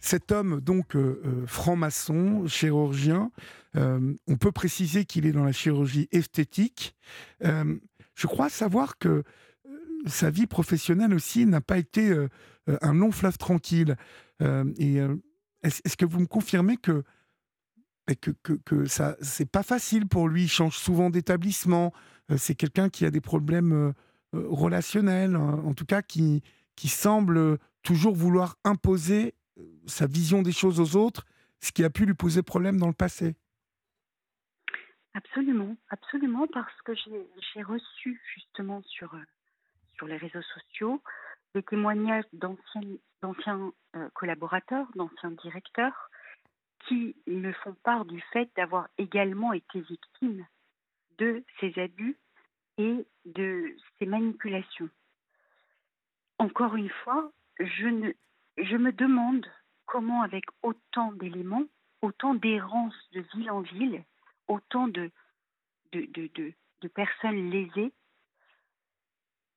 [0.00, 3.30] cet homme donc euh, euh, franc-maçon, chirurgien,
[3.74, 6.96] on peut préciser qu'il est dans la chirurgie esthétique.
[7.40, 9.22] je crois savoir que
[10.06, 12.12] sa vie professionnelle aussi n'a pas été
[12.66, 13.94] un long fleuve tranquille.
[14.40, 17.04] est-ce que vous me confirmez que
[18.20, 20.44] que, que, que ça, c'est pas facile pour lui.
[20.44, 21.92] Il change souvent d'établissement.
[22.30, 23.92] Euh, c'est quelqu'un qui a des problèmes euh,
[24.34, 26.42] euh, relationnels, hein, en tout cas qui,
[26.76, 29.34] qui semble toujours vouloir imposer
[29.86, 31.24] sa vision des choses aux autres,
[31.60, 33.34] ce qui a pu lui poser problème dans le passé.
[35.12, 39.14] Absolument, absolument, parce que j'ai reçu justement sur,
[39.96, 41.02] sur les réseaux sociaux
[41.54, 43.72] des témoignages d'anciens
[44.14, 46.10] collaborateurs, d'anciens directeurs,
[46.86, 50.46] qui me font part du fait d'avoir également été victime
[51.18, 52.16] de ces abus
[52.78, 54.88] et de ces manipulations.
[56.38, 57.86] Encore une fois, je,
[58.76, 59.46] me demande
[59.86, 61.66] comment avec autant d'éléments,
[62.00, 64.02] autant d'errance de ville en ville,
[64.48, 65.10] autant de,
[66.94, 67.92] personnes lésées,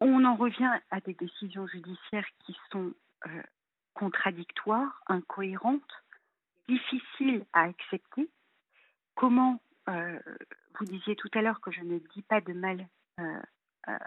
[0.01, 2.93] on en revient à des décisions judiciaires qui sont
[3.27, 3.43] euh,
[3.93, 6.02] contradictoires, incohérentes,
[6.67, 8.29] difficile à accepter.
[9.15, 10.19] Comment, euh,
[10.79, 12.87] vous disiez tout à l'heure que je ne dis pas de mal
[13.19, 13.23] euh,
[13.89, 13.97] euh,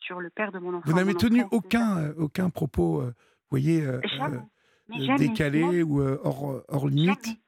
[0.00, 0.84] sur le père de mon enfant.
[0.86, 3.12] Vous n'avez tenu aucun, aucun propos, vous
[3.50, 3.86] voyez,
[5.18, 7.38] décalé ou hors, hors limite.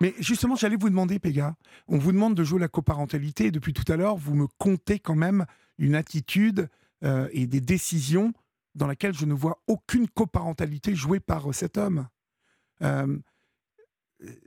[0.00, 1.54] Mais justement, j'allais vous demander, Péga,
[1.88, 4.98] on vous demande de jouer la coparentalité et depuis tout à l'heure, vous me comptez
[4.98, 5.46] quand même
[5.78, 6.68] une attitude
[7.02, 8.32] et des décisions
[8.74, 12.06] dans laquelle je ne vois aucune coparentalité jouée par cet homme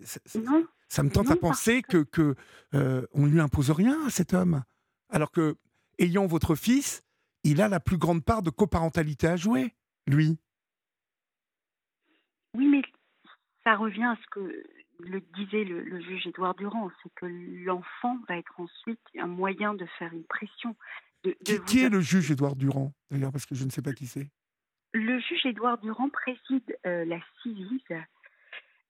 [0.04, 2.36] ça, me tente à penser que, que
[2.74, 4.64] euh, on lui impose rien à cet homme,
[5.10, 5.56] alors que
[6.00, 7.04] ayant votre fils,
[7.44, 9.74] il a la plus grande part de coparentalité à jouer,
[10.08, 10.38] lui.
[12.56, 12.82] Oui, mais
[13.64, 14.64] ça revient à ce que
[15.00, 17.26] le disait le, juge Édouard Durand, c'est que
[17.66, 20.76] l'enfant va être ensuite un moyen de faire une pression.
[21.24, 24.08] De, qui, est le juge Édouard Durand, d'ailleurs, parce que je ne sais pas qui
[24.08, 24.30] c'est?
[24.94, 27.84] Le juge Édouard Durand préside euh, la CIVIS,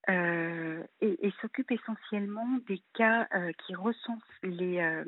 [0.09, 4.79] euh, et, s'occupe essentiellement des cas euh, qui recensent les.
[4.79, 5.03] Euh,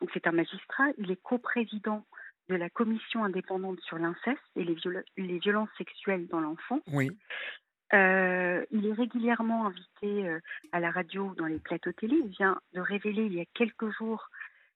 [0.00, 2.04] donc c'est un magistrat, il est coprésident
[2.48, 4.76] de la commission indépendante sur l'inceste et les,
[5.16, 6.82] les, violences sexuelles dans l'enfance.
[6.92, 7.10] Oui.
[7.92, 10.38] il est régulièrement invité
[10.72, 12.16] à la radio dans les plateaux télé.
[12.16, 14.28] Il vient de révéler il y a quelques jours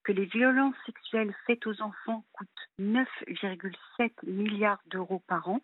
[0.05, 5.61] que les violences sexuelles faites aux enfants coûtent 9,7 milliards d'euros par an.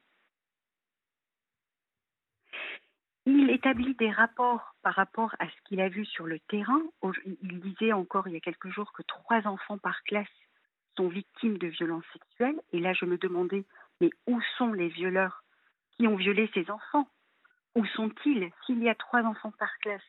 [3.31, 6.81] Il établit des rapports par rapport à ce qu'il a vu sur le terrain.
[7.43, 10.27] Il disait encore il y a quelques jours que trois enfants par classe
[10.97, 12.59] sont victimes de violences sexuelles.
[12.73, 13.67] Et là, je me demandais,
[14.01, 15.45] mais où sont les violeurs
[15.91, 17.07] qui ont violé ces enfants?
[17.75, 18.51] Où sont-ils?
[18.65, 20.01] S'il y a trois enfants par classe,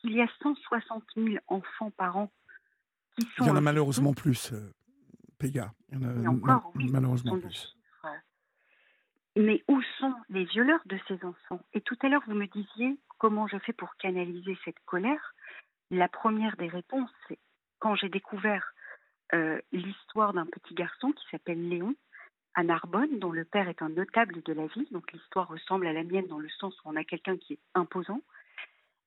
[0.00, 2.32] s'il y a 160 000 enfants par an
[3.14, 3.44] qui sont...
[3.44, 4.72] Il y en a malheureusement plus, euh,
[5.38, 5.72] Péga.
[5.92, 7.75] Il y en a encore, malheureusement plus.
[9.36, 11.60] Mais où sont les violeurs de ces enfants?
[11.74, 15.34] Et tout à l'heure, vous me disiez comment je fais pour canaliser cette colère.
[15.90, 17.38] La première des réponses, c'est
[17.78, 18.72] quand j'ai découvert
[19.34, 21.94] euh, l'histoire d'un petit garçon qui s'appelle Léon
[22.54, 24.86] à Narbonne, dont le père est un notable de la ville.
[24.90, 27.60] Donc l'histoire ressemble à la mienne dans le sens où on a quelqu'un qui est
[27.74, 28.22] imposant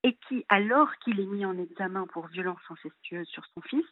[0.04, 3.86] et qui, alors qu'il est mis en examen pour violence incestueuse sur son fils,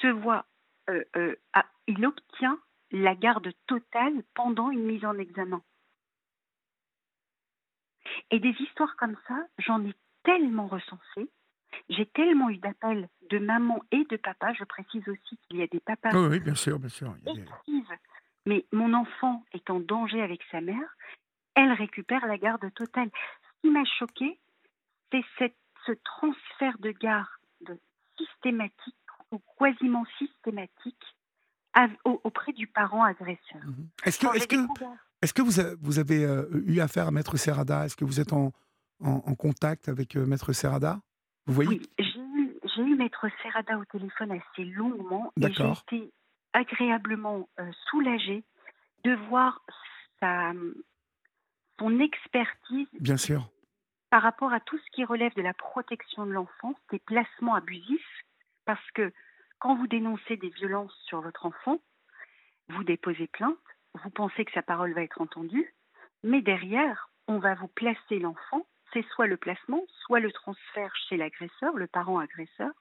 [0.00, 0.46] se voit,
[0.88, 1.34] euh, euh,
[1.86, 2.58] il obtient
[2.90, 5.62] la garde totale pendant une mise en examen.
[8.30, 11.30] Et des histoires comme ça, j'en ai tellement recensé.
[11.88, 14.52] J'ai tellement eu d'appels de maman et de papa.
[14.54, 16.10] Je précise aussi qu'il y a des papas.
[16.12, 17.14] Oui, bien sûr, bien sûr.
[18.46, 20.96] Mais mon enfant est en danger avec sa mère.
[21.54, 23.10] Elle récupère la garde totale.
[23.42, 24.38] Ce qui m'a choqué,
[25.38, 25.54] c'est
[25.86, 27.78] ce transfert de garde
[28.16, 28.94] systématique
[29.30, 31.04] ou quasiment systématique
[32.04, 33.62] auprès du parent agresseur.
[33.64, 33.88] Mhm.
[34.04, 34.56] Est-ce que, est que,
[35.22, 37.84] est que, vous, vous avez euh, eu affaire à Maître Serrada?
[37.84, 38.52] Est-ce que vous êtes en,
[39.00, 41.00] en, contact avec euh, Maître Serrada?
[41.46, 41.70] Vous voyez?
[41.70, 46.12] Oui, j'ai eu, eu, Maître Serrada au téléphone assez longuement et j'ai été
[46.52, 47.48] agréablement
[47.90, 48.42] soulagée
[49.04, 49.62] de voir
[50.20, 50.52] sa,
[51.80, 53.48] son expertise Bien sûr.
[54.10, 58.24] par rapport à tout ce qui relève de la protection de l'enfance, des placements abusifs,
[58.66, 59.12] parce que
[59.60, 61.78] quand vous dénoncez des violences sur votre enfant,
[62.68, 63.56] vous déposez plainte,
[63.94, 65.74] vous pensez que sa parole va être entendue,
[66.22, 71.16] mais derrière, on va vous placer l'enfant, c'est soit le placement, soit le transfert chez
[71.16, 72.72] l'agresseur, le parent agresseur.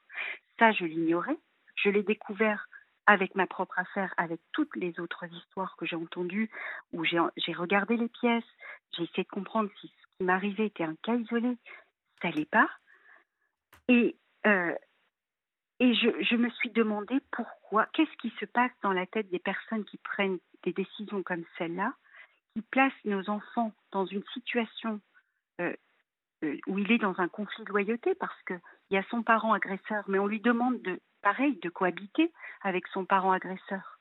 [0.58, 1.38] Ça, je l'ignorais.
[1.76, 2.68] Je l'ai découvert
[3.06, 6.50] avec ma propre affaire, avec toutes les autres histoires que j'ai entendues,
[6.94, 8.44] où j'ai regardé les pièces,
[8.96, 11.58] j'ai essayé de comprendre si ce qui m'arrivait était un cas isolé,
[12.22, 12.70] ça n'allait pas.
[13.88, 14.16] Et,
[14.46, 14.76] euh,
[15.80, 19.40] et je, je, me suis demandé pourquoi, qu'est-ce qui se passe dans la tête des
[19.40, 21.94] personnes qui prennent des décisions comme celle-là,
[22.54, 25.00] qui placent nos enfants dans une situation
[25.62, 25.74] euh,
[26.44, 28.60] euh, où il est dans un conflit de loyauté parce qu'il
[28.92, 33.06] y a son parent agresseur, mais on lui demande de pareil, de cohabiter avec son
[33.06, 34.00] parent agresseur.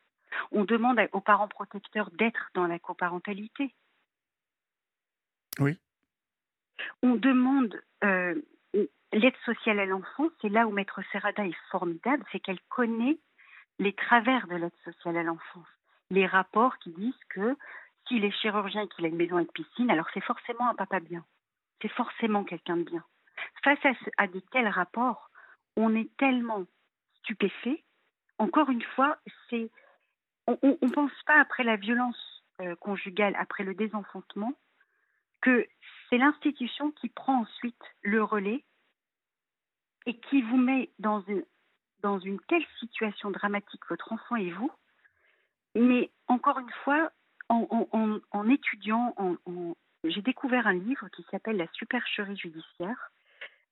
[0.53, 3.75] On demande aux parents protecteurs d'être dans la coparentalité.
[5.59, 5.79] Oui.
[7.03, 8.41] On demande euh,
[9.13, 13.19] l'aide sociale à l'enfant, c'est là où Maître Serrada est formidable, c'est qu'elle connaît
[13.79, 15.69] les travers de l'aide sociale à l'enfance.
[16.11, 17.57] Les rapports qui disent que
[18.07, 21.01] s'il est chirurgien et qu'il a une maison avec piscine, alors c'est forcément un papa
[21.01, 21.25] bien.
[21.81, 23.05] C'est forcément quelqu'un de bien.
[23.63, 25.31] Face à, à de tels rapports,
[25.77, 26.65] on est tellement
[27.21, 27.85] stupéfait.
[28.39, 29.71] Encore une fois, c'est
[30.47, 34.55] on ne pense pas après la violence euh, conjugale, après le désenfantement,
[35.43, 35.67] que
[36.09, 38.65] c'est l'institution qui prend ensuite le relais
[40.09, 41.45] et qui vous met dans une,
[42.01, 44.73] dans telle situation dramatique, votre enfant et vous.
[45.75, 47.13] Mais encore une fois,
[47.51, 49.15] en, étudiant,
[50.05, 53.13] j'ai découvert un livre qui s'appelle La supercherie judiciaire,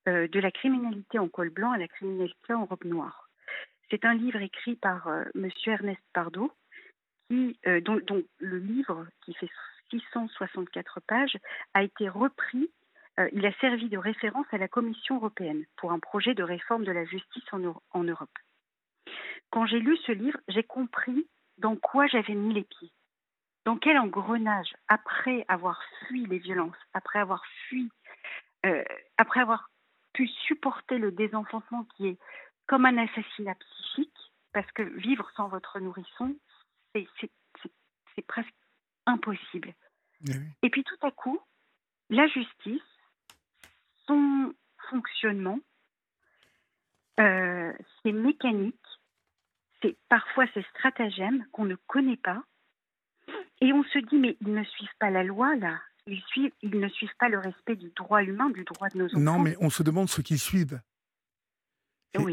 [0.07, 3.29] euh, de la criminalité en col blanc à la criminalité en robe noire.
[3.89, 6.51] C'est un livre écrit par euh, Monsieur Ernest Pardo,
[7.31, 9.49] euh, dont, le livre, qui fait
[9.89, 11.37] 664 pages,
[11.73, 12.69] a été repris.
[13.19, 16.83] Euh, il a servi de référence à la Commission européenne pour un projet de réforme
[16.83, 17.61] de la justice en,
[17.91, 18.37] en Europe.
[19.49, 22.91] Quand j'ai lu ce livre, j'ai compris dans quoi j'avais mis les pieds.
[23.65, 27.89] Dans quel engrenage, après avoir fui les violences, après avoir fui,
[29.17, 29.69] après avoir
[30.13, 32.17] pu supporter le désenfantement qui est
[32.67, 34.17] comme un assassinat psychique,
[34.53, 36.35] parce que vivre sans votre nourrisson,
[36.93, 38.53] c'est presque
[39.05, 39.73] impossible.
[40.63, 41.39] Et puis tout à coup,
[42.09, 42.81] la justice,
[44.07, 44.53] son
[44.89, 45.59] fonctionnement,
[47.19, 48.75] euh, ses mécaniques,
[50.09, 52.43] parfois ses stratagèmes qu'on ne connaît pas,
[53.61, 56.79] et on se dit mais ils ne suivent pas la loi là, ils suivent, ils
[56.79, 59.19] ne suivent pas le respect du droit humain, du droit de nos enfants.
[59.19, 60.79] Non, mais on se demande ce qu'ils suivent.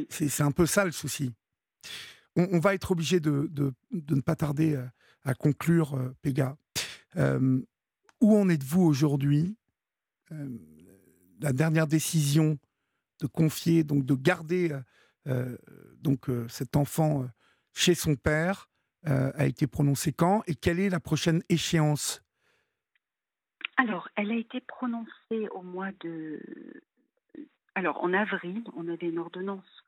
[0.09, 1.35] C'est un peu ça le souci.
[2.37, 3.51] On, va être obligé de,
[3.93, 4.81] ne pas tarder
[5.25, 6.57] à, conclure, euh, Péga.
[7.17, 7.61] Euh,
[8.21, 9.57] où en êtes-vous aujourd'hui?
[10.33, 10.49] Euh,
[11.41, 12.59] La dernière décision
[13.21, 14.77] de confier, donc de garder
[16.01, 17.27] donc cet enfant
[17.73, 18.69] chez son père
[19.05, 22.23] a été prononcée quand et quelle est la prochaine échéance?
[23.77, 26.41] Alors, elle a été prononcée au mois de
[27.75, 29.85] alors en avril, on avait une ordonnance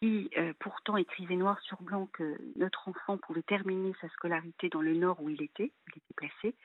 [0.00, 4.80] qui euh, pourtant écrivait noir sur blanc que notre enfant pouvait terminer sa scolarité dans
[4.80, 6.56] le nord où il était, il était placé.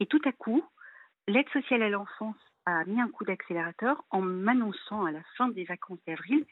[0.00, 0.64] Et tout à coup,
[1.26, 2.36] l'aide sociale à l'enfance
[2.66, 6.44] a mis un coup d'accélérateur en m'annonçant à la fin des vacances d'avril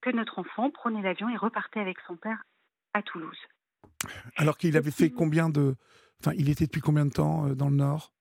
[0.00, 2.44] que notre enfant prenait l'avion et repartait avec son père
[2.94, 3.38] à Toulouse.
[4.36, 5.76] Alors qu'il avait fait combien de...
[6.20, 8.12] Enfin, il était depuis combien de temps euh, dans le nord?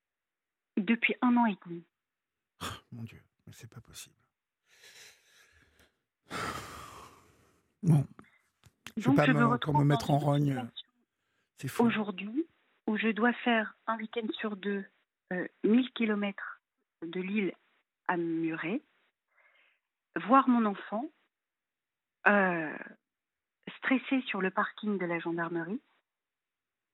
[0.76, 1.84] Depuis un an et demi.
[2.92, 4.16] mon Dieu, mais c'est pas possible.
[7.84, 8.06] Bon.
[8.98, 10.68] Je ne vais pas encore me mettre en rogne.
[11.80, 12.48] Aujourd'hui,
[12.88, 14.84] où je dois faire un week-end sur deux,
[15.32, 16.57] 1000 euh, km
[17.06, 17.54] de Lille
[18.08, 18.82] à Muret,
[20.26, 21.06] voir mon enfant
[22.28, 22.78] euh,
[23.78, 25.82] stressé sur le parking de la gendarmerie,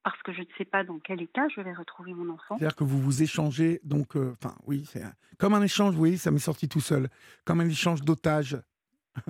[0.04, 2.58] parce que je ne sais pas dans quel état je vais retrouver mon enfant.
[2.58, 5.04] C'est-à-dire que vous vous échangez, donc, euh, enfin, oui, c'est
[5.38, 7.10] comme un échange, oui, ça m'est sorti tout seul,
[7.46, 8.58] comme un échange d'otages.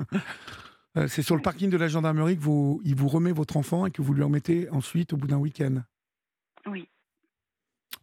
[0.96, 3.88] Euh, c'est sur le parking de la gendarmerie que vous, il vous remet votre enfant
[3.88, 5.82] et que vous lui remettez ensuite au bout d'un week-end.
[6.68, 6.88] Oui.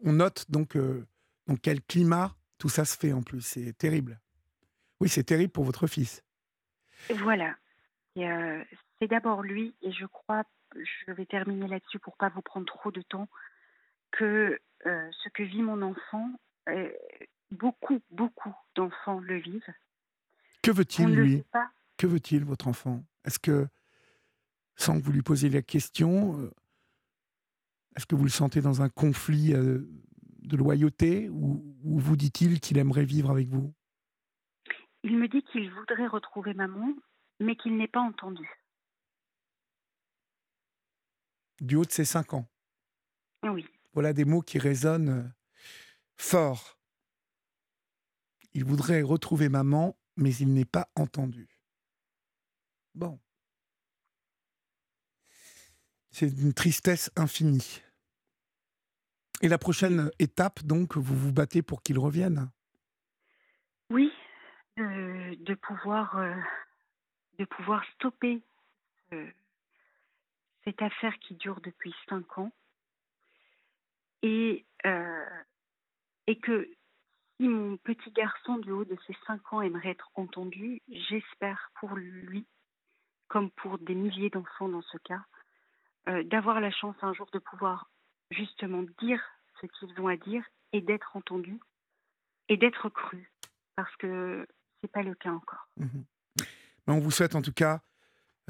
[0.02, 1.06] On note donc euh,
[1.46, 3.40] dans quel climat tout ça se fait en plus.
[3.40, 4.20] C'est terrible.
[5.00, 6.22] Oui, c'est terrible pour votre fils.
[7.16, 7.56] Voilà.
[8.18, 8.62] Euh,
[9.00, 10.44] c'est d'abord lui, et je crois,
[10.76, 13.28] je vais terminer là-dessus pour pas vous prendre trop de temps,
[14.12, 16.30] que ce que vit mon enfant,
[17.50, 19.74] beaucoup, beaucoup d'enfants le vivent.
[20.62, 21.44] Que veut-il, lui
[21.96, 23.04] que veut-il, votre enfant?
[23.24, 23.68] Est-ce que
[24.76, 26.50] sans que vous lui posiez la question, euh,
[27.94, 29.86] est-ce que vous le sentez dans un conflit euh,
[30.50, 33.72] de loyauté ou, vous dit-il qu'il aimerait vivre avec vous?
[35.02, 36.94] Il me dit qu'il voudrait retrouver maman,
[37.38, 38.46] mais qu'il n'est pas entendu.
[41.60, 42.46] Du haut de ses cinq ans?
[43.42, 43.66] Oui.
[43.92, 45.28] Voilà des mots qui résonnent euh,
[46.16, 46.78] fort.
[48.52, 51.48] Il voudrait retrouver maman, mais il n'est pas entendu.
[52.94, 53.18] Bon.
[56.10, 57.82] C'est une tristesse infinie.
[59.42, 62.50] Et la prochaine étape, donc, vous vous battez pour qu'il revienne?
[63.88, 64.12] Oui,
[64.76, 66.34] de, pouvoir, euh,
[67.38, 68.42] de pouvoir stopper
[69.12, 69.26] euh,
[70.64, 72.52] cette affaire qui dure depuis cinq ans.
[74.22, 75.26] Et, euh,
[76.26, 76.68] et que
[77.36, 81.96] si mon petit garçon du haut de ses cinq ans aimerait être entendu, j'espère pour
[81.96, 82.46] lui,
[83.28, 85.24] comme pour des milliers d'enfants dans ce cas,
[86.24, 87.88] d'avoir la chance un jour de pouvoir
[88.30, 89.20] justement dire
[89.60, 91.58] ce qu'ils ont à dire et d'être entendu
[92.48, 93.30] et d'être cru
[93.76, 94.46] parce que
[94.80, 95.68] c'est pas le cas encore.
[95.76, 96.04] Mhm.
[96.86, 97.80] on vous souhaite en tout cas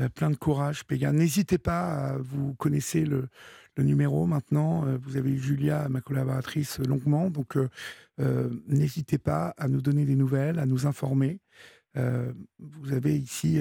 [0.00, 1.12] euh, plein de courage, Péga.
[1.12, 3.28] N'hésitez pas, vous connaissez le,
[3.78, 4.86] numéro maintenant.
[4.86, 7.30] Euh, vous avez eu Julia, ma collaboratrice, longuement.
[7.30, 7.56] Donc,
[8.66, 11.40] n'hésitez pas à nous donner des nouvelles, à nous informer.
[11.94, 13.58] vous avez ici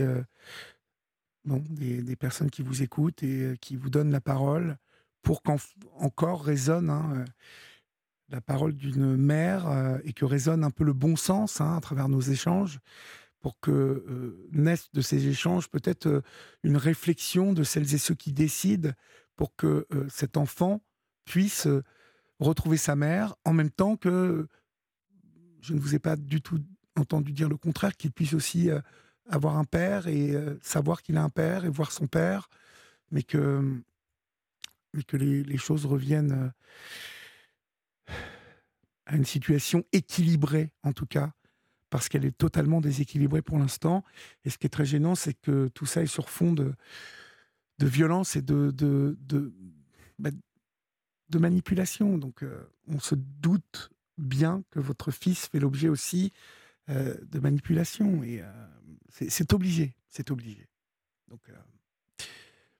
[1.46, 4.78] des, personnes qui vous écoutent et euh, qui vous donnent la parole
[5.22, 7.26] pour qu'encore résonne hein, euh,
[8.30, 11.82] la parole d'une mère euh, et que résonne un peu le bon sens hein, à
[11.82, 12.80] travers nos échanges,
[13.40, 16.22] pour que naisse de ces échanges peut-être
[16.64, 18.92] une réflexion de celles et ceux qui décident
[19.38, 20.82] pour que cet enfant
[21.24, 21.66] puisse
[22.42, 24.50] retrouver sa mère en même temps que,
[25.62, 26.60] je ne vous ai pas du tout
[26.98, 28.70] entendu dire le contraire, qu'il puisse aussi
[29.30, 32.50] avoir un père et euh, savoir qu'il a un père et voir son père,
[33.12, 33.64] mais que,
[34.94, 36.54] mais que les, choses reviennent
[38.08, 38.14] euh,
[39.06, 41.34] à une situation équilibrée, en tout cas,
[41.90, 44.04] parce qu'elle est totalement déséquilibrée pour l'instant.
[44.46, 46.74] Et ce qui est très gênant, c'est que tout ça est sur fond de,
[47.80, 49.54] de violence et de, de, de,
[50.20, 50.30] bah,
[51.34, 52.18] manipulation.
[52.18, 56.34] Donc, euh, on se doute bien que votre fils fait l'objet aussi
[56.88, 58.24] de manipulation.
[58.24, 58.44] Et
[59.10, 60.68] c'est obligé, c'est obligé.
[61.30, 62.26] Donc euh,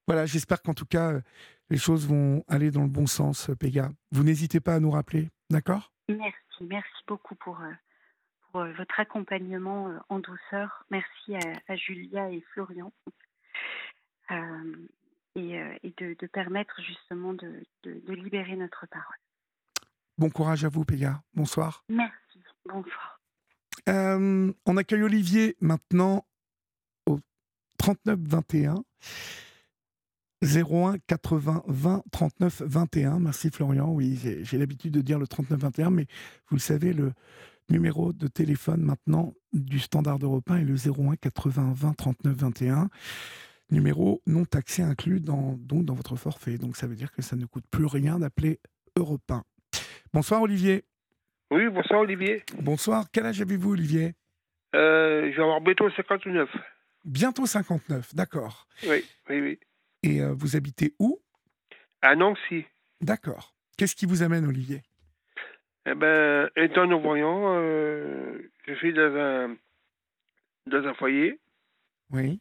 [0.08, 1.22] voilà, j'espère qu'en tout cas, euh,
[1.70, 3.90] les choses vont aller dans le bon sens, euh, Péga.
[4.12, 5.92] Vous n'hésitez pas à nous rappeler, d'accord?
[6.08, 7.60] Merci, merci beaucoup pour,
[8.52, 10.86] pour votre accompagnement en douceur.
[10.90, 11.36] Merci
[11.68, 12.92] à, Julia et Florian.
[14.32, 15.54] et,
[15.84, 19.18] et de, de, permettre justement de, de, de libérer notre parole.
[20.18, 21.22] Bon courage à vous, Péga.
[21.34, 21.86] Bonsoir.
[21.88, 22.44] Merci.
[22.66, 23.20] Bonsoir.
[23.88, 26.28] Euh, on accueille Olivier maintenant
[27.06, 27.20] au
[27.78, 28.84] 39 21
[30.44, 33.20] 01 80 20 39 21.
[33.20, 33.90] Merci Florian.
[33.90, 36.06] Oui, j'ai l'habitude de dire le 39 21, mais
[36.50, 37.12] vous le savez, le
[37.70, 42.90] numéro de téléphone maintenant du standard européen est le 01 80 20 39 21.
[43.72, 46.58] Numéro non taxé inclus dans, donc dans votre forfait.
[46.58, 48.60] Donc ça veut dire que ça ne coûte plus rien d'appeler
[48.96, 49.44] Européen.
[50.14, 50.86] Bonsoir Olivier.
[51.52, 52.44] Oui, bonsoir Olivier.
[52.62, 53.06] Bonsoir.
[53.12, 54.14] Quel âge avez-vous Olivier?
[54.76, 56.50] Euh, Je vais avoir bientôt 59.
[57.06, 58.68] Bientôt 59, d'accord.
[58.84, 59.60] Oui, oui, oui.
[60.04, 61.22] Et euh, vous habitez où?
[62.02, 62.66] À Nancy.
[63.02, 63.54] D'accord.
[63.78, 64.82] Qu'est-ce qui vous amène Olivier?
[65.86, 69.56] Eh ben, étant non-voyant, euh, je suis dans un,
[70.68, 71.40] dans un foyer.
[72.12, 72.40] Oui.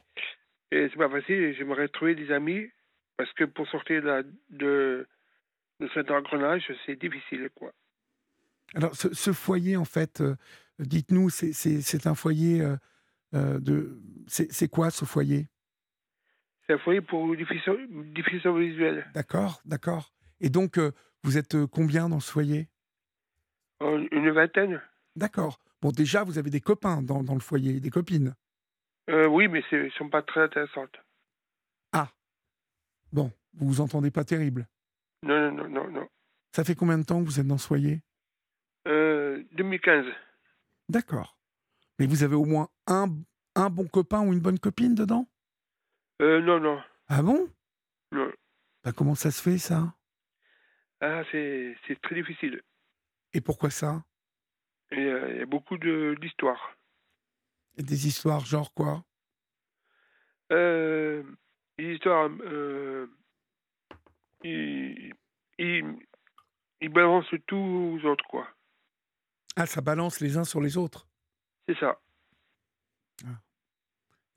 [0.70, 2.68] Et c'est pas facile, j'aimerais trouver des amis,
[3.16, 5.06] parce que pour sortir de, de,
[5.80, 7.72] de cet engrenage, c'est difficile, quoi.
[8.74, 10.36] Alors, ce, foyer, en fait, euh,
[10.78, 12.61] dites-nous, c'est un foyer
[13.34, 13.98] euh, de.
[14.26, 15.46] C'est quoi ce foyer?
[16.68, 17.76] C'est un foyer pour diffusion,
[18.54, 19.06] visuelle.
[19.14, 20.12] D'accord, d'accord.
[20.40, 20.78] Et donc,
[21.24, 22.68] vous êtes combien dans ce foyer?
[23.80, 24.80] Une vingtaine.
[25.16, 25.60] D'accord.
[25.80, 28.34] Bon, déjà, vous avez des copains dans, dans le foyer, des copines
[29.08, 30.96] Oui, mais elles ne sont pas très intéressantes.
[31.92, 32.10] Ah
[33.12, 34.68] Bon, vous vous entendez pas terrible
[35.22, 36.08] Non, non, non, non, non.
[36.54, 38.02] Ça fait combien de temps que vous êtes dans ce foyer?
[38.84, 40.04] 2015.
[40.06, 40.12] Euh,
[40.88, 41.38] D'accord.
[41.98, 43.06] Mais vous avez au moins un,
[43.54, 45.26] un bon copain ou une bonne copine dedans?
[46.20, 46.82] Euh, Non, non.
[47.08, 47.48] Ah bon?
[48.12, 48.30] Non.
[48.84, 49.94] Bah, comment ça se fait, ça?
[51.00, 52.60] Ah, c'est très difficile.
[53.32, 54.04] Et pourquoi ça?
[54.90, 56.74] Il y, a beaucoup d'histoires.
[57.76, 59.04] Et des histoires, genre quoi?
[60.52, 61.22] Euh,
[61.76, 62.30] Des histoires...
[62.40, 63.06] Euh,
[64.44, 65.12] ils,
[66.80, 68.48] ils balancent tout aux autres, quoi.
[69.56, 71.08] Ah, ça balance les uns sur les autres.
[71.68, 72.00] C'est ça.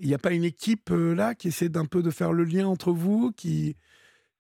[0.04, 2.68] Il n'y a pas une équipe là qui essaie d'un peu de faire le lien
[2.68, 3.78] entre vous, qui,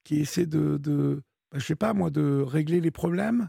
[0.03, 3.47] qui essaie de, de bah, je sais pas moi, de régler les problèmes?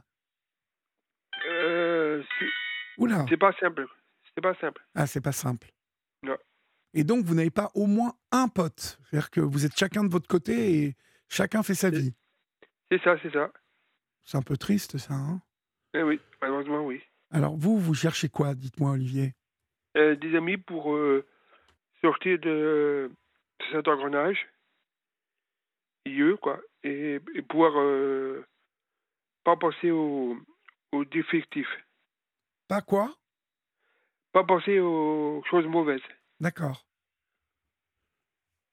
[1.49, 2.47] Euh, c'est-
[2.99, 3.87] Oula c'est pas simple.
[4.35, 4.83] C'est pas simple.
[4.95, 5.73] Ah, c'est pas simple.
[6.23, 6.37] Non.
[6.93, 10.11] Et donc, vous n'avez pas au moins un pote C'est-à-dire que vous êtes chacun de
[10.11, 10.97] votre côté et
[11.31, 12.13] chacun fait sa vie.
[12.91, 13.51] C'est ça, c'est ça.
[14.25, 15.15] C'est un peu triste, ça.
[15.15, 15.41] hein?
[15.95, 17.01] Eh oui, malheureusement, oui.
[17.31, 19.35] Alors, vous, vous cherchez quoi Dites-moi, Olivier?
[19.97, 21.27] Euh, des amis pour euh,
[22.03, 23.11] sortir de,
[23.71, 24.49] cet engrenage.
[26.07, 26.61] IE, quoi.
[26.83, 28.45] Et, et pouvoir euh,
[29.45, 30.37] pas penser aux,
[30.93, 31.69] aux défectifs.
[32.69, 33.15] Pas quoi?
[34.33, 36.01] Pas penser aux choses mauvaises.
[36.41, 36.85] D'accord.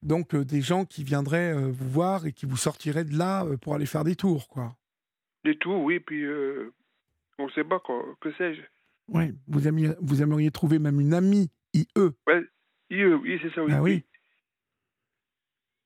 [0.01, 3.45] Donc, euh, des gens qui viendraient euh, vous voir et qui vous sortiraient de là
[3.45, 4.75] euh, pour aller faire des tours, quoi.
[5.43, 6.25] Des tout, oui, puis
[7.37, 8.61] on sait pas quoi, que sais-je.
[9.07, 9.33] Oui.
[9.47, 11.87] Vous aimeriez, vous aimeriez trouver même une amie IE.
[12.89, 13.71] IE, oui, c'est ça, oui.
[13.73, 14.05] Ah oui.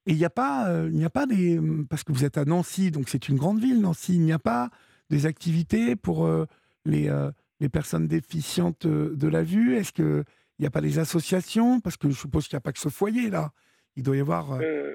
[0.06, 2.38] Et il n'y a pas, euh, il n'y a pas des, parce que vous êtes
[2.38, 4.16] à Nancy, donc c'est une grande ville, Nancy.
[4.16, 4.70] Il n'y a pas
[5.10, 6.46] des activités pour euh,
[6.86, 9.76] les euh, les personnes déficientes euh, de la vue?
[9.76, 10.26] Est-ce que
[10.60, 11.80] il n'y a pas des associations?
[11.80, 13.52] Parce que je suppose qu'il n'y a pas que ce foyer là.
[13.96, 14.52] Il doit y avoir.
[14.54, 14.94] euh,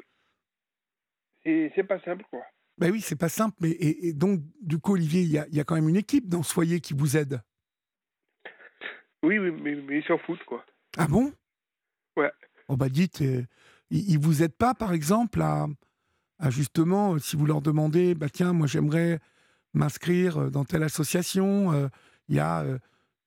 [1.47, 2.43] Euh, c'est pas simple, quoi.
[2.77, 3.57] Ben oui, c'est pas simple.
[3.61, 5.97] Mais et, et donc du coup, Olivier, il y a, y a quand même une
[5.97, 7.41] équipe dans ce foyer qui vous aide?
[9.23, 10.65] Oui, oui, mais, mais ils s'en foutent, quoi.
[10.99, 11.33] Ah bon?
[12.19, 12.31] Ouais.
[12.69, 13.45] Oh bah dites, euh,
[13.91, 15.67] ils, ils vous aident pas, par exemple, à,
[16.39, 19.21] à justement, euh, si vous leur demandez, bah tiens, moi j'aimerais
[19.73, 21.89] m'inscrire euh, dans telle association, euh,
[22.29, 22.79] il y euh,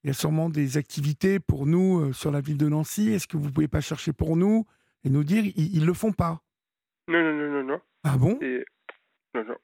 [0.03, 3.09] y a sûrement des activités pour nous sur la ville de Nancy.
[3.09, 4.65] Est-ce que vous pouvez pas chercher pour nous
[5.03, 6.41] et nous dire, ils, ils le font pas?
[7.07, 7.81] Non, non, non, non, non.
[8.03, 8.37] Ah bon?
[8.41, 8.63] Et...
[9.33, 9.55] Non, non.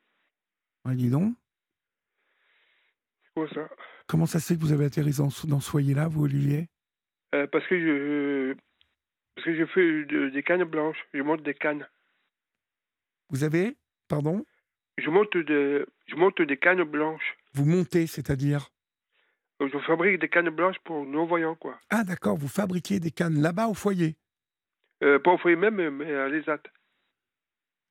[0.85, 1.35] Ouais, Dis donc,
[3.35, 3.67] quoi ça?
[4.07, 6.69] Comment ça se fait que vous avez atterri dans, ce- dans ce foyer-là, vous, Olivier?
[7.35, 8.55] Euh, Parce que je...
[9.37, 10.97] Parce que fais de- des cannes blanches.
[11.13, 11.87] Je monte des cannes.
[13.29, 13.77] Vous avez,
[14.07, 14.43] pardon,
[14.97, 15.85] Je monte, de...
[16.07, 17.37] je monte des cannes blanches.
[17.53, 18.69] vous montez, c'est-à-dire?
[19.59, 21.79] Je fabrique des cannes blanches pour non-voyants, quoi.
[21.91, 24.15] Ah d'accord, vous fabriquez des cannes là-bas au foyer?
[25.03, 26.61] Euh, pas au foyer même, mais à l'ESAT.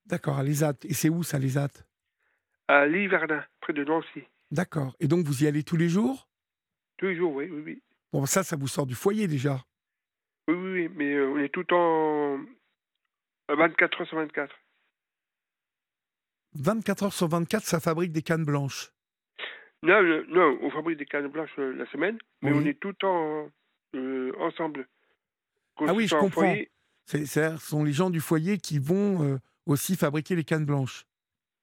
[0.05, 0.75] D'accord, à l'ESAT.
[0.83, 1.69] Et c'est où ça, l'ESAT
[2.67, 4.23] À Liverdun, près de Nancy.
[4.51, 4.95] D'accord.
[4.99, 6.27] Et donc vous y allez tous les jours?
[6.97, 7.83] Tous les jours, oui, oui, oui.
[8.11, 9.63] Bon, ça, ça vous sort du foyer déjà?
[10.47, 12.39] Oui, oui, mais euh, on est tout en
[13.49, 14.55] 24 heures sur 24.
[16.55, 18.91] 24 heures sur 24, ça fabrique des cannes blanches.
[19.83, 22.59] Non, non, on fabrique des cannes blanches euh, la semaine, mais Oui.
[22.63, 23.51] on est tout le temps
[23.95, 24.87] euh, ensemble.
[25.79, 26.55] Ah oui, je en comprends.
[27.05, 31.05] C'est, ce sont les gens du foyer qui vont euh, aussi fabriquer les cannes blanches.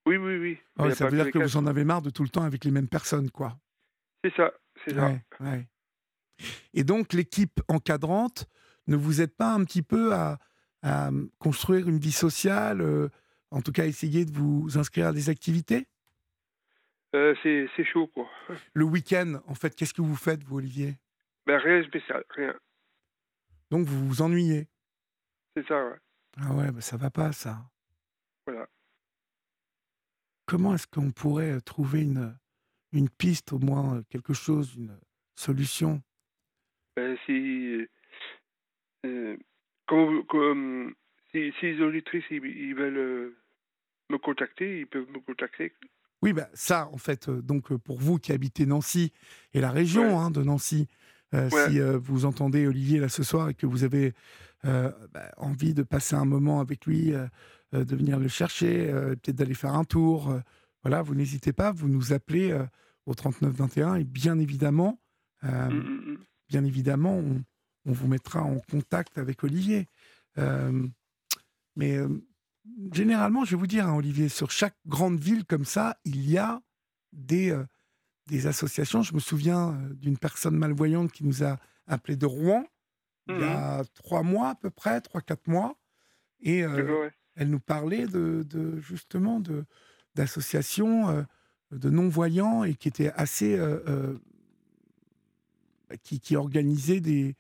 [0.07, 0.59] Oui, oui, oui.
[0.79, 2.65] Ah ouais, ça veut dire que vous en avez marre de tout le temps avec
[2.65, 3.57] les mêmes personnes, quoi.
[4.23, 4.53] C'est ça,
[4.85, 5.13] c'est ça.
[5.41, 5.67] Ouais.
[6.73, 8.47] Et donc l'équipe encadrante
[8.87, 10.39] ne vous aide pas un petit peu à,
[10.83, 13.09] à construire une vie sociale, euh,
[13.51, 15.87] en tout cas essayer de vous inscrire à des activités?
[17.15, 18.29] Euh, c'est chaud, quoi.
[18.73, 20.99] Le week-end, en fait, qu'est-ce que vous faites, vous, Olivier?
[21.47, 22.55] Ben, rien de spécial, rien.
[23.71, 24.69] Donc vous vous ennuyez?
[25.57, 25.97] C'est ça, ouais.
[26.37, 27.71] Ah ouais, bah ça va pas ça.
[28.47, 28.69] Voilà.
[30.47, 32.37] Comment est-ce qu'on pourrait euh, trouver une,
[32.93, 34.99] une piste, au moins quelque chose, une
[35.37, 36.03] solution?
[36.97, 37.87] Ben, si,
[39.05, 39.37] euh,
[39.87, 40.95] comme, comme,
[41.31, 43.37] si, si les auditrices ils, ils veulent euh,
[44.11, 45.73] me contacter, ils peuvent me contacter.
[46.23, 49.13] Oui, bah ça, en fait, euh, donc pour vous qui habitez Nancy
[49.53, 50.25] et la région Ouais.
[50.25, 50.89] hein, de Nancy,
[51.35, 51.71] euh, Ouais.
[51.71, 54.13] si vous entendez Olivier là ce soir et que vous avez
[54.63, 57.13] bah, envie de passer un moment avec lui,
[57.73, 60.35] de venir le chercher, peut-être d'aller faire un tour,
[60.83, 62.59] voilà, vous n'hésitez pas, vous nous appelez
[63.05, 64.99] au 3921 et bien évidemment,
[65.43, 66.19] Mm, mm, mm.
[66.49, 67.43] bien évidemment, on,
[67.87, 69.89] on vous mettra en contact avec Olivier.
[70.39, 70.87] Euh,
[71.77, 72.09] mais euh,
[72.93, 76.39] généralement, je vais vous dire, hein, Olivier, sur chaque grande ville comme ça, il y
[76.39, 76.61] a
[77.13, 77.65] des, euh,
[78.27, 79.03] des associations.
[79.03, 82.65] Je me souviens d'une personne malvoyante qui nous a appelé de Rouen
[83.27, 85.79] il y a trois mois à peu près, trois, quatre mois.
[86.41, 87.11] Et ouais.
[87.37, 89.65] elle nous parlait de, de- justement de
[90.15, 91.27] d'associations
[91.73, 94.15] de non-voyants et qui étaient assez euh,
[96.03, 97.35] qui, qui organisaient des,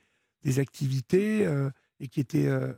[0.44, 2.72] des activités euh, et qui étaient euh,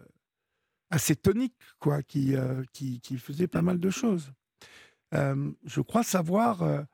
[0.90, 4.32] assez toniques quoi qui, euh, qui qui faisaient pas mal de choses.
[5.12, 6.86] Je crois savoir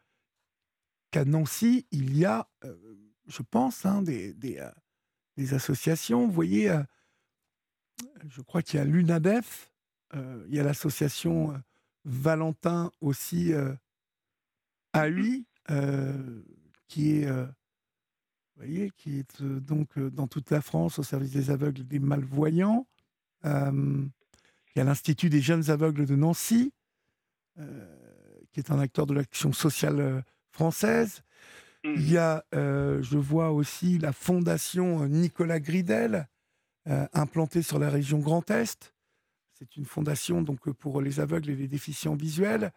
[1.11, 2.49] qu'à Nancy il y a
[3.27, 4.65] je pense hein, des, des,
[5.36, 6.27] des associations.
[6.27, 6.73] Vous voyez
[8.28, 9.73] je crois qu'il y a l'UNADEF
[10.15, 11.55] euh, il y a l'association
[12.05, 13.74] Valentin aussi euh,
[14.94, 16.43] AI, euh,
[16.89, 17.31] qui est,
[18.54, 21.80] vous voyez, qui est euh, donc euh, dans toute la France au service des aveugles
[21.80, 22.86] et des malvoyants.
[23.44, 24.04] Euh,
[24.74, 26.72] il y a l'Institut des jeunes aveugles de Nancy,
[27.58, 27.86] euh,
[28.52, 31.22] qui est un acteur de l'action sociale française.
[31.84, 31.94] Mhm.
[31.96, 36.28] Il y a, je vois aussi la fondation Nicolas Gridel,
[36.86, 38.94] implantée sur la région Grand Est.
[39.52, 42.72] C'est une fondation donc pour les aveugles et les déficients visuels.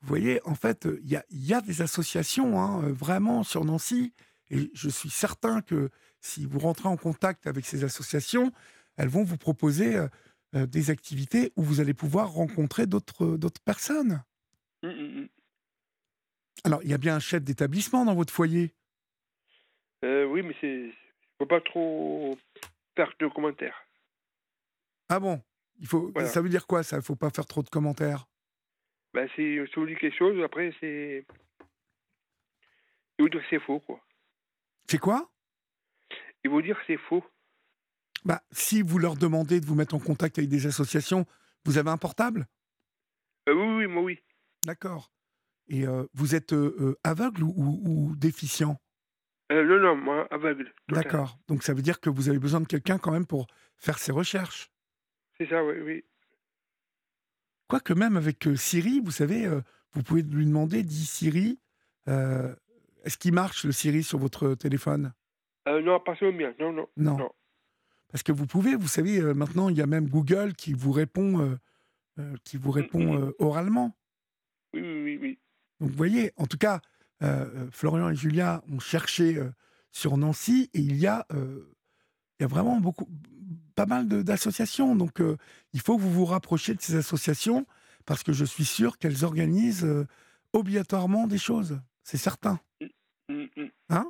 [0.00, 2.92] Euh, vous voyez, en fait, il y a, il y a des associations hein, euh,
[2.92, 4.12] vraiment sur Nancy,
[4.50, 5.90] et je suis certain que
[6.20, 8.52] si vous rentrez en contact avec ces associations,
[8.96, 10.08] elles vont vous proposer euh,
[10.54, 14.22] euh, des activités où vous allez pouvoir rencontrer d'autres personnes.
[14.82, 15.28] Mm, mm, mm.
[16.64, 18.74] Alors, il y a bien un chef d'établissement dans votre foyer.
[20.04, 20.92] Euh, oui, mais c'est.
[21.38, 22.36] Peux pas trop
[22.96, 23.86] faire de commentaires.
[25.08, 25.40] Ah bon?
[25.78, 26.28] Il faut, Voilà.
[26.28, 26.96] Ça veut dire quoi ça?
[26.96, 28.28] Il faut pas faire trop de commentaires?
[29.14, 31.26] Ben, c'est, si vous dites quelque chose, après, c'est.
[33.18, 34.00] Il vous dire que c'est faux, quoi.
[34.88, 35.30] C'est quoi?
[36.44, 37.24] Il vous dire que c'est faux.
[38.24, 41.26] bah, Si vous leur demandez de vous mettre en contact avec des associations,
[41.64, 42.46] vous avez un portable?
[43.48, 44.18] Euh, oui, oui, moi, oui.
[44.64, 45.12] D'accord.
[45.68, 47.80] Et euh, vous êtes euh, aveugle ou, ou-
[48.10, 48.80] ou déficient?
[49.50, 50.72] Non, non, moi, aveugle.
[50.88, 51.38] D'accord.
[51.48, 53.46] Donc ça veut dire que vous avez besoin de quelqu'un quand même pour
[53.76, 54.70] faire ces recherches?
[55.38, 56.04] C'est ça, oui, oui.
[57.70, 59.60] Quoique même avec euh, Siri, vous savez, euh,
[59.92, 61.58] vous pouvez lui demander, dit Siri,
[62.08, 62.54] euh,
[63.04, 65.12] est-ce qu'il marche le Siri sur votre téléphone?
[65.66, 66.52] Non, pas sur le mien.
[66.58, 66.88] Non, non.
[66.96, 67.16] Non.
[67.16, 67.30] Non.
[68.10, 71.56] Parce que vous pouvez, vous savez, maintenant il y a même Google qui vous répond,
[72.42, 73.96] qui vous répond oralement.
[74.74, 75.38] Oui, oui, oui, oui.
[75.78, 76.80] Donc vous voyez, en tout cas,
[77.22, 79.50] euh, Florian et Julia ont cherché euh,
[79.92, 81.74] sur Nancy et il y a, euh,
[82.38, 83.08] il y a vraiment beaucoup,
[83.74, 84.94] pas mal d'associations.
[84.94, 85.36] Donc euh,
[85.72, 87.66] il faut que vous vous rapprochiez de ces associations
[88.06, 90.06] parce que je suis sûr qu'elles organisent euh,
[90.52, 91.80] obligatoirement des choses.
[92.02, 92.60] C'est certain.
[93.28, 94.04] Mm, mm.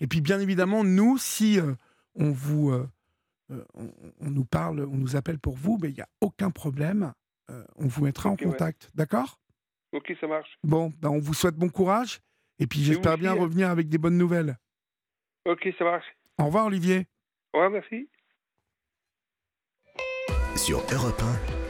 [0.00, 1.74] Et puis bien évidemment, nous, si euh,
[2.14, 2.72] on vous,
[3.50, 7.12] on, on nous parle, on nous appelle pour vous, ben, il n'y a aucun problème.
[7.76, 8.44] On vous mettra en ouais.
[8.44, 8.90] contact.
[8.94, 9.38] D'accord?
[9.92, 10.58] Ok, ça marche.
[10.64, 12.20] Bon, ben, on vous souhaite bon courage.
[12.58, 13.40] Et puis j'espère bien hein.
[13.40, 14.56] revenir avec des bonnes nouvelles.
[15.44, 16.06] Ok, ça marche.
[16.38, 17.06] Au revoir Olivier.
[17.52, 18.08] Au revoir, merci.
[20.56, 21.22] Sur Europe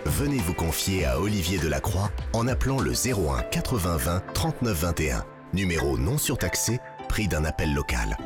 [0.07, 5.25] 1, venez vous confier à Olivier Delacroix en appelant le 01 80 20 39 21.
[5.53, 8.17] Numéro non surtaxé, prix d'un appel local.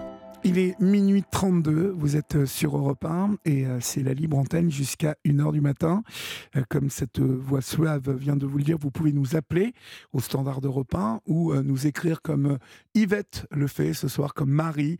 [0.42, 4.38] Il est minuit 32, vous êtes euh, sur Europe 1 et euh, c'est la libre
[4.38, 6.02] antenne jusqu'à 1h du matin.
[6.56, 9.74] Euh, Comme cette voix suave vient de vous le dire, vous pouvez nous appeler
[10.14, 12.58] au standard d'Europe 1 ou nous écrire comme
[12.94, 14.98] Yvette le fait ce soir, comme Marie,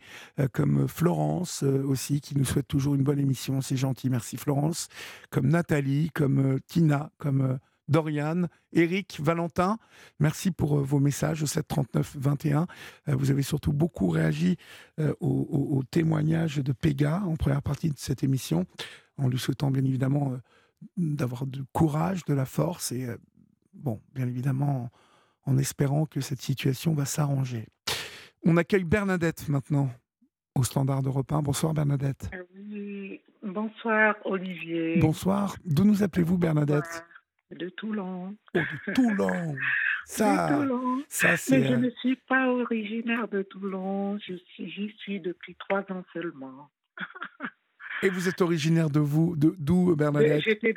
[0.53, 3.61] comme Florence aussi, qui nous souhaite toujours une bonne émission.
[3.61, 4.89] C'est gentil, merci Florence.
[5.31, 7.57] Comme Nathalie, comme Tina, comme
[7.91, 9.77] Doriane, Eric, Valentin.
[10.19, 12.65] Merci pour euh, vos messages au 739 21.
[13.09, 14.57] Euh, vous avez surtout beaucoup réagi
[14.99, 18.65] euh, au, au- au témoignage de Pega en première partie de cette émission,
[19.17, 20.33] en lui souhaitant bien évidemment
[20.97, 23.07] d'avoir du courage, de la force et,
[23.73, 24.89] bon, bien évidemment,
[25.45, 27.67] en, espérant que cette situation va s'arranger.
[28.45, 29.91] On accueille Bernadette maintenant
[30.55, 31.41] au standard d'Europe 1.
[31.41, 32.29] Bonsoir Bernadette.
[32.55, 34.97] Oui, bonsoir Olivier.
[34.99, 35.55] Bonsoir.
[35.65, 37.03] D'où nous appelez-vous Bernadette?
[37.51, 38.35] De Toulon.
[38.55, 39.53] Oh, de Toulon.
[39.53, 39.57] de
[40.05, 41.03] Ça, Toulon.
[41.07, 41.63] ça Mais c'est.
[41.67, 44.17] je euh, ne suis pas originaire de Toulon.
[44.19, 46.69] Je suis, j'y suis depuis trois ans seulement.
[48.03, 50.41] Et vous êtes originaire de vous, de d'où Bernadette?
[50.43, 50.73] J'étais,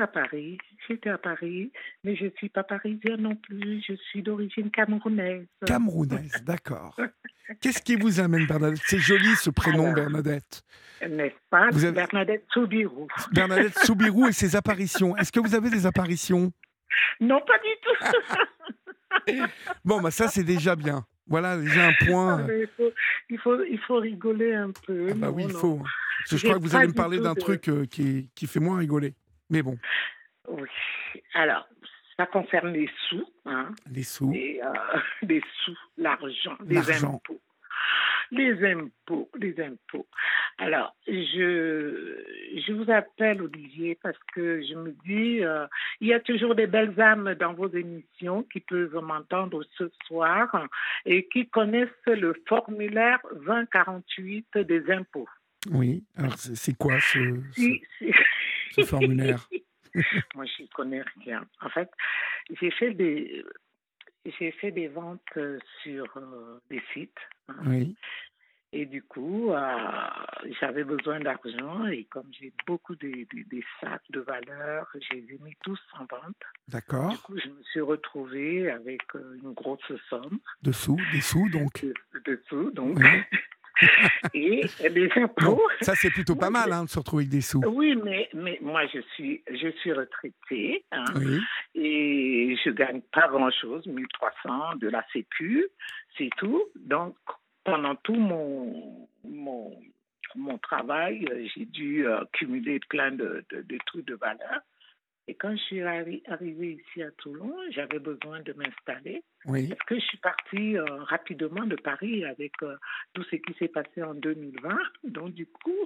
[0.00, 0.58] à Paris.
[0.86, 1.72] J'étais à Paris,
[2.04, 3.82] mais je ne suis pas parisienne non plus.
[3.86, 5.46] Je suis d'origine camerounaise.
[5.66, 6.94] Camerounaise, d'accord.
[7.60, 8.80] Qu'est-ce qui vous amène, Bernadette?
[8.84, 9.94] C'est joli ce prénom, Alors.
[9.94, 10.62] Bernadette.
[11.00, 11.70] N'est-ce pas?
[11.70, 13.08] Vous avez- Bernadette Soubirou.
[13.32, 15.16] Bernadette Soubirou et ses apparitions.
[15.16, 16.52] Est-ce que vous avez des apparitions?
[17.20, 19.36] Non, pas du tout.
[19.84, 21.04] Bon, bah ça, c'est déjà bien.
[21.28, 22.46] Voilà, déjà un point.
[22.48, 22.90] il, faut,
[23.30, 25.08] il, faut, il faut rigoler un peu.
[25.10, 25.58] ah bah Non, oui, il non.
[25.58, 25.78] faut.
[25.78, 28.46] Parce que je crois que vous allez me parler d'un de- truc euh, qui, qui
[28.46, 29.14] fait moins rigoler.
[29.50, 29.78] Mais bon,
[30.48, 30.68] Oui.
[31.34, 31.66] Alors,
[32.16, 34.30] ça concerne les sous, hein, les sous.
[34.32, 37.14] les, euh, les sous, l'argent, les L'argent.
[37.14, 37.40] impôts.
[38.30, 40.06] Les impôts, les impôts.
[40.58, 42.22] Alors, je,
[42.66, 45.66] je vous appelle Olivier parce que je me dis, euh,
[46.00, 50.68] il y a toujours des belles âmes dans vos émissions qui peuvent m'entendre ce soir
[51.06, 55.28] et qui connaissent le formulaire 2048 des impôts.
[55.70, 59.48] Oui, alors c'est quoi ce, ce- formulaire?
[60.34, 61.44] Moi, je n'y connais rien.
[61.62, 61.90] En fait,
[62.60, 63.42] j'ai fait des,
[64.38, 67.16] j'ai fait des ventes euh, sur euh, des sites.
[67.48, 67.54] hein.
[67.66, 67.96] Oui,
[68.72, 69.76] Et du coup, euh,
[70.60, 75.34] j'avais besoin d'argent et comme j'ai beaucoup de, de- des sacs de valeur, j'ai les
[75.34, 76.36] ai mis tous en vente.
[76.68, 77.10] d'accord.
[77.12, 81.82] Du coup, je me suis retrouvée avec une grosse somme Dessous, des sous, donc.
[81.82, 81.94] de,
[82.26, 82.98] de sous, donc.
[82.98, 83.08] Oui.
[84.34, 85.56] et les impôts.
[85.56, 87.60] Bon, ça, c'est plutôt pas mal hein, de se retrouver avec des sous.
[87.66, 91.40] Oui, mais, mais moi, je suis, je suis retraitée hein, Oui.
[91.74, 95.66] et je gagne pas grand-chose, 1300 de la Sécu,
[96.16, 96.62] c'est tout.
[96.76, 97.16] Donc,
[97.64, 99.72] pendant tout mon, mon,
[100.34, 104.60] mon travail, euh, j'ai dû euh, cumuler plein de, de, de trucs de valeur.
[105.30, 109.22] Et quand je suis arri- arrivée ici à Toulon, j'avais besoin de m'installer.
[109.44, 109.68] Oui.
[109.68, 112.76] Parce que je suis partie euh, rapidement de Paris avec euh,
[113.12, 114.74] tout ce qui s'est passé en 2020.
[115.04, 115.84] Donc, du coup,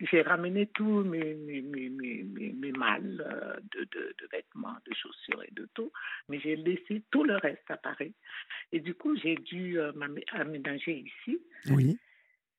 [0.00, 4.94] j'ai ramené tous mes, mes, mes, mes, mes, malles euh, de, de, de vêtements, de
[4.94, 5.92] chaussures et de tout.
[6.28, 8.14] Mais j'ai laissé tout le reste à Paris.
[8.72, 11.38] Et du coup, j'ai dû euh, m'amé- aménager ici.
[11.70, 11.96] Oui.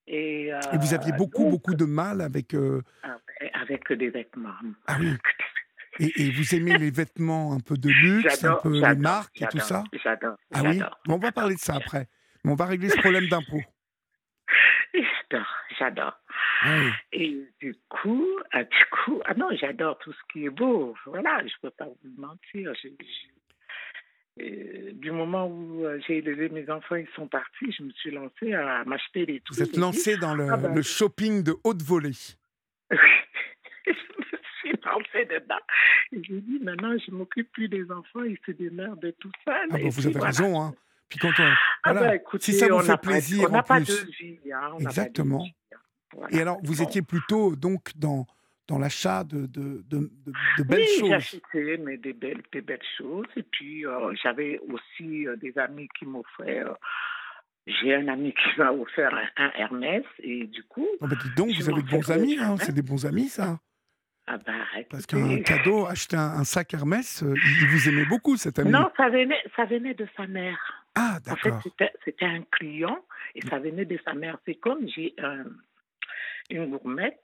[0.07, 2.53] Et, Et vous aviez beaucoup, donc, beaucoup de mal avec.
[2.53, 3.51] euh, avec,
[3.89, 4.55] avec des vêtements.
[4.87, 5.07] Ah oui.
[5.99, 9.47] Et, et vous aimez les vêtements un peu de luxe, un peu les marques et
[9.47, 9.83] tout ça?
[10.03, 10.37] J'adore.
[10.53, 10.79] Ah oui?
[11.05, 12.07] Bon, On va parler de ça après.
[12.43, 13.61] Mais on va régler ce problème d'impôt.
[14.93, 16.19] J'adore, j'adore.
[16.61, 16.91] Ah oui.
[17.13, 20.95] Et du coup, ah, du coup, ah non, j'adore tout ce qui est beau.
[21.05, 22.71] Voilà, je peux pas vous mentir.
[22.83, 27.83] Je- je- euh, du moment où euh, j'ai élevé mes enfants, ils sont partis, je
[27.83, 29.57] me suis lancée à m'acheter des trucs.
[29.57, 32.11] Vous êtes J'ai dit, lancé dans le, Ah bah, le shopping de haute volée.
[34.85, 35.55] je lancée dedans.
[36.11, 39.55] Et j'ai dit, maintenant, je m'occupe plus des enfants, ils se démerdent tout seuls.
[39.71, 40.25] Ah bah, vous puis avez voilà.
[40.27, 40.61] raison.
[40.61, 40.73] Hein.
[41.09, 41.43] Puis quand on.
[41.83, 42.01] Ah voilà.
[42.09, 44.05] bah, écoutez, si ça vous on fait pas- plaisir on n'a en pas plus.
[44.05, 44.39] de vie.
[44.51, 45.43] Hein, on n'a pas de Exactement.
[45.43, 45.77] vie, hein.
[46.15, 46.35] Voilà.
[46.35, 48.25] Et alors, vous étiez plutôt donc dans,
[48.67, 50.11] dans l'achat de, de, de,
[50.57, 51.09] de- belles oui, choses.
[51.09, 53.25] j'achetais mais des belles, des belles choses.
[53.35, 56.59] Et puis, euh, j'avais aussi euh, des amis qui m'offraient.
[56.63, 56.73] euh,
[57.65, 60.03] j'ai un ami qui m'a offert un, un Hermès.
[60.19, 62.37] Et du coup, Oh bah, donc, Je vous avez de bons amis.
[62.39, 62.51] hein.
[62.51, 62.57] hein.
[62.59, 63.59] C'est des bons amis, ça.
[64.27, 64.53] Ah bah,
[64.89, 68.71] Parce qu'un cadeau, acheter un, un sac Hermès, euh, il vous aimait beaucoup, cet ami.
[68.71, 70.85] Non, ça venait, ça venait de sa mère.
[70.95, 71.63] Ah, En fait, d'accord.
[72.05, 73.03] c'était, un client
[73.35, 74.37] et ça venait de sa mère.
[74.45, 75.45] C'est comme j'ai un-
[76.49, 77.19] une gourmette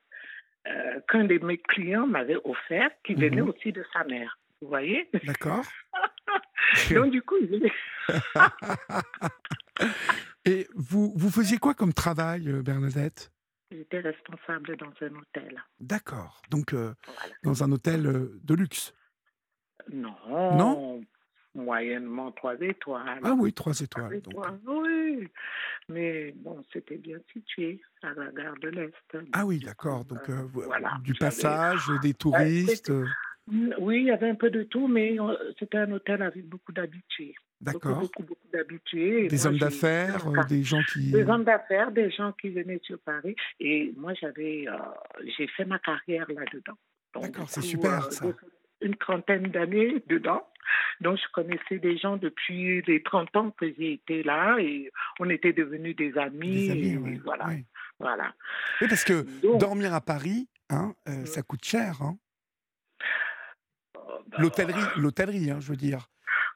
[0.68, 3.50] euh, qu'un de mes clients m'avait offert qui venait Mhm.
[3.50, 4.38] aussi de sa mère.
[4.62, 5.10] Vous voyez?
[5.24, 5.64] D'accord.
[6.92, 7.72] Donc, du coup, il venait-
[10.46, 13.32] Et vous, vous faisiez quoi comme travail, euh, Bernadette?
[13.72, 15.64] J'étais responsable dans un hôtel.
[15.80, 16.42] D'accord.
[16.50, 17.36] Donc, euh, Voilà.
[17.44, 18.94] dans un hôtel euh, de luxe.
[19.92, 20.16] Non.
[20.28, 21.02] Non?
[21.56, 23.20] Moyennement trois étoiles.
[23.24, 24.22] Ah oui, trois Trois étoiles.
[24.22, 24.34] donc.
[24.34, 25.28] étoiles, oui.
[25.90, 29.18] Mais bon, c'était bien situé à la gare de l'Est.
[29.34, 30.06] Ah oui, d'accord.
[30.06, 30.98] Donc, euh, Voilà.
[31.04, 32.92] du passage, des touristes.
[32.92, 33.08] euh,
[33.80, 36.72] Oui, il y avait un peu de tout, mais euh, c'était un hôtel avec beaucoup
[36.72, 37.34] d'habitués.
[37.62, 38.00] D'accord.
[38.00, 39.28] beaucoup, beaucoup d'habitués.
[39.28, 41.12] Des moi, hommes d'affaires, euh, des gens qui.
[41.12, 43.36] Des hommes d'affaires, des gens qui venaient sur Paris.
[43.60, 44.78] Et moi, j'avais, euh,
[45.38, 46.78] j'ai fait ma carrière là-dedans.
[47.22, 48.26] D'accord, c'est super, euh, ça.
[48.82, 50.48] Une trentaine d'années dedans.
[51.02, 55.30] Donc, je connaissais des gens depuis les 30 ans que j'ai été là et on
[55.30, 56.68] était devenus des amis.
[56.68, 57.48] Des amis, et ouais, voilà.
[57.48, 57.66] ouais.
[58.00, 58.34] voilà.
[58.80, 61.26] Oui, parce que Donc, dormir à Paris, hein, euh, Mm.
[61.26, 62.02] ça coûte cher.
[62.02, 62.18] Hein.
[63.96, 66.10] bah, L'hôtellerie, l'hôtellerie, hein, je veux dire.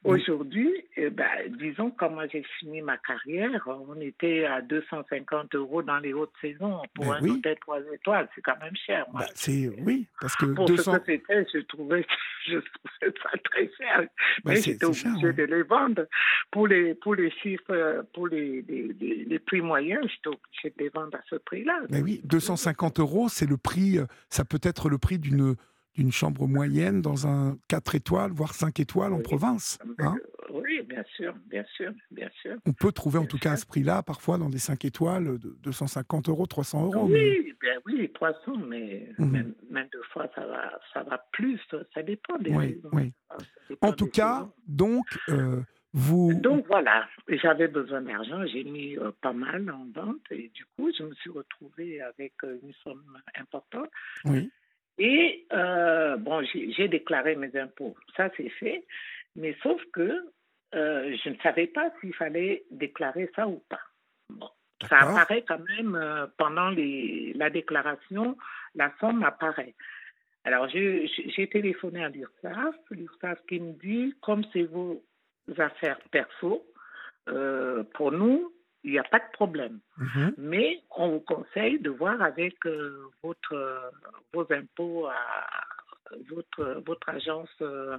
[0.03, 1.25] Aujourd'hui, eh ben,
[1.59, 6.81] disons, moi j'ai fini ma carrière, on était à 250 euros dans les hautes saisons.
[6.93, 7.31] Pour Ben un oui.
[7.31, 9.05] hôtel 3 étoiles, c'est quand même cher.
[9.13, 9.21] Moi.
[9.33, 10.91] c'est oui, parce que Pour 200.
[10.93, 12.05] ce que c'était, je trouvais,
[12.47, 14.01] je trouvais ça très cher.
[14.01, 14.07] bah,
[14.45, 15.11] Mais j'étais c'est cher.
[15.11, 15.33] obligée ouais.
[15.33, 16.05] de les vendre.
[16.51, 20.83] Pour les, pour les chiffres, pour les, les, les- les prix moyens, j'étais obligée de
[20.83, 21.79] les vendre à ce prix-là.
[21.89, 25.55] Mais oui, 250 euros, c'est le prix, euh, ça peut être le prix d'une
[25.95, 29.23] d'une chambre moyenne dans un 4 étoiles, voire 5 étoiles en Oui.
[29.23, 29.77] province.
[29.99, 30.15] hein?
[30.49, 32.55] Euh, oui, bien sûr, bien sûr, bien sûr.
[32.65, 35.55] On peut trouver en tout cas à ce prix-là, parfois dans des 5 étoiles, de
[35.61, 37.07] 250 euros, 300 euros.
[37.07, 39.29] mais- Oui, bien oui, 300, mais Mhm.
[39.31, 41.59] même, même deux fois, ça va, ça va plus.
[41.93, 43.13] Ça dépend des Oui, oui.
[43.29, 43.37] Ça
[43.69, 45.61] dépend En tout cas, donc, euh,
[45.93, 46.33] vous.
[46.41, 50.91] Donc voilà, j'avais besoin d'argent, j'ai mis euh, pas mal en vente et du coup,
[50.97, 53.03] je me suis retrouvée avec euh, une somme
[53.39, 53.89] importante.
[54.25, 54.49] Oui,
[54.97, 58.85] Et euh, bon, j'ai déclaré mes impôts, ça c'est fait,
[59.35, 60.25] mais sauf que
[60.75, 63.81] euh, je ne savais pas s'il fallait déclarer ça ou pas.
[64.29, 64.49] Bon,
[64.87, 68.37] ça apparaît quand même euh, pendant les, la déclaration,
[68.75, 69.73] la somme apparaît.
[70.43, 75.01] Alors j'ai téléphoné à l'URSSAF, l'URSSAF qui me dit, comme c'est vos
[75.57, 76.65] affaires perso,
[77.93, 78.52] pour nous,
[78.83, 79.79] il n'y a pas de problème.
[79.97, 80.33] Mhm.
[80.37, 83.89] Mais on vous conseille de voir avec euh, votre, euh,
[84.33, 85.15] vos impôts, à,
[86.29, 87.97] votre, votre agence euh,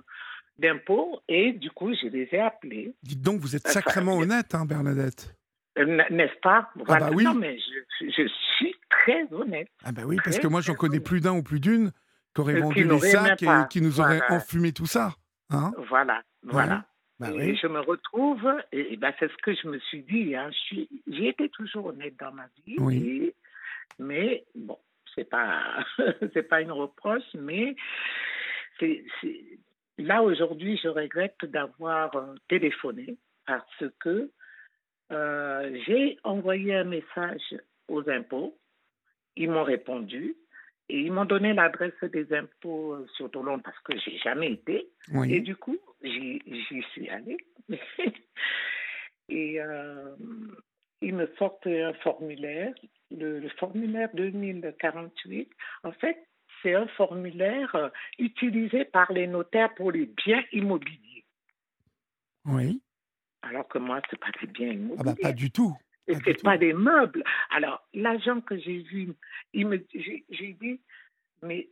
[0.59, 1.21] d'impôts.
[1.29, 2.95] Et du coup, je les ai appelés.
[3.03, 5.35] Dites donc, vous êtes Enfin, sacrément honnête, hein, Bernadette.
[5.79, 6.71] Euh, N'est-ce pas?
[6.87, 7.07] Voilà.
[7.09, 7.25] bah oui.
[7.25, 9.69] Non, mais je, je suis très honnête.
[9.85, 11.91] Ah ben oui, parce que moi j'en connais plus d'un ou plus d'une
[12.35, 14.25] qui auraient Euh, vendu les sacs et qui nous Voilà.
[14.31, 15.15] enfumé tout ça.
[15.51, 16.85] Hein Voilà, voilà.
[17.21, 17.57] Bah et oui.
[17.57, 20.35] je me retrouve, et, et ben c'est ce que je me suis dit.
[20.35, 20.51] Hein,
[21.07, 22.77] j'ai été toujours honnête dans ma vie.
[22.79, 22.97] Oui.
[22.97, 23.35] Et
[23.99, 24.79] Mais bon,
[25.15, 25.85] c'est pas,
[26.33, 27.77] c'est pas une reproche, mais
[28.81, 29.05] c'est,
[29.99, 33.17] là aujourd'hui, je regrette d'avoir euh, téléphoné
[33.47, 34.31] parce que
[35.13, 37.55] euh, j'ai envoyé un message
[37.89, 38.59] aux impôts.
[39.37, 40.37] Ils m'ont répondu
[40.89, 44.91] et ils m'ont donné l'adresse des impôts euh, sur Toulon parce que j'ai jamais été.
[45.27, 47.39] Et du coup, j'y suis allée.
[49.31, 50.15] et euh,
[51.01, 52.75] ils me sortent un formulaire,
[53.11, 55.51] le, formulaire 2048.
[55.85, 56.19] En fait,
[56.63, 57.89] c'est un formulaire euh,
[58.19, 61.25] utilisé par les notaires pour les biens immobiliers.
[62.45, 62.83] Oui.
[63.41, 64.97] Alors que moi, ce n'est pas des biens immobiliers.
[65.01, 65.75] Ah bah, pas du tout.
[66.07, 67.25] Et ce n'est pas des meubles?
[67.51, 69.13] Alors, l'agent que j'ai vu,
[69.55, 70.81] j'ai dit,
[71.43, 71.69] mais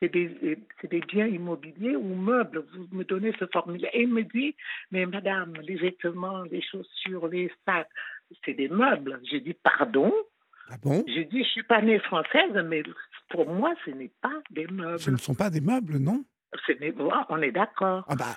[0.00, 3.90] c'est des, des, biens immobiliers ou meubles, vous me donnez ce formulaire.
[3.94, 4.54] Et il me dit,
[4.90, 7.88] mais madame, les vêtements, les chaussures, les sacs,
[8.44, 9.20] c'est des meubles.
[9.30, 10.12] J'ai dit, pardon?
[10.68, 11.04] Ah bon?
[11.06, 12.82] Je dis, je suis pas née française, mais
[13.30, 14.98] pour moi, ce n'est pas des meubles.
[14.98, 16.24] Ce ne sont pas des meubles, non?
[17.28, 18.04] On est d'accord.
[18.08, 18.36] Ah bah,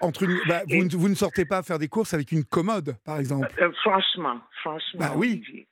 [0.00, 3.72] entre bah, vous, ne sortez pas faire des courses avec une commode, par exemple euh,
[3.82, 5.00] Franchement, franchement.
[5.00, 5.66] Bah oui.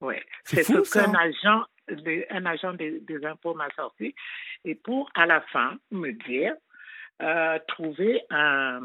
[0.00, 0.22] Ouais.
[0.44, 1.64] C'est ce qu'un agent,
[2.30, 4.14] un agent des, impôts m'a sorti.
[4.64, 6.54] Et pour, à la fin, me dire,
[7.22, 8.80] euh, trouver un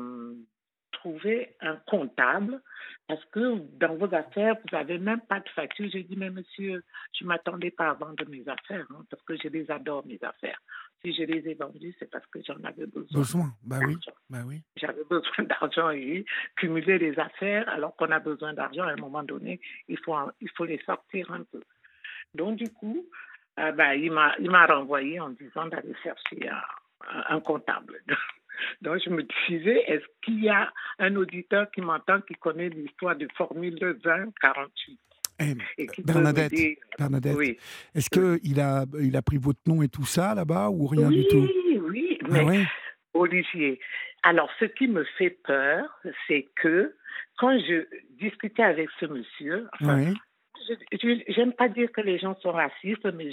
[0.93, 2.61] trouver un comptable
[3.07, 5.89] parce que dans vos affaires, vous n'avez même pas de facture.
[5.91, 6.83] J'ai dit, mais monsieur,
[7.17, 10.19] je ne m'attendais pas à vendre mes affaires hein, parce que je les adore, mes
[10.21, 10.59] affaires.
[11.03, 13.19] Si je les ai vendues, c'est parce que j'en avais besoin.
[13.19, 13.97] Besoin, bah oui.
[14.29, 14.61] Bah oui.
[14.75, 16.25] J'avais besoin d'argent et
[16.55, 20.49] cumuler les affaires alors qu'on a besoin d'argent à un moment donné, il faut, il
[20.51, 21.61] faut les sortir un peu.
[22.35, 23.05] Donc, du coup,
[23.59, 28.01] euh, bah, il m'a renvoyé en disant d'aller chercher un, un comptable.
[28.81, 33.15] Donc, je me disais, est-ce qu'il y a un auditeur qui m'entend qui connaît l'histoire
[33.15, 34.99] de Formule 2048
[35.77, 36.53] eh, Bernadette,
[36.97, 37.37] Bernadette
[37.95, 41.27] est-ce qu'il a, il a pris votre nom et tout ça là-bas ou rien du
[41.27, 41.47] tout?
[41.47, 42.65] Oui, oui, ah mais
[43.13, 43.79] Olivier,
[44.23, 45.83] alors ce qui me fait peur,
[46.27, 46.95] c'est que
[47.37, 47.85] quand je
[48.19, 53.31] discutais avec ce monsieur, je n'aime pas dire que les gens sont racistes, mais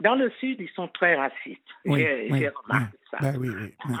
[0.00, 1.62] dans le Sud, ils sont très racistes.
[1.84, 3.18] J'ai remarqué ça.
[3.20, 3.94] Ben oui, oui,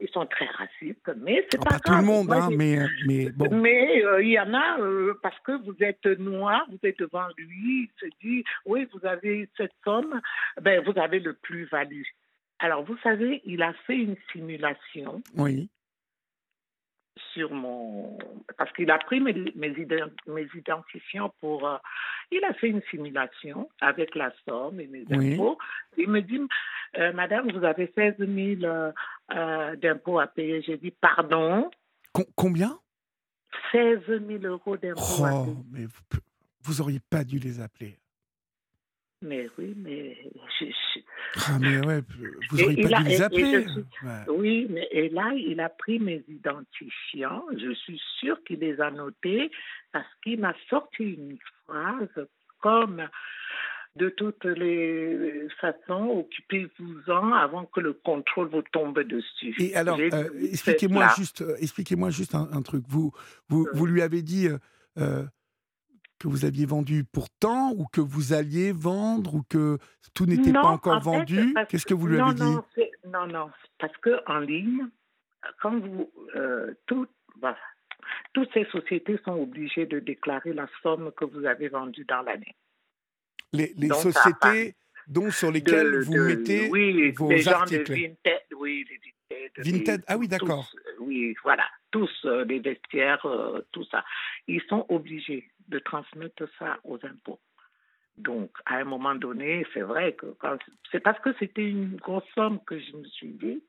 [0.00, 3.48] ils sont très racistes, mais c'est pas, pas tout le monde, hein, mais, mais bon.
[3.54, 7.26] Mais euh, il y en a, euh, parce que vous êtes noir, vous êtes devant
[7.36, 10.20] lui, il se dit, oui, vous avez cette somme,
[10.60, 12.02] ben, vous avez le plus-value.
[12.58, 15.22] Alors, vous savez, il a fait une simulation.
[15.36, 15.68] Oui
[17.32, 18.18] sur mon.
[18.56, 19.74] Parce qu'il a pris mes, mes,
[20.54, 21.68] identifiants pour.
[21.68, 21.76] Euh,
[22.30, 25.58] il a fait une simulation avec la somme et mes impôts.
[25.96, 26.40] Il me dit
[26.98, 30.62] euh, Madame, vous avez 16 000 euh, d'impôts à payer.
[30.62, 31.70] J'ai dit Pardon
[32.34, 32.78] Combien?
[33.72, 35.56] 16 000 euros d'impôts à oh, payer.
[35.70, 36.20] Mais vous,
[36.62, 37.98] vous auriez pas dû les appeler.
[39.22, 40.16] Mais oui, mais.
[41.36, 42.00] Ah, mais ouais,
[42.50, 43.66] vous n'auriez pas dû les appeler.
[44.28, 47.44] Oui, mais et là, il a pris mes identifiants.
[47.56, 49.50] Je suis sûre qu'il les a notés
[49.92, 52.26] parce qu'il m'a sorti une phrase
[52.60, 53.06] comme
[53.96, 59.54] de toutes les façons, occupez-vous-en avant que le contrôle vous tombe dessus.
[59.58, 62.84] Et alors, euh, expliquez-moi juste, euh, expliquez-moi juste un, truc.
[62.88, 63.12] Vous,
[63.48, 64.48] vous, vous, lui avez dit.
[64.98, 65.24] Euh,
[66.20, 69.78] que vous aviez vendu pourtant ou que vous alliez vendre ou que
[70.14, 71.54] tout n'était pas encore vendu?
[71.68, 72.54] Qu'est-ce que vous lui avez dit?
[73.08, 74.86] Non, non, parce que en ligne,
[75.60, 76.74] quand vous euh,
[77.40, 77.56] bah,
[78.34, 82.54] toutes ces sociétés sont obligées de déclarer la somme que vous avez vendue dans l'année.
[83.52, 84.76] Les, sociétés
[85.08, 87.86] dont sur lesquelles vous mettez oui, vos les articles.
[87.86, 90.04] Gens de Vinted, oui, les Vinted.
[90.06, 90.70] ah oui, d'accord.
[91.00, 94.04] Oui, voilà, tous euh, les vestiaires, euh, tout ça.
[94.46, 97.40] Ils sont obligés de transmettre ça aux impôts.
[98.16, 100.26] Donc, à un moment donné, c'est vrai que
[100.90, 103.62] c'est parce que c'était une grosse somme que je me suis dit,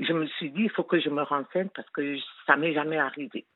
[0.00, 2.98] je me suis dit, il faut que je me renseigne parce que ça m'est jamais
[2.98, 3.46] arrivé.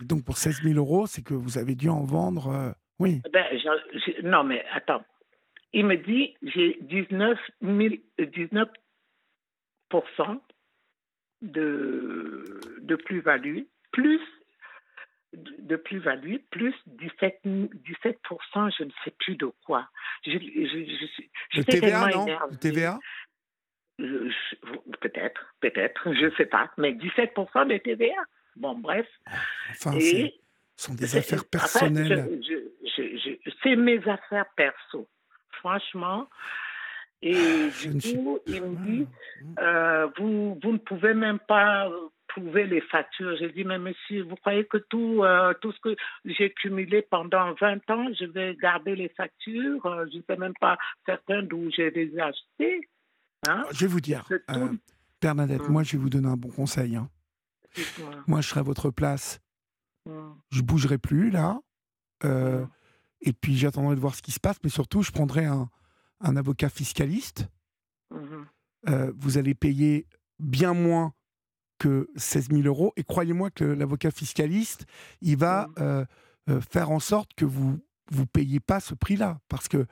[0.00, 3.22] donc, pour 16 000 euros, c'est que vous avez dû en vendre, euh, oui.
[3.32, 3.46] Ben,
[4.24, 5.04] non, mais attends.
[5.72, 8.68] Il me dit, j'ai 19, 19
[11.42, 14.20] de, de plus-value, plus
[15.32, 18.20] de plus-value, plus 17, 17
[18.78, 19.88] je ne sais plus de quoi.
[20.26, 22.26] Je, je, TVA, non?
[22.26, 22.98] Le TVA
[25.00, 28.14] Peut-être, peut-être, je ne sais pas, mais 17% de TVA.
[28.56, 29.06] Bon, bref.
[29.70, 30.30] Enfin, ce
[30.76, 32.40] sont des affaires personnelles.
[33.62, 35.08] c'est mes affaires perso.
[35.50, 36.28] Franchement,
[37.22, 39.06] et du coup, il me dit,
[39.58, 41.90] euh, vous, vous ne pouvez même pas
[42.34, 43.36] trouver les factures.
[43.38, 47.52] J'ai dit, mais monsieur, vous croyez que tout, euh, tout ce que j'ai cumulé pendant
[47.60, 49.84] 20 ans, je vais garder les factures?
[49.86, 50.76] Euh, Je ne sais même pas
[51.06, 52.88] certains d'où j'ai les acheté.
[53.48, 53.64] Hein?
[53.72, 54.68] Je vais vous dire, euh,
[55.22, 55.72] Bernadette, Mm.
[55.72, 56.96] moi je vais vous donner un bon conseil.
[56.96, 57.08] hein.
[58.26, 59.40] Moi je serai à votre place,
[60.06, 60.30] Mm.
[60.50, 61.58] je bougerai plus là.
[62.24, 62.68] euh, Mm.
[63.22, 65.68] et puis j'attendrai de voir ce qui se passe, mais surtout je prendrai un,
[66.20, 67.48] un avocat fiscaliste.
[69.22, 70.06] Vous allez payer
[70.38, 71.12] bien moins
[71.80, 72.92] que 16 000 euros.
[72.96, 74.86] Et croyez-moi que l'avocat fiscaliste,
[75.22, 75.82] il va Mm.
[75.82, 76.04] euh,
[76.50, 77.80] euh, faire en sorte que vous
[78.12, 79.38] vous payez pas ce prix-là.
[79.48, 79.86] Parce que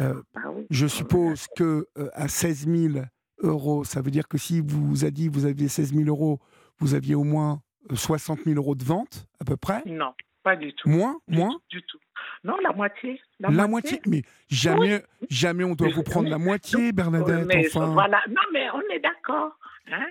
[0.00, 0.66] euh, Ah oui.
[0.70, 3.04] je suppose que euh, à 16 000
[3.42, 6.40] euros, ça veut dire que si vous a dit vous aviez 16 000 euros,
[6.78, 9.82] vous aviez au moins euh, 60 000 euros de vente, à peu près.
[9.86, 10.12] Non,
[10.42, 10.88] pas du tout.
[10.88, 11.98] Moins Du Moins tout, Du tout.
[12.44, 13.20] Non, la moitié.
[13.40, 17.46] La, La moitié Mais jamais, jamais on doit vous prendre la moitié, Oui, Bernadette.
[17.46, 18.20] mais enfin, voilà.
[18.28, 19.58] Non, mais on est d'accord.
[19.90, 20.06] Hein?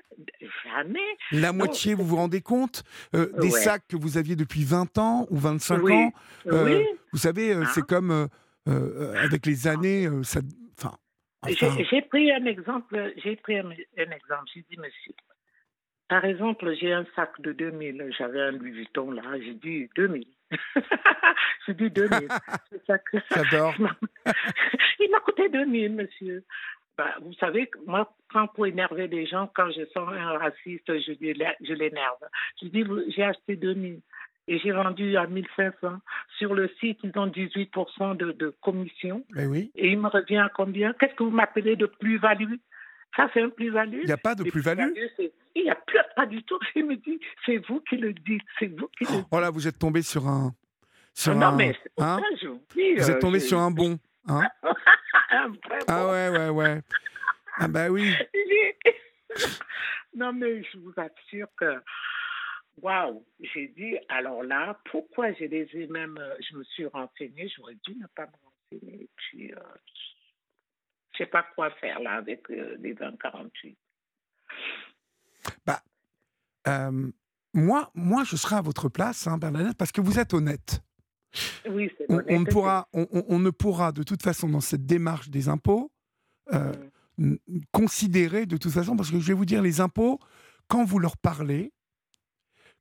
[0.66, 1.00] Jamais.
[1.32, 2.84] la moitié, vous vous rendez compte
[3.16, 3.62] Euh, Des Ouais.
[3.62, 5.94] sacs que vous aviez depuis 20 ans ou 25 Oui.
[5.94, 6.12] ans,
[6.48, 6.86] Euh, oui.
[7.14, 7.66] vous savez, euh, Hein?
[7.74, 8.28] c'est comme euh,
[8.68, 10.40] euh, avec les années, euh, ça.
[10.78, 10.98] Enfin.
[11.44, 13.14] enfin, J'ai j'ai pris un exemple.
[13.24, 14.46] J'ai pris un, un exemple.
[14.54, 15.14] J'ai dit, monsieur,
[16.10, 18.12] par exemple, j'ai un sac de 2000.
[18.18, 19.22] J'avais un Louis Vuitton là.
[19.40, 20.26] J'ai dit 2000.
[21.68, 22.28] j'ai dit 2000.
[22.72, 23.76] Ce sac- J'adore.
[25.00, 26.44] Il m'a coûté 2000, monsieur.
[26.98, 31.12] Bah, vous savez, moi, quand pour énerver les gens, quand je sens un raciste, je,
[31.74, 32.18] l'énerve.
[32.62, 32.84] Je dis,
[33.16, 34.00] j'ai acheté 2000
[34.48, 36.00] et j'ai vendu à 1500.
[36.40, 39.72] Sur le site, ils ont 18% de, de commission Eh oui.
[39.76, 40.94] et il me revient à combien?
[40.94, 42.56] Qu'est-ce que vous m'appelez de plus-value?
[43.16, 44.92] Ça, c'est un plus-value Il n'y a pas de plus-value?
[45.56, 46.60] Il n'y a plus, pas du tout.
[46.76, 49.26] Il me dit, c'est vous qui le dites, c'est vous qui le dites.
[49.32, 50.52] Oh là, vous êtes tombé sur un.
[51.14, 52.20] Sur non, un mais hein?
[52.22, 52.94] ça que je vous dis.
[52.96, 53.98] vous êtes euh, tombé je- sur un bon.
[54.28, 54.50] Hein?
[55.30, 56.12] Ah bon.
[56.12, 56.82] ouais, ouais, ouais.
[57.58, 58.14] Ah bah oui.
[58.34, 58.78] J'ai-
[60.16, 61.82] non, mais je vous assure que,
[62.82, 67.50] waouh, j'ai dit, alors là, pourquoi je les ai même, euh, je me suis renseignée,
[67.56, 69.60] j'aurais dû ne pas me renseigner, et puis, euh,
[71.12, 73.78] je sais pas quoi faire là avec euh, les 2048.
[76.68, 77.12] Euh,
[77.54, 80.82] moi, moi, je serai à votre place, hein, Bernadette, parce que vous êtes honnête.
[81.70, 84.86] Oui, On, on ne pourra, on, on- on ne pourra, de toute façon, dans cette
[84.86, 85.92] démarche des impôts,
[86.54, 86.72] euh,
[87.20, 87.38] n-
[87.72, 90.20] considérer de toute façon, parce que je vais vous dire, les impôts,
[90.68, 91.72] quand vous leur parlez,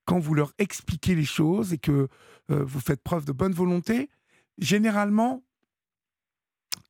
[0.05, 2.09] quand vous leur expliquez les choses et que
[2.51, 4.09] euh, vous faites preuve de bonne volonté,
[4.59, 5.43] généralement,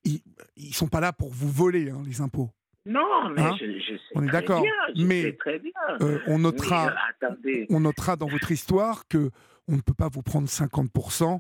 [0.05, 0.21] ils
[0.57, 2.51] ne sont pas là pour vous voler, hein, les impôts.
[2.85, 3.57] Non, mais Hein?
[3.59, 4.63] je, je sais On est d'accord,
[4.97, 5.73] mais, très bien.
[6.03, 6.95] Euh, on Mais, notera,
[7.25, 9.31] euh, on notera dans votre histoire que
[9.67, 11.39] on ne peut pas vous prendre 50% euh,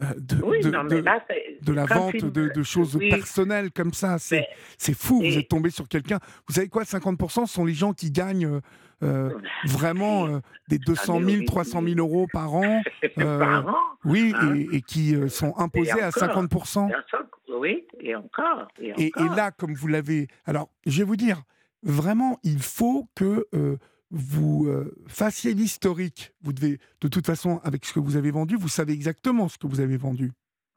[0.00, 3.70] de, Oui, de- non, mais de- là, c'est- de la vente de, choses oui, personnelles
[3.72, 4.16] comme ça.
[4.18, 6.18] C'est fou, vous êtes tombé sur quelqu'un.
[6.48, 8.60] Vous savez quoi, 50% sont les gens qui gagnent euh,
[9.02, 9.30] euh,
[9.66, 11.94] vraiment euh, des 200 000, oui, 300 oui.
[11.94, 12.82] 000 euros par an.
[13.18, 13.74] euh, Par an,
[14.04, 16.44] Oui, Hein et, et qui euh, sont imposés à encore.
[16.44, 16.86] 50%.
[16.88, 17.24] bien sûr,
[17.58, 18.68] oui, et encore.
[18.80, 19.36] Et, Et, et encore.
[19.36, 20.28] là, comme vous l'avez...
[20.46, 21.42] Alors, je vais vous dire,
[21.82, 23.76] vraiment, il faut que euh,
[24.10, 26.32] vous euh, fassiez l'historique.
[26.42, 29.58] Vous devez, de toute façon, avec ce que vous avez vendu, vous savez exactement ce
[29.58, 30.32] que vous avez vendu.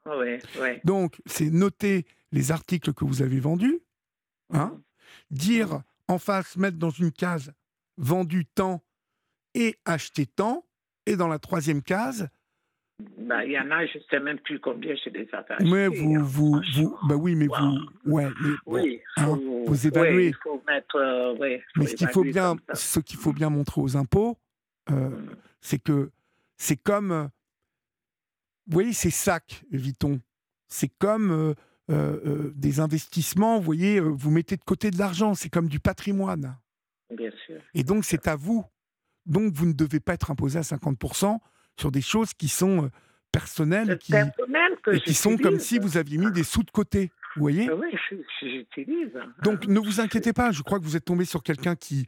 [0.06, 0.38] Oui.
[0.84, 3.80] Donc, c'est noter les articles que vous avez vendus,
[4.52, 4.80] hein,
[5.30, 7.52] dire en face, mettre dans une case
[7.96, 8.82] vendu tant
[9.54, 10.64] et acheté tant,
[11.06, 12.28] et dans la troisième case,
[13.18, 15.88] Ben, il y en a, je ne sais même plus combien je les avais mais
[15.88, 16.98] vous, hein, vous, vous, franchement.
[17.08, 17.78] bah oui, mais vous,
[18.12, 20.16] ouais, mais, bon, Oui, hein, vous évaluez.
[20.16, 20.96] oui, il faut mettre.
[20.96, 24.38] euh, oui, faut mais ce qu'il faut bien, ce qu'il faut bien montrer aux impôts,
[24.90, 25.36] euh, Mm.
[25.60, 26.10] c'est que
[26.56, 27.28] c'est comme,
[28.66, 30.20] vous voyez, ces sacs Vuitton,
[30.68, 31.54] c'est comme
[31.90, 33.58] euh, des investissements.
[33.58, 36.56] Vous voyez, vous mettez de côté de l'argent, c'est comme du patrimoine.
[37.16, 37.60] Bien sûr.
[37.74, 38.64] Et donc, c'est à vous.
[39.26, 41.38] Donc, vous ne devez pas être imposé à 50%
[41.80, 42.88] sur des choses qui sont euh,
[43.32, 47.10] personnelles qui, personnel et qui sont comme si vous aviez mis des sous de côté.
[47.36, 47.68] Vous voyez?
[47.70, 47.88] Ah Oui,
[48.40, 49.12] j'utilise.
[49.44, 50.50] Donc, ne vous inquiétez pas.
[50.50, 52.06] Je crois que vous êtes tombé sur quelqu'un qui,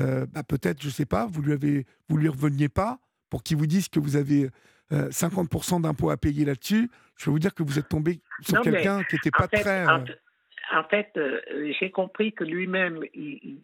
[0.00, 2.98] euh, bah, peut-être, je ne sais pas, vous lui avez, vous lui reveniez pas
[3.30, 4.50] pour qu'il vous dise que vous avez
[4.92, 6.90] euh, 50% d'impôts à payer là-dessus.
[7.16, 9.86] Je vais vous dire que vous êtes tombé sur quelqu'un qui n'était pas fait, très.
[9.86, 10.18] en, euh, fait-
[10.76, 13.60] en fait, euh, j'ai compris que lui-même, il,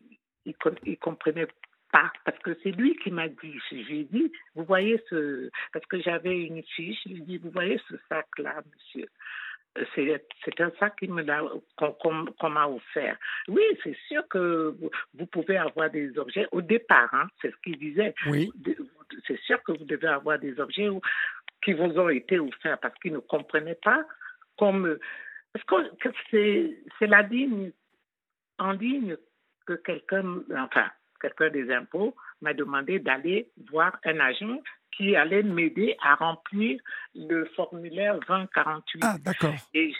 [0.46, 1.48] il comprenait
[1.92, 3.58] pas, parce que c'est lui qui m'a dit.
[3.70, 7.24] Je lui ai dit, vous voyez ce, parce que j'avais une fiche, je lui ai
[7.24, 9.06] dit, vous voyez ce sac-là, monsieur?
[9.78, 9.84] Euh,
[10.44, 10.98] C'est un sac
[11.76, 13.16] qu'on qu'on- qu'on m'a offert.
[13.48, 14.74] Oui, c'est sûr que
[15.14, 18.14] vous, pouvez avoir des objets au départ, hein, c'est ce qu'il disait.
[18.26, 18.50] Oui.
[19.26, 20.88] C'est sûr que vous devez avoir des objets
[21.62, 24.04] qui vous ont été offerts parce qu'ils ne comprenaient pas
[24.58, 24.98] comme
[25.52, 25.64] parce
[26.02, 27.72] que c'est c'est la ligne
[28.58, 29.16] en ligne
[29.66, 30.90] que quelqu'un enfin
[31.20, 34.60] quelqu'un des impôts m'a demandé d'aller voir un agent
[34.96, 36.80] qui allait m'aider à remplir
[37.14, 39.02] le formulaire 2048.
[39.02, 39.54] Ah, d'accord.
[39.74, 39.92] Et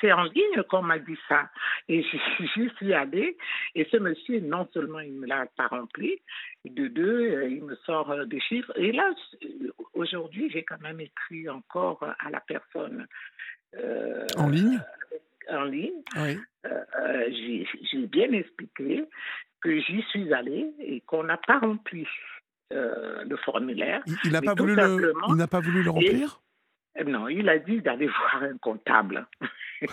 [0.00, 1.48] c'est en ligne qu'on m'a dit ça.
[1.88, 3.36] Et j'y suis allée.
[3.74, 6.20] Et ce monsieur, non seulement il ne me l'a pas rempli,
[6.64, 8.72] de deux, euh, il me sort euh, des chiffres.
[8.76, 9.10] Et là,
[9.94, 13.06] aujourd'hui, j'ai quand même écrit encore à la personne.
[13.76, 14.80] Euh, en ligne?
[15.50, 16.02] En ligne.
[16.16, 16.38] Oui.
[17.90, 19.04] j'ai bien expliqué
[19.60, 22.06] que j'y suis allée et qu'on n'a pas rempli
[22.70, 24.02] le formulaire.
[24.24, 26.40] Il n'a pas, voulu le, il n'a pas voulu le remplir?
[27.06, 29.26] Non, il a dit d'aller voir un comptable.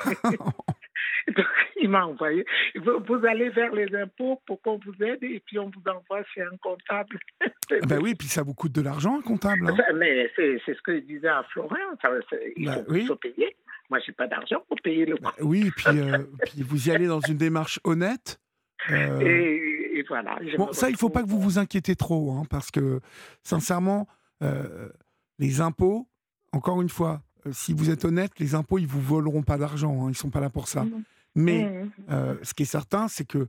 [1.27, 1.45] Donc,
[1.81, 2.45] il m'a envoyé.
[2.75, 6.41] Vous allez vers les impôts pour qu'on vous aide et puis on vous envoie chez
[6.41, 7.17] un comptable.
[7.69, 9.69] ben oui, puis ça vous coûte de l'argent, un comptable.
[9.69, 9.93] Hein?
[9.95, 11.75] Mais c'est ce que je disais à Florent.
[12.55, 13.55] il, ben faut, payer.
[13.89, 16.91] Moi, je n'ai pas d'argent pour payer le ben Oui, puis, euh, puis vous y
[16.91, 18.39] allez dans une démarche honnête?
[18.91, 20.37] Euh, et, voilà.
[20.57, 22.99] Bon, ça, il ne faut pas que vous vous inquiétez trop, hein, parce que,
[23.43, 24.07] sincèrement,
[24.43, 24.89] euh,
[25.39, 26.07] les impôts,
[26.51, 30.05] encore une fois, euh, si vous êtes honnête, les impôts, ils vous voleront pas d'argent.
[30.05, 30.85] Hein, ils sont pas là pour ça.
[31.35, 31.91] Mais mmh.
[32.11, 33.47] euh, ce qui est certain, c'est que,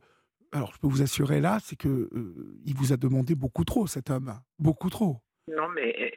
[0.53, 3.87] alors je peux vous assurer là, c'est que euh, il vous a demandé beaucoup trop,
[3.87, 5.19] cet homme, beaucoup trop.
[5.49, 6.13] Non, mais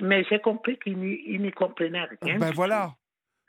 [0.00, 2.38] mais j'ai compris qu'il n'y comprenait rien.
[2.38, 2.94] Ben voilà,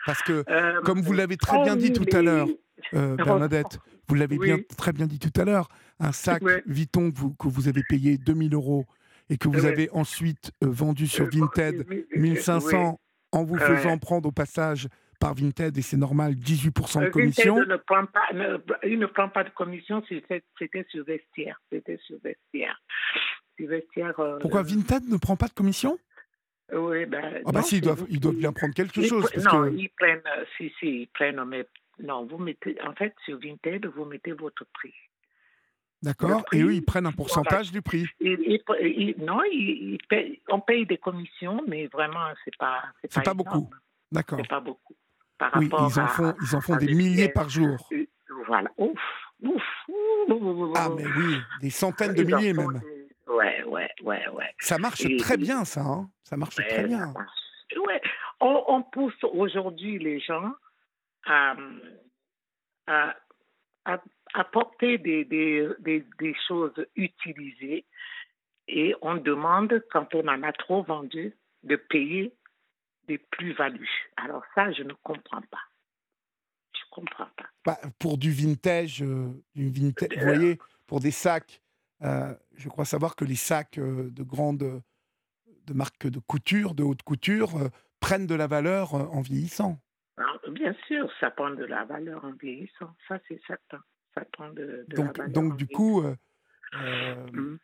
[0.06, 0.44] parce que
[0.82, 2.50] comme vous l'avez très bien dit tout à l'heure,
[2.92, 5.70] Bernadette, vous l'avez bien très bien dit tout à l'heure,
[6.00, 8.86] un sac Vuitton que vous, que vous avez payé 2000 euros
[9.30, 11.86] et que vous avez ensuite vendu sur Vinted
[12.16, 13.00] 1500
[13.32, 14.88] en vous faisant prendre au passage
[15.20, 17.56] par Vinted, et c'est normal, 18% de commission.
[17.56, 18.28] Vinted ne prend pas,
[18.84, 20.44] il ne prend pas de commission, c'était
[20.90, 21.60] sur vestiaire.
[21.72, 22.78] C'était sur vestiaire.
[23.62, 25.98] Euh, Pourquoi Vinted ne prend pas de commission?
[26.74, 29.30] Oui, ben, ah bah si, ils doivent, ils doivent bien prendre quelque chose.
[29.38, 31.66] non, ils prennent, euh, si, si, ils prennent, mais
[32.00, 34.94] non, vous mettez, en fait, sur Vinted, vous mettez votre prix.
[36.02, 36.44] D'accord.
[36.52, 38.06] Et eux, ils prennent un pourcentage du prix.
[38.22, 39.40] non,
[40.50, 42.84] on paye des commissions, mais vraiment, c'est pas.
[43.02, 43.70] C'est pas, pas beaucoup.
[44.12, 44.40] D'accord.
[44.42, 44.96] C'est pas beaucoup.
[45.56, 47.88] oui, ils en font, ils en font des milliers par jour.
[47.94, 48.06] Euh,
[48.48, 48.70] voilà.
[48.78, 49.00] Ouf,
[49.42, 49.64] ouf,
[50.76, 52.82] Ah, mais oui, des centaines de milliers même.
[53.28, 54.54] Ouais, ouais, ouais, ouais.
[54.60, 55.82] Ça marche très bien, ça.
[55.82, 57.14] Hein ça marche très bien.
[57.88, 58.02] Ouais.
[58.42, 60.52] On, on pousse aujourd'hui les gens
[61.26, 61.56] à,
[62.88, 63.16] à,
[64.34, 67.86] apporter des, choses utilisées
[68.68, 72.34] et on demande, quand on en a trop vendu, de payer
[73.08, 74.10] des plus-values.
[74.18, 75.64] Alors ça, je ne comprends pas.
[76.74, 77.50] Je ne comprends pas.
[77.66, 81.62] Bah, pour du vintage, euh, du vintage vous voyez, pour des sacs,
[82.04, 84.82] euh, je crois savoir que les sacs euh, de grandes
[85.66, 87.70] de marques de couture, de haute couture,
[88.02, 89.80] prennent de la valeur en vieillissant.
[90.50, 93.80] Bien sûr, ça prend de la valeur en vieillissant, ça c'est certain
[94.54, 96.16] de, donc, donc du coup, euh,
[96.76, 97.60] euh, mmh.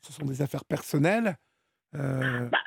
[0.00, 1.36] ce sont des affaires personnelles.
[1.94, 2.48] Euh.
[2.48, 2.58] Bah,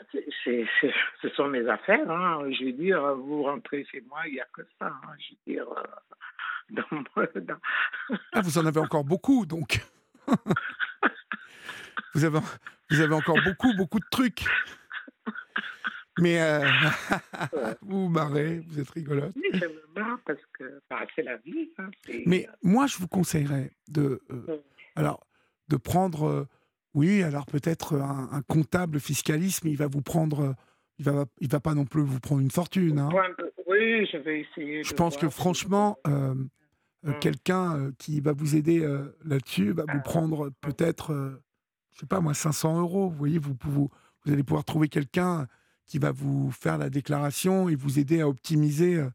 [0.43, 2.09] ce sont mes affaires.
[2.09, 2.49] Hein.
[2.51, 4.87] Je veux dire, vous rentrez chez moi, il n'y a que ça.
[4.87, 5.13] Hein.
[5.19, 5.65] Je veux dire,
[6.69, 7.57] dans,
[8.33, 9.81] ah, vous en avez encore beaucoup, donc.
[12.13, 12.39] vous, avez,
[12.89, 14.45] vous avez encore beaucoup, beaucoup de trucs.
[16.19, 16.61] Mais euh,
[17.81, 19.33] vous vous marrez, vous êtes rigolote.
[19.35, 21.69] Oui, je me marre parce que bah, c'est la vie.
[21.77, 21.89] Hein,
[22.25, 24.57] Mais moi, je vous conseillerais de, euh,
[24.95, 25.25] alors,
[25.69, 26.47] de prendre,
[26.93, 30.55] oui, alors peut-être un, comptable fiscaliste, mais il va vous prendre,
[30.99, 32.99] il va, il va pas non plus vous prendre une fortune.
[32.99, 33.09] Hein.
[33.67, 34.83] Oui, je vais essayer.
[34.83, 36.33] Je pense que franchement, euh,
[37.21, 38.85] quelqu'un qui va vous aider
[39.23, 40.03] là-dessus va vous ah.
[40.03, 41.13] prendre peut-être,
[41.93, 43.09] je sais pas moi, 500 euros.
[43.09, 43.89] Vous voyez, vous, vous,
[44.25, 45.47] vous allez pouvoir trouver quelqu'un
[45.91, 49.09] qui va vous faire la déclaration et vous aider à optimiser euh,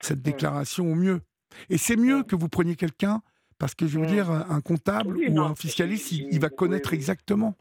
[0.00, 1.20] cette déclaration au mieux.
[1.68, 3.20] Et c'est mieux que vous preniez quelqu'un,
[3.58, 7.54] parce que je veux dire, un comptable ou un fiscaliste, il, va connaître exactement.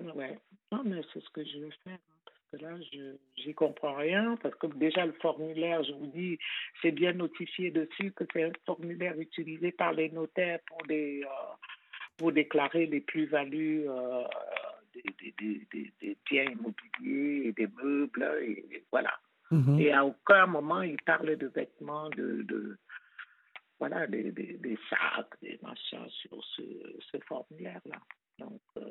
[0.00, 0.24] Oui,
[0.72, 1.94] non, mais c'est ce que je veux faire.
[1.94, 4.36] Hein, parce que là, je n'y comprends rien.
[4.42, 6.36] Parce que déjà, le formulaire, je vous dis,
[6.82, 11.54] c'est bien notifié dessus que c'est un formulaire utilisé par les notaires pour, des, euh,
[12.16, 14.24] pour déclarer les plus-values euh,
[15.02, 19.18] des, des, des, biens immobiliers, et des meubles, et, voilà.
[19.50, 19.78] Mhm.
[19.78, 22.78] Et à aucun moment, il parle de vêtements, de, de
[23.78, 26.62] voilà, des, des, sacs, des machins sur ce,
[27.12, 27.98] ce formulaire-là.
[28.38, 28.88] Donc, euh,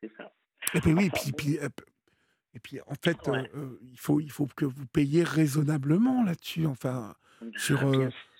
[0.00, 0.32] c'est ça.
[0.74, 1.68] Et puis oui, puis, puis, euh,
[2.54, 6.66] et puis en fait, euh, il, faut, il faut que vous payiez raisonnablement là-dessus.
[6.66, 7.14] Enfin,
[7.56, 7.80] sur,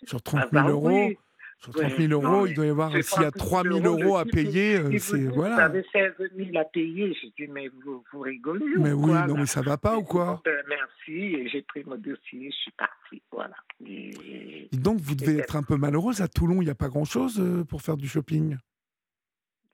[0.05, 1.13] sur 30 000 ah bah euros.
[1.59, 4.25] Sur 30 000 euros, il doit y avoir, s'il y a 3 000 euros à
[4.25, 5.25] payer, euh, c'est.
[5.25, 5.57] Voilà.
[5.57, 7.13] Vous avez 16 000 à payer.
[7.21, 8.65] J'ai dit, mais vous, vous rigolez.
[8.79, 10.41] Mais oui, non, mais ça va pas ou quoi?
[10.45, 13.21] ben, Merci, j'ai pris mon dossier, je suis parti.
[13.33, 13.57] Voilà.
[13.85, 16.21] Et, donc, vous devez être un peu malheureuse.
[16.21, 18.57] À Toulon, il n'y a pas grand-chose euh, pour faire du shopping?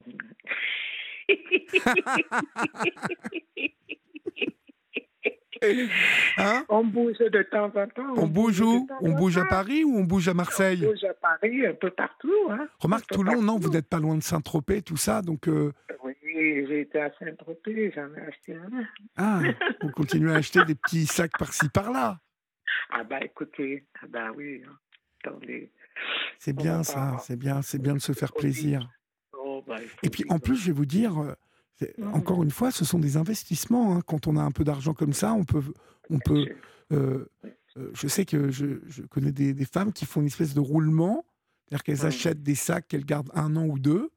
[6.36, 6.64] Hein?
[6.68, 8.14] On bouge de temps en temps.
[8.16, 8.86] On bouge où?
[9.00, 9.44] On bouge à.
[9.44, 10.82] Paris ou on bouge à Marseille?
[10.84, 12.32] On bouge à Paris, un peu partout.
[12.50, 12.66] Hein.
[12.80, 15.46] Remarque, peu Toulon, non, vous n'êtes pas loin de Saint-Tropez, tout ça, donc...
[15.48, 15.72] euh,
[16.02, 16.14] Oui,
[16.68, 18.84] j'ai été à Saint-Tropez, j'en ai acheté un.
[19.16, 19.40] Ah,
[19.82, 22.18] vous continuez à acheter des petits sacs par-ci, par-là?
[22.90, 24.62] Ah bah écoutez, ah bah oui.
[24.66, 24.72] hein.
[25.24, 25.70] Attendez.
[26.38, 28.88] C'est bien ça, c'est bien, c'est bien de se faire plaisir.
[29.32, 31.34] Oh, bah, Et puis en plus, je vais vous dire, euh.
[32.12, 33.96] Encore une fois, ce sont des investissements.
[33.96, 34.00] hein.
[34.06, 35.62] Quand on a un peu d'argent comme ça, on peut,
[36.10, 36.46] on peut.
[36.92, 37.26] euh,
[37.76, 40.60] euh, je sais que je, je connais des, des femmes qui font une espèce de
[40.60, 41.24] roulement,
[41.66, 42.06] c'est-à-dire qu'elles Mhm.
[42.06, 44.10] achètent des sacs qu'elles gardent un an ou deux,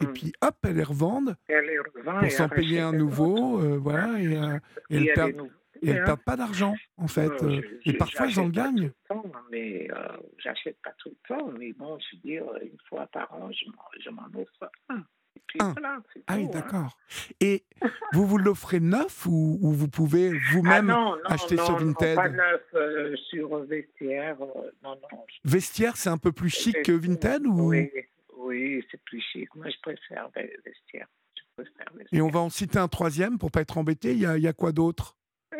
[0.00, 0.12] et Mhm.
[0.12, 4.20] puis hop, elles les revendent Elle les revend pour s'en payer un nouveau, euh, voilà,
[4.20, 4.58] et, euh,
[4.90, 5.50] et Et elles elle perdent,
[5.82, 6.04] et elles Hein.
[6.04, 7.28] perdent pas d'argent en fait.
[7.28, 8.90] Non, euh, je- et je- parfois elles en gagnent.
[9.08, 11.50] temps, mais euh, j'achète pas tout le temps.
[11.58, 13.64] Mais bon, je veux dire, une fois par an, je
[14.04, 15.02] je m'en offre un.
[15.58, 15.72] Un.
[15.72, 16.50] voilà, Ah oui, hein.
[16.52, 16.96] d'accord.
[17.40, 17.64] Et
[18.12, 21.80] vous vous l'offrez neuf ou, ou vous pouvez Ah vous-même non, non, acheter non, sur
[21.80, 22.14] non, Vinted?
[22.16, 24.36] pas neuf euh, sur vestiaire.
[24.42, 25.24] euh, non, non.
[25.44, 27.70] Vestiaire, c'est un peu plus chic que Vinted ou?
[27.70, 27.90] Oui,
[28.36, 29.54] oui, c'est plus chic.
[29.54, 31.06] Moi, je préfère ve- vestiaire.
[31.36, 34.12] Je préfère Et on va en citer un troisième pour pas être embêté.
[34.12, 35.16] Il y a, il y a quoi d'autre?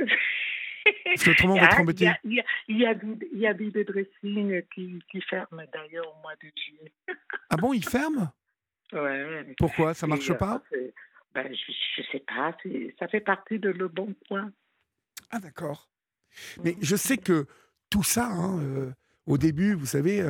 [1.05, 2.05] Parce qu'autrement, on va Ah, être embêté.
[2.25, 2.95] il y a, il y a,
[3.33, 6.93] il y a Bib Dressing qui, qui ferme d'ailleurs au mois de juillet.
[7.51, 8.31] Ah bon, il ferme?
[8.93, 9.55] Ouais.
[9.59, 9.95] Pourquoi?
[9.95, 10.63] Ça Et, marche euh, pas?
[11.35, 12.57] ben, je, je sais pas,
[12.99, 14.51] ça fait partie de Le Bon Coin.
[15.31, 15.89] Ah d'accord.
[16.65, 17.47] Mais je sais que
[17.89, 18.91] tout ça, hein, euh,
[19.27, 20.21] au début, vous savez,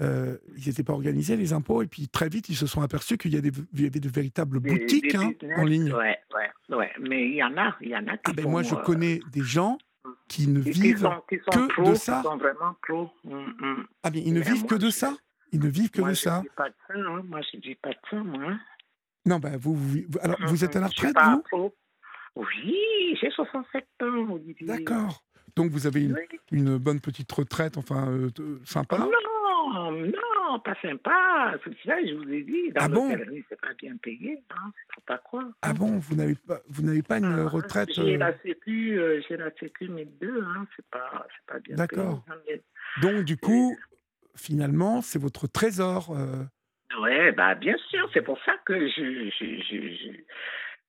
[0.00, 3.18] euh, ils n'étaient pas organisés, les impôts, et puis très vite, ils se sont aperçus
[3.18, 5.92] qu'il y, avait de véritables Des- boutiques des hein, en ligne.
[5.92, 6.92] Ouais, ouais, ouais.
[7.00, 9.20] Mais il y en a, il y en a qui Ah ben moi, je connais
[9.32, 9.78] des gens
[10.28, 12.22] qui ne qui- qui vivent sont, qui sont que pros, de qui ça.
[12.22, 13.10] sont vraiment pros.
[13.24, 13.86] Hum, hum.
[14.02, 15.16] Ah mais ils ne Mais vivent que de ça?
[15.52, 17.22] Ils ne vivent que Moi, de je ça dis pas de ça, hein.
[17.24, 18.42] Moi, je dis pas de ça, moi.
[18.52, 18.60] hein.
[19.26, 21.74] Non, ben vous, vous, vous- alors, vous êtes à la retraite, vous pro.
[22.36, 24.66] Oui, j'ai 67 ans, Olivier.
[24.66, 25.22] D'accord.
[25.56, 26.38] Donc vous avez une, Oui.
[26.52, 31.54] une bonne petite retraite, enfin, euh, t- sympa Non, non, pas sympa.
[31.64, 32.70] C'est ça, je vous ai dit.
[32.72, 33.10] Dans Ah bon
[33.48, 34.42] c'est pas bien payé.
[34.50, 34.70] Hein.
[34.94, 35.44] C'est pas quoi.
[35.62, 38.98] Ah bon, vous n'avez pas, vous n'avez pas une Ah, retraite J'ai euh, la sécu,
[38.98, 40.66] euh, j'ai la sécu 1002, hein.
[40.76, 42.22] c'est pas, c'est pas bien D'accord.
[42.24, 42.36] payé.
[42.38, 43.76] hein, mais- Donc du coup,
[44.36, 46.10] finalement, c'est votre trésor.
[46.16, 46.44] euh,
[47.00, 50.12] Ouais, bah bien sûr, c'est pour ça que je, je, je,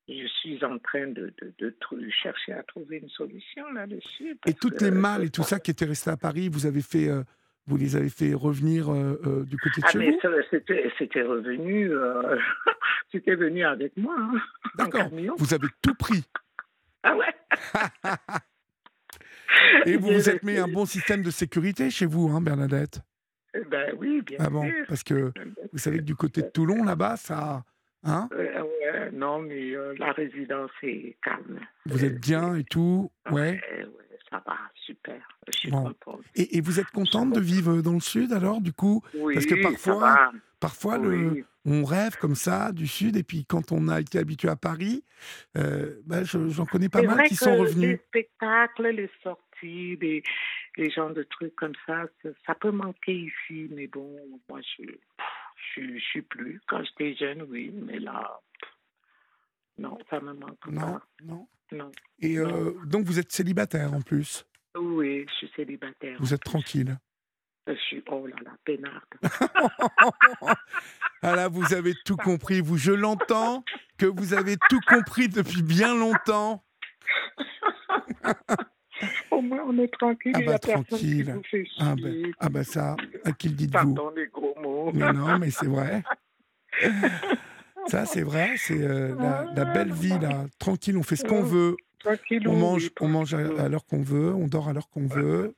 [0.08, 1.76] je, je suis en train de, de, de
[2.10, 4.38] chercher à trouver une solution là-dessus.
[4.48, 6.82] Et toutes que les malles et tout ça qui étaient restés à Paris, vous avez
[6.82, 7.24] fait, euh,
[7.68, 10.20] vous les avez fait revenir euh, euh, du côté de Ah, chez mais vous?
[10.50, 11.92] c'était, c'était revenu,
[13.12, 14.42] c'était venu avec moi, hein,
[14.76, 15.10] D'accord.
[15.38, 16.24] Vous avez tout pris
[17.04, 17.36] Ah ouais
[19.86, 23.02] et vous vous êtes mis un bon système de sécurité chez vous, hein, Bernadette?
[23.54, 24.86] Eh Ben oui, bien Ah bon sûr.
[24.88, 25.32] Parce que
[25.72, 27.64] vous savez que du côté de Toulon, là-bas, ça,
[28.04, 31.60] hein, Euh, non, mais euh, la résidence est calme.
[31.86, 33.62] vous êtes bien et tout, ouais.
[34.30, 35.20] Ça va, super.
[35.52, 35.84] Je suis Bon.
[35.84, 36.22] contente.
[36.36, 39.04] Et, et vous êtes contente de vivre dans le sud alors, du coup?
[39.14, 40.32] Oui, Parce que parfois.
[40.62, 44.48] Parfois, le, on rêve comme ça du sud, et puis quand on a été habitué
[44.48, 45.04] à Paris,
[45.58, 48.00] euh, bah, je- j'en connais pas mal qui sont Les revenus.
[48.08, 50.22] spectacles, les sorties, les,
[50.78, 54.18] les genres de trucs comme ça, ça, ça peut manquer ici, mais bon,
[54.50, 54.84] moi, je
[55.76, 56.60] je, je suis plus.
[56.68, 58.40] Quand j'étais jeune, oui, mais là,
[59.78, 61.08] non, ça me manque Non, pas.
[61.24, 61.48] non.
[61.72, 61.92] Non.
[62.20, 64.46] Et euh, donc vous êtes célibataire en plus?
[64.76, 66.18] Oui, je suis célibataire.
[66.20, 66.98] Vous êtes tranquille?
[67.66, 69.06] Je suis, oh là là, peinarde.
[71.22, 72.60] Ah là, vous avez tout compris.
[72.60, 73.64] Vous, je l'entends
[73.98, 76.66] que vous avez tout compris depuis bien longtemps.
[79.32, 80.32] Au moins, on est tranquille.
[80.36, 81.36] Ah bah, tranquille.
[81.80, 82.96] Ah ben, ah ben ça,
[83.26, 84.92] à qui le dites-vous Pardon les gros mots.
[84.94, 86.04] Mais non, mais c'est vrai.
[87.88, 88.52] Ça, c'est vrai.
[88.58, 90.46] C'est euh, la, la belle vie là.
[90.60, 91.76] Tranquille, on fait ce qu'on veut.
[92.00, 92.48] Tranquille.
[92.48, 94.34] On oui, mange, on mange à, l'heure qu'on veut.
[94.34, 95.54] On dort à l'heure qu'on veut.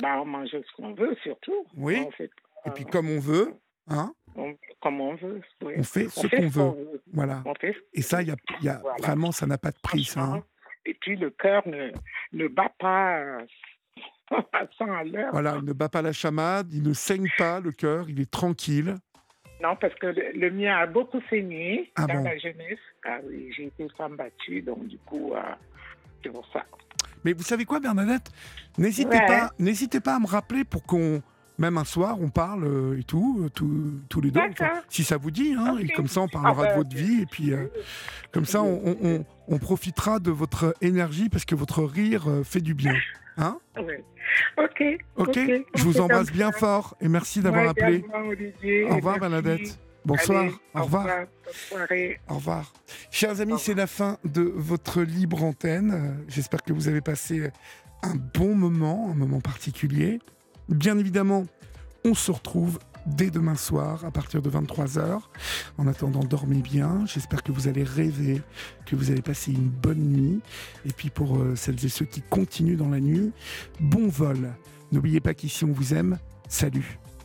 [0.00, 1.66] Bah, on mange ce qu'on veut, surtout.
[1.76, 2.02] Oui.
[2.06, 2.30] On fait,
[2.66, 3.52] Et puis comme on veut,
[3.88, 5.40] hein, on- comme on veut.
[5.64, 5.74] oui.
[5.76, 6.70] on fait ce qu'on veut.
[6.70, 7.02] veut.
[7.12, 7.42] Voilà.
[7.92, 8.96] Et ça, y a, y a- Voilà.
[9.00, 10.20] vraiment, ça n'a pas de prix, ça.
[10.22, 10.44] hein.
[10.86, 11.90] Et puis, le cœur ne,
[12.32, 13.38] ne bat pas
[14.30, 15.30] à 100 à l'heure.
[15.32, 18.30] Voilà, il ne bat pas la chamade, il ne saigne pas le cœur, il est
[18.30, 18.94] tranquille.
[19.62, 22.24] Non, parce que le, le mien a beaucoup saigné Ah dans bon?
[22.24, 22.78] la jeunesse.
[23.04, 25.40] Ah oui, j'ai été femme battue, donc du coup, euh,
[26.22, 26.64] c'est pour ça.
[27.24, 28.30] Mais vous savez quoi, Bernadette?
[28.78, 29.26] N'hésitez Ouais.
[29.26, 31.20] pas, n'hésitez pas à me rappeler pour qu'on,
[31.60, 34.40] même un soir, on parle euh, et tout, euh, tous- tous les deux.
[34.40, 36.96] enfin, si ça vous dit, hein, et comme ça, on parlera Ah bah, de votre
[36.96, 37.66] vie et puis euh,
[38.32, 42.60] comme ça, on, on- on- on profitera de votre énergie parce que votre rire fait
[42.60, 42.94] du bien.
[43.36, 43.94] Hein Oui.
[44.58, 44.82] Ok.
[45.16, 45.38] Ok,
[45.74, 48.04] Je vous embrasse bien fort et merci d'avoir Moi appelé.
[48.88, 49.18] Au revoir.
[49.18, 49.78] Bernadette.
[50.04, 50.42] Bonsoir.
[50.44, 51.04] Allez, au revoir.
[51.06, 51.26] Bonne
[51.68, 52.20] soirée.
[52.28, 52.72] Au revoir.
[53.10, 56.24] Chers amis, Au c'est la fin de votre libre antenne.
[56.28, 57.50] J'espère que vous avez passé
[58.02, 60.20] un bon moment, un moment particulier.
[60.70, 61.46] Bien évidemment,
[62.04, 65.20] on se retrouve dès demain soir à partir de 23h.
[65.78, 67.04] En attendant, dormez bien.
[67.06, 68.40] J'espère que vous allez rêver,
[68.86, 70.40] que vous allez passer une bonne nuit.
[70.86, 73.32] Et puis pour euh, celles et ceux qui continuent dans la nuit,
[73.80, 74.52] bon vol.
[74.92, 76.18] N'oubliez pas qu'ici on vous aime.
[76.48, 77.00] Salut